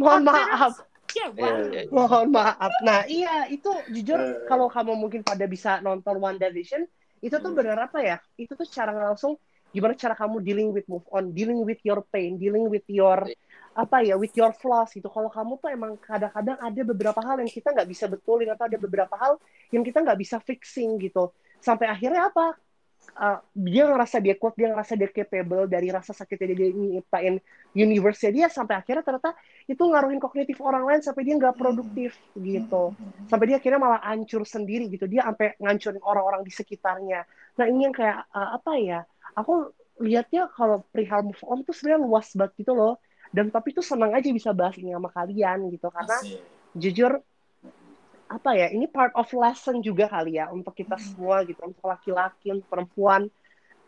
mohon 0.00 0.22
maaf. 0.24 0.74
Iya, 1.10 1.26
Iya, 1.34 1.42
wow. 1.42 1.58
iya. 1.74 1.82
Mohon 1.90 2.26
maaf. 2.30 2.72
Nah, 2.86 3.00
iya 3.10 3.50
itu 3.50 3.70
jujur 3.90 4.18
Eh. 4.18 4.46
kalau 4.46 4.70
kamu 4.70 4.94
mungkin 4.94 5.26
pada 5.26 5.42
bisa 5.50 5.82
nonton 5.82 6.22
One 6.22 6.38
Division, 6.38 6.86
itu 7.18 7.34
tuh 7.34 7.50
Hmm. 7.50 7.58
bener 7.58 7.78
apa 7.78 7.98
ya? 7.98 8.16
Itu 8.38 8.54
tuh 8.54 8.66
cara 8.70 8.94
langsung 8.94 9.34
gimana 9.70 9.94
cara 9.94 10.14
kamu 10.14 10.38
dealing 10.42 10.70
with 10.70 10.86
move 10.86 11.06
on, 11.10 11.30
dealing 11.30 11.62
with 11.62 11.82
your 11.82 12.02
pain, 12.10 12.38
dealing 12.38 12.66
with 12.70 12.86
your 12.86 13.26
apa 13.80 14.04
ya, 14.04 14.14
with 14.20 14.36
your 14.36 14.52
flaws 14.52 14.92
gitu. 14.92 15.08
Kalau 15.08 15.32
kamu 15.32 15.56
tuh 15.56 15.68
emang 15.72 15.96
kadang-kadang 15.96 16.60
ada 16.60 16.82
beberapa 16.84 17.20
hal 17.24 17.40
yang 17.40 17.48
kita 17.48 17.72
nggak 17.72 17.88
bisa 17.88 18.04
betulin 18.12 18.52
atau 18.52 18.68
ada 18.68 18.76
beberapa 18.76 19.14
hal 19.16 19.40
yang 19.72 19.80
kita 19.80 20.04
nggak 20.04 20.18
bisa 20.20 20.36
fixing 20.44 21.00
gitu. 21.00 21.32
Sampai 21.64 21.88
akhirnya 21.88 22.28
apa? 22.28 22.56
Uh, 23.16 23.40
dia 23.56 23.88
ngerasa 23.88 24.20
dia 24.20 24.36
kuat, 24.36 24.52
dia 24.60 24.68
ngerasa 24.68 24.92
dia 24.92 25.08
capable 25.08 25.64
dari 25.64 25.88
rasa 25.88 26.12
sakitnya 26.12 26.52
dia 26.52 26.68
nyiptain 26.68 27.40
universe-nya 27.72 28.28
dia 28.28 28.46
sampai 28.52 28.76
akhirnya 28.76 29.00
ternyata 29.00 29.32
itu 29.64 29.80
ngaruhin 29.80 30.20
kognitif 30.20 30.60
orang 30.60 30.84
lain 30.84 31.00
sampai 31.00 31.24
dia 31.24 31.34
nggak 31.40 31.56
produktif 31.56 32.12
gitu 32.36 32.92
sampai 33.24 33.44
dia 33.48 33.56
akhirnya 33.56 33.80
malah 33.80 34.04
hancur 34.04 34.44
sendiri 34.44 34.92
gitu 34.92 35.08
dia 35.08 35.24
sampai 35.26 35.56
ngancurin 35.58 36.04
orang-orang 36.04 36.44
di 36.44 36.52
sekitarnya 36.52 37.24
nah 37.56 37.64
ini 37.64 37.88
yang 37.88 37.96
kayak 37.96 38.20
uh, 38.36 38.60
apa 38.60 38.72
ya 38.76 39.00
aku 39.32 39.72
lihatnya 40.00 40.48
kalau 40.52 40.84
perihal 40.92 41.24
move 41.24 41.40
on 41.48 41.64
tuh 41.64 41.72
sebenarnya 41.72 42.04
luas 42.04 42.28
banget 42.36 42.52
gitu 42.64 42.72
loh 42.76 43.00
dan 43.30 43.46
tapi 43.48 43.70
tuh 43.70 43.86
senang 43.86 44.10
aja 44.10 44.26
bisa 44.34 44.50
bahas 44.50 44.74
ini 44.74 44.90
sama 44.90 45.10
kalian 45.14 45.70
gitu 45.70 45.86
karena 45.86 46.18
Asik. 46.18 46.42
jujur 46.74 47.22
apa 48.30 48.54
ya 48.54 48.70
ini 48.70 48.86
part 48.86 49.10
of 49.18 49.26
lesson 49.34 49.82
juga 49.82 50.06
kali 50.06 50.38
ya 50.38 50.50
untuk 50.54 50.70
kita 50.74 50.94
semua 51.02 51.42
gitu 51.42 51.58
untuk 51.66 51.82
laki-laki 51.82 52.54
untuk 52.54 52.70
perempuan. 52.70 53.26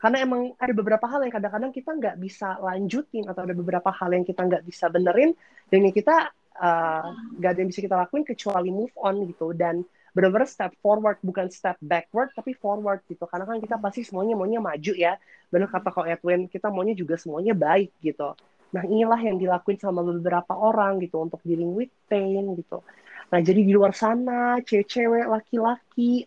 Karena 0.02 0.18
emang 0.26 0.50
ada 0.58 0.74
beberapa 0.74 1.06
hal 1.06 1.22
yang 1.22 1.30
kadang-kadang 1.30 1.70
kita 1.70 1.94
nggak 1.94 2.16
bisa 2.18 2.58
lanjutin 2.58 3.22
atau 3.30 3.46
ada 3.46 3.54
beberapa 3.54 3.86
hal 3.94 4.10
yang 4.10 4.26
kita 4.26 4.42
nggak 4.42 4.66
bisa 4.66 4.90
benerin 4.90 5.30
dan 5.70 5.78
yang 5.86 5.94
kita 5.94 6.34
uh, 6.58 7.06
nggak 7.38 7.50
ada 7.54 7.58
yang 7.62 7.70
bisa 7.70 7.86
kita 7.86 7.94
lakuin 7.94 8.26
kecuali 8.26 8.74
move 8.74 8.90
on 8.98 9.30
gitu. 9.30 9.54
Dan 9.54 9.86
benar-benar 10.10 10.50
step 10.50 10.74
forward 10.82 11.22
bukan 11.22 11.46
step 11.54 11.78
backward 11.78 12.34
tapi 12.34 12.50
forward 12.58 12.98
gitu. 13.06 13.22
Karena 13.30 13.46
kan 13.46 13.62
kita 13.62 13.78
pasti 13.78 14.02
semuanya 14.02 14.34
maunya 14.34 14.58
maju 14.58 14.92
ya. 14.98 15.14
Benar 15.54 15.70
kata 15.70 15.94
kok 15.94 16.06
Edwin 16.10 16.50
kita 16.50 16.66
maunya 16.66 16.98
juga 16.98 17.14
semuanya 17.14 17.54
baik 17.54 17.94
gitu 18.02 18.34
nah 18.72 18.82
inilah 18.88 19.20
yang 19.20 19.36
dilakuin 19.36 19.76
sama 19.76 20.00
beberapa 20.00 20.56
orang 20.56 20.96
gitu 21.04 21.20
untuk 21.20 21.44
dealing 21.44 21.76
with 21.76 21.92
pain 22.08 22.56
gitu. 22.56 22.80
Nah 23.28 23.40
jadi 23.40 23.60
di 23.60 23.72
luar 23.72 23.92
sana 23.92 24.60
cewek-cewek 24.64 25.28
laki-laki. 25.28 26.24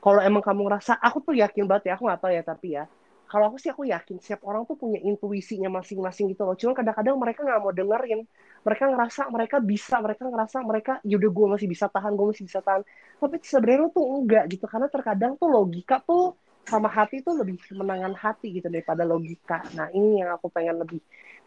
Kalau 0.00 0.20
emang 0.22 0.40
kamu 0.40 0.70
ngerasa 0.70 0.96
aku 0.96 1.20
tuh 1.26 1.34
yakin 1.36 1.66
banget 1.66 1.90
ya 1.90 1.92
aku 1.98 2.06
nggak 2.06 2.20
tahu 2.22 2.32
ya 2.32 2.42
tapi 2.46 2.68
ya. 2.78 2.84
Kalau 3.30 3.46
aku 3.46 3.62
sih 3.62 3.70
aku 3.70 3.86
yakin 3.86 4.18
setiap 4.18 4.42
orang 4.42 4.66
tuh 4.66 4.74
punya 4.74 4.98
intuisinya 5.06 5.70
masing-masing 5.70 6.34
gitu 6.34 6.42
loh. 6.42 6.58
Cuma 6.58 6.74
kadang-kadang 6.74 7.14
mereka 7.14 7.46
nggak 7.46 7.60
mau 7.62 7.70
dengerin. 7.70 8.26
Mereka 8.66 8.84
ngerasa 8.90 9.22
mereka 9.30 9.56
bisa 9.62 10.02
mereka 10.02 10.26
ngerasa 10.26 10.58
mereka 10.66 10.92
yaudah 11.06 11.30
gue 11.30 11.46
masih 11.54 11.68
bisa 11.70 11.86
tahan 11.86 12.18
gue 12.18 12.26
masih 12.34 12.44
bisa 12.46 12.58
tahan. 12.58 12.82
Tapi 13.22 13.36
sebenarnya 13.42 13.88
tuh 13.94 14.06
enggak 14.18 14.44
gitu 14.50 14.66
karena 14.66 14.88
terkadang 14.90 15.32
tuh 15.38 15.46
logika 15.46 16.02
tuh 16.02 16.34
sama 16.70 16.88
hati 16.96 17.16
tuh 17.26 17.34
lebih 17.40 17.56
menangan 17.80 18.14
hati 18.24 18.46
gitu 18.58 18.68
daripada 18.74 19.02
logika. 19.12 19.66
Nah 19.76 19.88
ini 19.98 20.22
yang 20.22 20.30
aku 20.36 20.46
pengen 20.56 20.76
lebih 20.82 21.00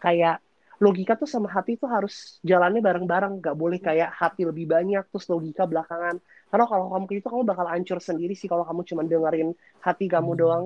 kayak 0.03 0.35
logika 0.83 1.13
tuh 1.21 1.29
sama 1.33 1.47
hati 1.55 1.71
tuh 1.81 1.89
harus 1.95 2.13
jalannya 2.43 2.81
bareng-bareng. 2.87 3.33
Nggak 3.41 3.55
boleh 3.61 3.79
kayak 3.87 4.09
hati 4.19 4.43
lebih 4.49 4.65
banyak 4.75 5.03
terus 5.11 5.25
logika 5.31 5.63
belakangan. 5.71 6.15
Karena 6.51 6.65
kalau 6.71 6.85
kamu 6.93 7.03
kayak 7.09 7.19
gitu 7.23 7.27
kamu 7.33 7.43
bakal 7.51 7.65
hancur 7.73 7.99
sendiri 8.03 8.33
sih 8.35 8.47
kalau 8.51 8.63
kamu 8.69 8.81
cuma 8.89 9.01
dengerin 9.11 9.49
hati 9.85 10.05
kamu 10.11 10.31
Hmm. 10.31 10.39
doang. 10.41 10.65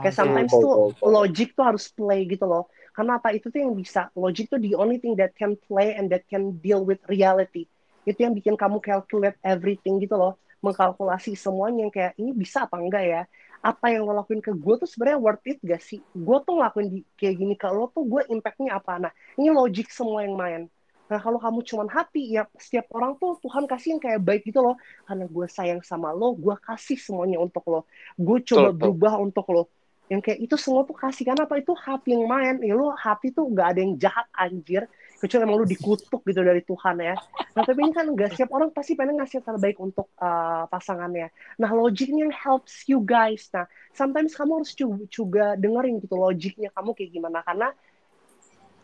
Kayak 0.00 0.16
sometimes 0.16 0.52
tuh 0.56 0.96
logic 1.04 1.52
tuh 1.56 1.64
harus 1.68 1.92
play 1.92 2.24
gitu 2.24 2.44
loh. 2.48 2.72
Karena 2.96 3.20
apa? 3.20 3.36
Itu 3.36 3.52
tuh 3.52 3.60
yang 3.60 3.76
bisa. 3.76 4.08
Logic 4.16 4.48
tuh 4.48 4.58
the 4.60 4.72
only 4.74 4.96
thing 4.98 5.14
that 5.20 5.36
can 5.36 5.54
play 5.68 5.92
and 5.94 6.08
that 6.10 6.24
can 6.26 6.56
deal 6.64 6.82
with 6.88 7.00
reality. 7.06 7.68
Itu 8.08 8.24
yang 8.24 8.32
bikin 8.32 8.56
kamu 8.56 8.80
calculate 8.80 9.36
everything 9.44 10.00
gitu 10.00 10.16
loh 10.16 10.40
mengkalkulasi 10.60 11.36
semuanya 11.36 11.88
yang 11.88 11.92
kayak 11.92 12.12
ini 12.20 12.30
bisa 12.36 12.68
apa 12.68 12.76
enggak 12.76 13.04
ya? 13.04 13.22
Apa 13.60 13.92
yang 13.92 14.08
lo 14.08 14.16
lakuin 14.16 14.40
ke 14.40 14.52
gue 14.56 14.74
tuh 14.80 14.88
sebenarnya 14.88 15.20
worth 15.20 15.44
it 15.44 15.60
gak 15.60 15.84
sih? 15.84 16.00
Gue 16.16 16.40
tuh 16.44 16.60
ngelakuin 16.60 16.88
di, 16.88 16.98
kayak 17.16 17.34
gini 17.36 17.54
ke 17.56 17.68
lo 17.68 17.92
tuh 17.92 18.04
gue 18.08 18.22
impactnya 18.32 18.80
apa? 18.80 18.96
Nah 19.08 19.12
ini 19.36 19.52
logic 19.52 19.92
semua 19.92 20.24
yang 20.24 20.36
main. 20.36 20.62
Nah 21.10 21.18
kalau 21.18 21.42
kamu 21.42 21.60
cuman 21.66 21.88
hati 21.90 22.38
ya 22.38 22.46
setiap 22.56 22.86
orang 22.94 23.18
tuh 23.18 23.36
Tuhan 23.42 23.66
kasih 23.66 23.98
yang 23.98 24.00
kayak 24.00 24.20
baik 24.22 24.42
gitu 24.48 24.64
loh. 24.64 24.76
Karena 25.04 25.28
gue 25.28 25.46
sayang 25.48 25.80
sama 25.84 26.12
lo 26.12 26.32
gue 26.36 26.56
kasih 26.60 26.96
semuanya 26.96 27.40
untuk 27.40 27.64
lo. 27.68 27.84
Gue 28.16 28.40
coba 28.44 28.72
betul. 28.72 28.78
berubah 28.78 29.20
untuk 29.20 29.46
lo. 29.52 29.64
Yang 30.08 30.20
kayak 30.28 30.38
itu 30.44 30.56
semua 30.56 30.82
tuh 30.88 30.96
kasih. 30.96 31.28
Karena 31.28 31.44
apa? 31.44 31.60
Itu 31.60 31.76
hati 31.76 32.16
yang 32.16 32.24
main. 32.28 32.64
Ya 32.64 32.72
lo 32.76 32.96
hati 32.96 33.32
tuh 33.32 33.48
nggak 33.48 33.66
ada 33.76 33.80
yang 33.80 33.94
jahat 34.00 34.26
anjir 34.32 34.88
kecuali 35.20 35.44
emang 35.44 35.60
lu 35.60 35.68
dikutuk 35.68 36.24
gitu 36.24 36.40
dari 36.40 36.64
Tuhan 36.64 36.96
ya. 37.04 37.14
Nah 37.52 37.62
tapi 37.62 37.78
ini 37.84 37.92
kan 37.92 38.08
nggak 38.08 38.32
setiap 38.32 38.50
orang 38.56 38.72
pasti 38.72 38.96
pengen 38.96 39.20
ngasih 39.20 39.44
yang 39.44 39.46
terbaik 39.52 39.76
untuk 39.76 40.08
uh, 40.16 40.64
pasangannya. 40.72 41.28
Nah 41.60 41.70
logiknya 41.76 42.24
yang 42.24 42.34
helps 42.34 42.88
you 42.88 43.04
guys. 43.04 43.52
Nah 43.52 43.68
sometimes 43.92 44.32
kamu 44.32 44.64
harus 44.64 44.72
juga, 45.12 45.54
dengerin 45.60 46.00
gitu 46.00 46.16
logiknya 46.16 46.72
kamu 46.72 46.96
kayak 46.96 47.10
gimana. 47.12 47.38
Karena 47.44 47.68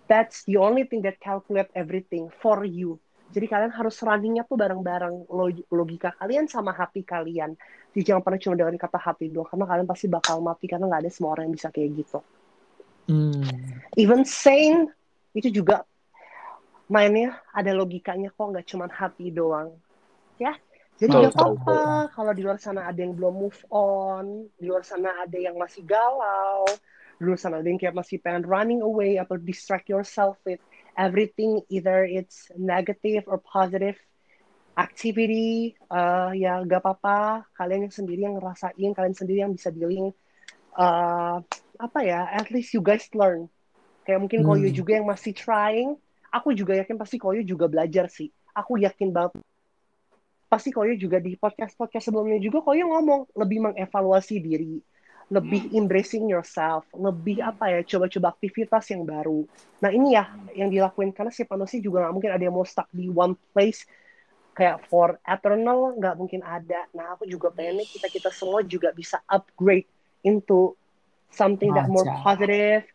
that's 0.06 0.44
the 0.44 0.60
only 0.60 0.84
thing 0.84 1.00
that 1.00 1.16
calculate 1.18 1.72
everything 1.72 2.28
for 2.44 2.62
you. 2.68 3.00
Jadi 3.32 3.50
kalian 3.50 3.74
harus 3.74 3.98
runningnya 4.04 4.46
tuh 4.46 4.54
bareng-bareng. 4.54 5.26
Log- 5.32 5.66
logika 5.72 6.14
kalian 6.14 6.46
sama 6.46 6.70
hati 6.76 7.02
kalian. 7.02 7.56
Jadi 7.90 8.12
jangan 8.12 8.22
pernah 8.22 8.38
cuma 8.38 8.54
dengerin 8.54 8.78
kata 8.78 8.98
hati 9.00 9.32
doang. 9.32 9.48
Karena 9.48 9.66
kalian 9.66 9.88
pasti 9.88 10.06
bakal 10.06 10.38
mati 10.44 10.70
karena 10.70 10.86
nggak 10.86 11.02
ada 11.02 11.10
semua 11.10 11.34
orang 11.34 11.50
yang 11.50 11.56
bisa 11.56 11.72
kayak 11.72 11.90
gitu. 12.04 12.20
Hmm. 13.06 13.46
even 13.94 14.26
sane 14.26 14.90
itu 15.30 15.62
juga 15.62 15.86
mainnya 16.86 17.38
ada 17.50 17.70
logikanya 17.74 18.30
kok 18.30 18.46
nggak 18.52 18.66
cuma 18.66 18.86
hati 18.90 19.30
doang. 19.34 19.74
Ya 20.38 20.54
jadi 20.96 21.12
nggak 21.12 21.36
apa-apa. 21.36 22.08
kalau 22.16 22.32
di 22.32 22.40
luar 22.40 22.56
sana 22.56 22.88
ada 22.88 22.96
yang 22.96 23.12
belum 23.12 23.36
move 23.36 23.60
on 23.68 24.48
di 24.56 24.64
luar 24.64 24.80
sana 24.80 25.28
ada 25.28 25.36
yang 25.36 25.60
masih 25.60 25.84
galau 25.84 26.64
di 27.20 27.22
luar 27.28 27.36
sana 27.36 27.60
ada 27.60 27.68
yang 27.68 27.76
kayak 27.76 27.92
masih 27.92 28.16
pengen 28.16 28.48
running 28.48 28.80
away 28.80 29.20
atau 29.20 29.36
distract 29.36 29.92
yourself 29.92 30.40
with 30.48 30.60
everything 30.96 31.60
either 31.68 32.08
it's 32.08 32.48
negative 32.56 33.28
or 33.28 33.36
positive 33.44 33.96
activity 34.76 35.72
eh, 35.72 36.30
ya 36.36 36.60
nggak 36.64 36.80
apa-apa. 36.84 37.48
Kalian 37.56 37.88
yang 37.88 37.94
sendiri 37.96 38.20
yang 38.28 38.36
ngerasain 38.36 38.90
kalian 38.92 39.16
sendiri 39.16 39.38
yang 39.44 39.52
bisa 39.56 39.72
dealing 39.72 40.12
eh, 40.76 41.36
apa 41.76 41.98
ya 42.04 42.28
at 42.28 42.48
least 42.52 42.76
you 42.76 42.84
guys 42.84 43.08
learn. 43.16 43.48
Kayak 44.04 44.20
mungkin 44.24 44.44
Hmm. 44.44 44.48
Koyo 44.52 44.68
juga 44.72 45.00
yang 45.00 45.08
masih 45.08 45.32
trying 45.32 45.96
aku 46.36 46.52
juga 46.52 46.76
yakin 46.76 47.00
pasti 47.00 47.16
Koyo 47.16 47.40
juga 47.40 47.64
belajar 47.64 48.12
sih. 48.12 48.28
Aku 48.52 48.76
yakin 48.76 49.08
banget. 49.08 49.40
Pasti 50.46 50.68
Koyo 50.68 50.92
juga 51.00 51.16
di 51.16 51.34
podcast 51.40 51.72
podcast 51.74 52.12
sebelumnya 52.12 52.36
juga 52.36 52.60
Koyo 52.60 52.92
ngomong 52.92 53.32
lebih 53.32 53.72
mengevaluasi 53.72 54.36
diri 54.44 54.76
lebih 55.26 55.74
embracing 55.74 56.30
yourself 56.30 56.86
lebih 56.94 57.42
apa 57.42 57.66
ya 57.66 57.80
coba-coba 57.82 58.38
aktivitas 58.38 58.94
yang 58.94 59.02
baru. 59.02 59.42
Nah 59.82 59.90
ini 59.90 60.14
ya 60.14 60.30
yang 60.54 60.70
dilakuin 60.70 61.10
karena 61.10 61.34
si 61.34 61.42
manusia 61.50 61.82
juga 61.82 62.06
nggak 62.06 62.14
mungkin 62.14 62.30
ada 62.30 62.42
yang 62.46 62.54
mau 62.54 62.62
stuck 62.62 62.86
di 62.94 63.10
one 63.10 63.34
place 63.50 63.82
kayak 64.54 64.86
for 64.86 65.18
eternal 65.26 65.98
nggak 65.98 66.14
mungkin 66.14 66.46
ada. 66.46 66.86
Nah 66.94 67.18
aku 67.18 67.26
juga 67.26 67.50
pengennya 67.50 67.82
kita 67.90 68.06
kita 68.06 68.30
semua 68.30 68.62
juga 68.62 68.94
bisa 68.94 69.18
upgrade 69.26 69.90
into 70.22 70.78
something 71.34 71.74
that 71.74 71.90
more 71.90 72.06
positive 72.22 72.86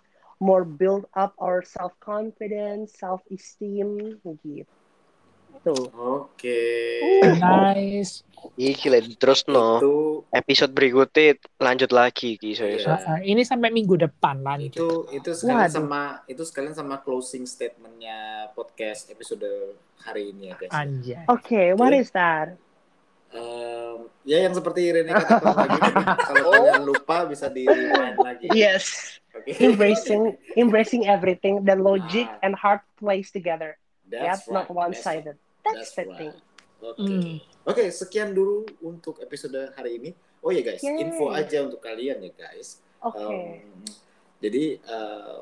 more 0.42 0.66
build 0.66 1.06
up 1.14 1.38
our 1.38 1.62
self 1.62 1.94
confidence 2.02 2.98
self 2.98 3.22
esteem 3.30 4.18
gitu 4.26 4.66
Oke. 5.94 6.58
Nice. 7.38 8.26
Iki 8.58 8.88
lah 8.90 9.02
terus 9.22 9.46
no. 9.46 9.78
Itu 9.78 9.94
Episode 10.34 10.74
berikutnya 10.74 11.38
lanjut 11.62 11.94
lagi 11.94 12.40
Ki 12.42 12.58
so, 12.58 12.66
Iya. 12.66 12.82
so. 12.82 12.90
Uh, 12.98 13.22
ini 13.22 13.46
sampai 13.46 13.70
minggu 13.70 13.94
depan 14.00 14.42
lanjut. 14.42 14.74
itu 14.74 14.90
itu 15.14 15.30
sekalian 15.38 15.70
Waduh. 15.70 15.76
sama 15.78 16.02
itu 16.26 16.42
sekalian 16.42 16.74
sama 16.74 16.96
closing 17.06 17.46
statementnya 17.46 18.50
podcast 18.58 19.14
episode 19.14 19.46
hari 20.02 20.34
ini 20.34 20.50
ya 20.50 20.56
guys. 20.58 20.74
Anjay. 20.74 21.22
okay 21.30 21.78
what 21.78 21.94
Oke. 21.94 22.02
is 22.02 22.10
that 22.18 22.58
Em, 23.32 23.98
ya 24.22 24.38
yang 24.40 24.52
seperti 24.52 24.92
Rene 24.92 25.08
katakan 25.10 25.56
lagi 25.56 25.80
kalau 26.22 26.52
kalian 26.52 26.84
lupa 26.84 27.24
bisa 27.26 27.48
di 27.48 27.64
lagi. 28.18 28.52
yes 28.52 29.18
Oke. 29.32 29.56
embracing 29.58 30.24
embracing 30.54 31.04
everything 31.06 31.64
the 31.64 31.74
logic 31.74 32.28
Ah. 32.28 32.44
and 32.44 32.54
heart 32.54 32.84
plays 32.96 33.30
together 33.30 33.80
That's 34.06 34.46
not 34.46 34.68
right. 34.68 34.76
one 34.78 34.92
That's- 34.92 35.02
sided 35.02 35.36
that's, 35.64 35.90
That's 35.90 35.94
the 35.94 36.06
right. 36.06 36.18
thing 36.18 36.34
Oke. 36.82 36.98
Hmm. 36.98 37.38
Oke, 37.64 37.84
sekian 37.88 38.34
dulu 38.34 38.66
untuk 38.82 39.22
episode 39.22 39.70
hari 39.72 39.96
ini. 39.96 40.12
Oh 40.42 40.50
ya 40.50 40.60
guys, 40.60 40.82
Yay. 40.82 40.98
info 41.00 41.30
aja 41.30 41.62
untuk 41.62 41.78
kalian 41.78 42.18
ya 42.20 42.34
guys. 42.34 42.82
oke 43.00 43.22
Em, 43.22 43.62
jadi 44.38 44.82
eh, 44.82 45.42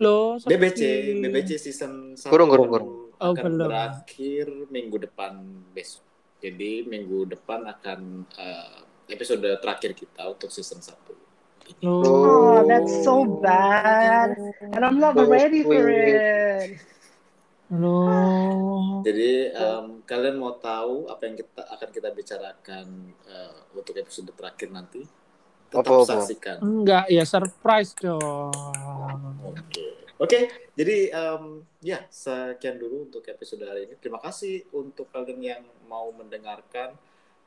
Lo 0.00 0.40
BBC 0.40 0.80
BBC 1.20 1.60
season 1.60 2.16
1 2.16 2.26
Kurung, 2.26 2.48
kurung, 2.48 2.68
kurung. 2.68 2.90
Oh, 3.20 3.36
akan 3.36 3.44
belum. 3.46 3.68
berakhir 3.68 4.46
minggu 4.66 4.96
depan 4.98 5.44
besok. 5.70 6.00
Jadi 6.40 6.88
minggu 6.88 7.28
depan 7.28 7.68
akan 7.68 8.24
eh, 8.40 8.78
episode 9.12 9.44
terakhir 9.60 9.92
kita 9.92 10.24
untuk 10.24 10.48
season 10.48 10.80
1. 10.80 11.84
Lo. 11.86 12.02
Oh, 12.02 12.58
that's 12.66 13.06
so 13.06 13.22
bad. 13.22 14.34
And 14.74 14.82
I'm 14.82 14.98
not 14.98 15.14
ready 15.14 15.62
for 15.62 15.86
it. 15.86 16.82
Loh. 17.70 19.06
Jadi 19.06 19.54
em, 19.54 20.02
kalian 20.02 20.42
mau 20.42 20.58
tahu 20.58 21.06
apa 21.06 21.22
yang 21.30 21.38
kita 21.38 21.62
akan 21.70 21.88
kita 21.94 22.08
bicarakan 22.10 22.86
eh, 23.30 23.58
untuk 23.78 23.94
episode 23.94 24.34
terakhir 24.34 24.74
nanti? 24.74 25.06
Tetap 25.70 25.86
Apa-apa? 25.86 26.26
saksikan. 26.26 26.58
Enggak, 26.58 27.06
ya 27.06 27.22
surprise 27.22 27.94
dong. 27.94 28.50
Oke, 29.54 29.99
oke. 30.20 30.38
Jadi 30.76 30.96
em, 31.10 31.42
ya 31.80 32.04
sekian 32.12 32.76
dulu 32.76 33.08
untuk 33.08 33.24
episode 33.26 33.64
hari 33.64 33.88
ini. 33.88 33.94
Terima 33.96 34.20
kasih 34.20 34.68
untuk 34.70 35.08
kalian 35.10 35.40
yang 35.40 35.62
mau 35.88 36.12
mendengarkan 36.12 36.94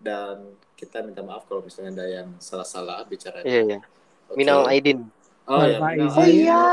dan 0.03 0.57
kita 0.75 0.99
minta 0.99 1.23
maaf 1.23 1.47
kalau 1.47 1.63
misalnya 1.63 2.03
ada 2.03 2.05
yang 2.09 2.27
salah-salah 2.41 3.05
bicaranya. 3.07 3.47
Iya, 3.47 3.61
iya. 3.63 3.79
Oke. 4.27 4.35
Minal 4.35 4.67
Aidin. 4.67 4.99
Oh 5.43 5.59
ya, 5.59 5.75
Bapak 5.79 5.91
minal 5.95 6.07
izin. 6.07 6.19
Oh 6.19 6.27
iya. 6.27 6.63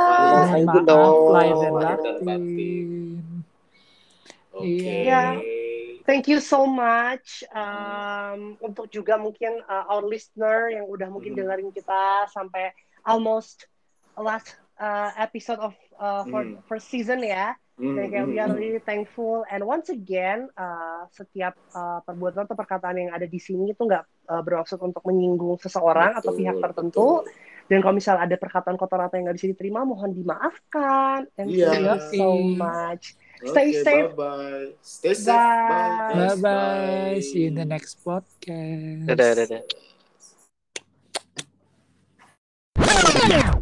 Aidin. 0.55 0.85
Dong. 0.87 1.19
lahir 1.35 1.55
dan 1.59 1.73
Lahir 1.75 1.99
dan 2.03 2.17
batin. 2.23 2.89
Oke. 4.55 4.67
Iya. 5.07 5.23
Thank 6.07 6.27
you 6.27 6.43
so 6.43 6.67
much 6.67 7.47
um, 7.55 8.59
untuk 8.59 8.91
juga 8.91 9.15
mungkin 9.15 9.63
uh, 9.71 9.87
our 9.87 10.03
listener 10.03 10.75
yang 10.75 10.91
udah 10.91 11.07
mungkin 11.07 11.39
Hmm. 11.39 11.47
dengerin 11.47 11.71
kita 11.71 12.27
sampai 12.35 12.75
almost 13.07 13.71
last 14.19 14.59
uh, 14.81 15.13
episode 15.21 15.61
of 15.61 15.77
uh, 16.01 16.25
for 16.27 16.43
Hmm. 16.43 16.59
first 16.67 16.89
season 16.89 17.21
ya. 17.21 17.53
Dan 17.81 18.13
kayak 18.13 18.29
hmm, 18.29 18.33
we 18.33 18.37
are 18.37 18.45
hmm. 18.53 18.61
really 18.61 18.83
thankful 18.85 19.41
and 19.49 19.65
once 19.65 19.89
again 19.89 20.53
uh, 20.53 21.09
setiap 21.09 21.57
uh, 21.73 22.05
perbuatan 22.05 22.45
atau 22.45 22.53
perkataan 22.53 23.01
yang 23.01 23.09
ada 23.09 23.25
di 23.25 23.41
sini 23.41 23.73
itu 23.73 23.89
nggak 23.89 24.05
uh, 24.29 24.45
bermaksud 24.45 24.77
untuk 24.85 25.01
menyinggung 25.09 25.57
seseorang 25.57 26.13
atau 26.13 26.37
Betul, 26.37 26.41
pihak 26.45 26.57
tertentu. 26.61 27.25
betul. 27.25 27.49
Dan 27.73 27.81
kalau 27.81 27.95
misal 27.97 28.21
ada 28.21 28.37
perkataan 28.37 28.77
kotor 28.77 29.01
atau 29.01 29.17
yang 29.17 29.31
nggak 29.31 29.39
bisa 29.41 29.49
diterima, 29.49 29.87
mohon 29.89 30.13
dimaafkan. 30.13 31.25
And 31.41 31.49
Iya. 31.49 31.71
thank 31.73 31.87
you 31.89 32.01
so 32.21 32.29
much. 32.37 33.05
Stay 33.41 33.73
safe. 33.81 34.13
Stay 34.85 35.15
safe. 35.17 35.33
Bye. 35.33 35.73
Bye. 35.73 36.13
guys. 36.13 36.37
Bye-bye. 36.37 37.17
See 37.25 37.49
you 37.49 37.55
in 37.55 37.57
the 37.57 37.65
next 37.65 38.05
podcast. 38.05 39.09
Dadah, 39.09 39.63
dadah. 42.77 43.60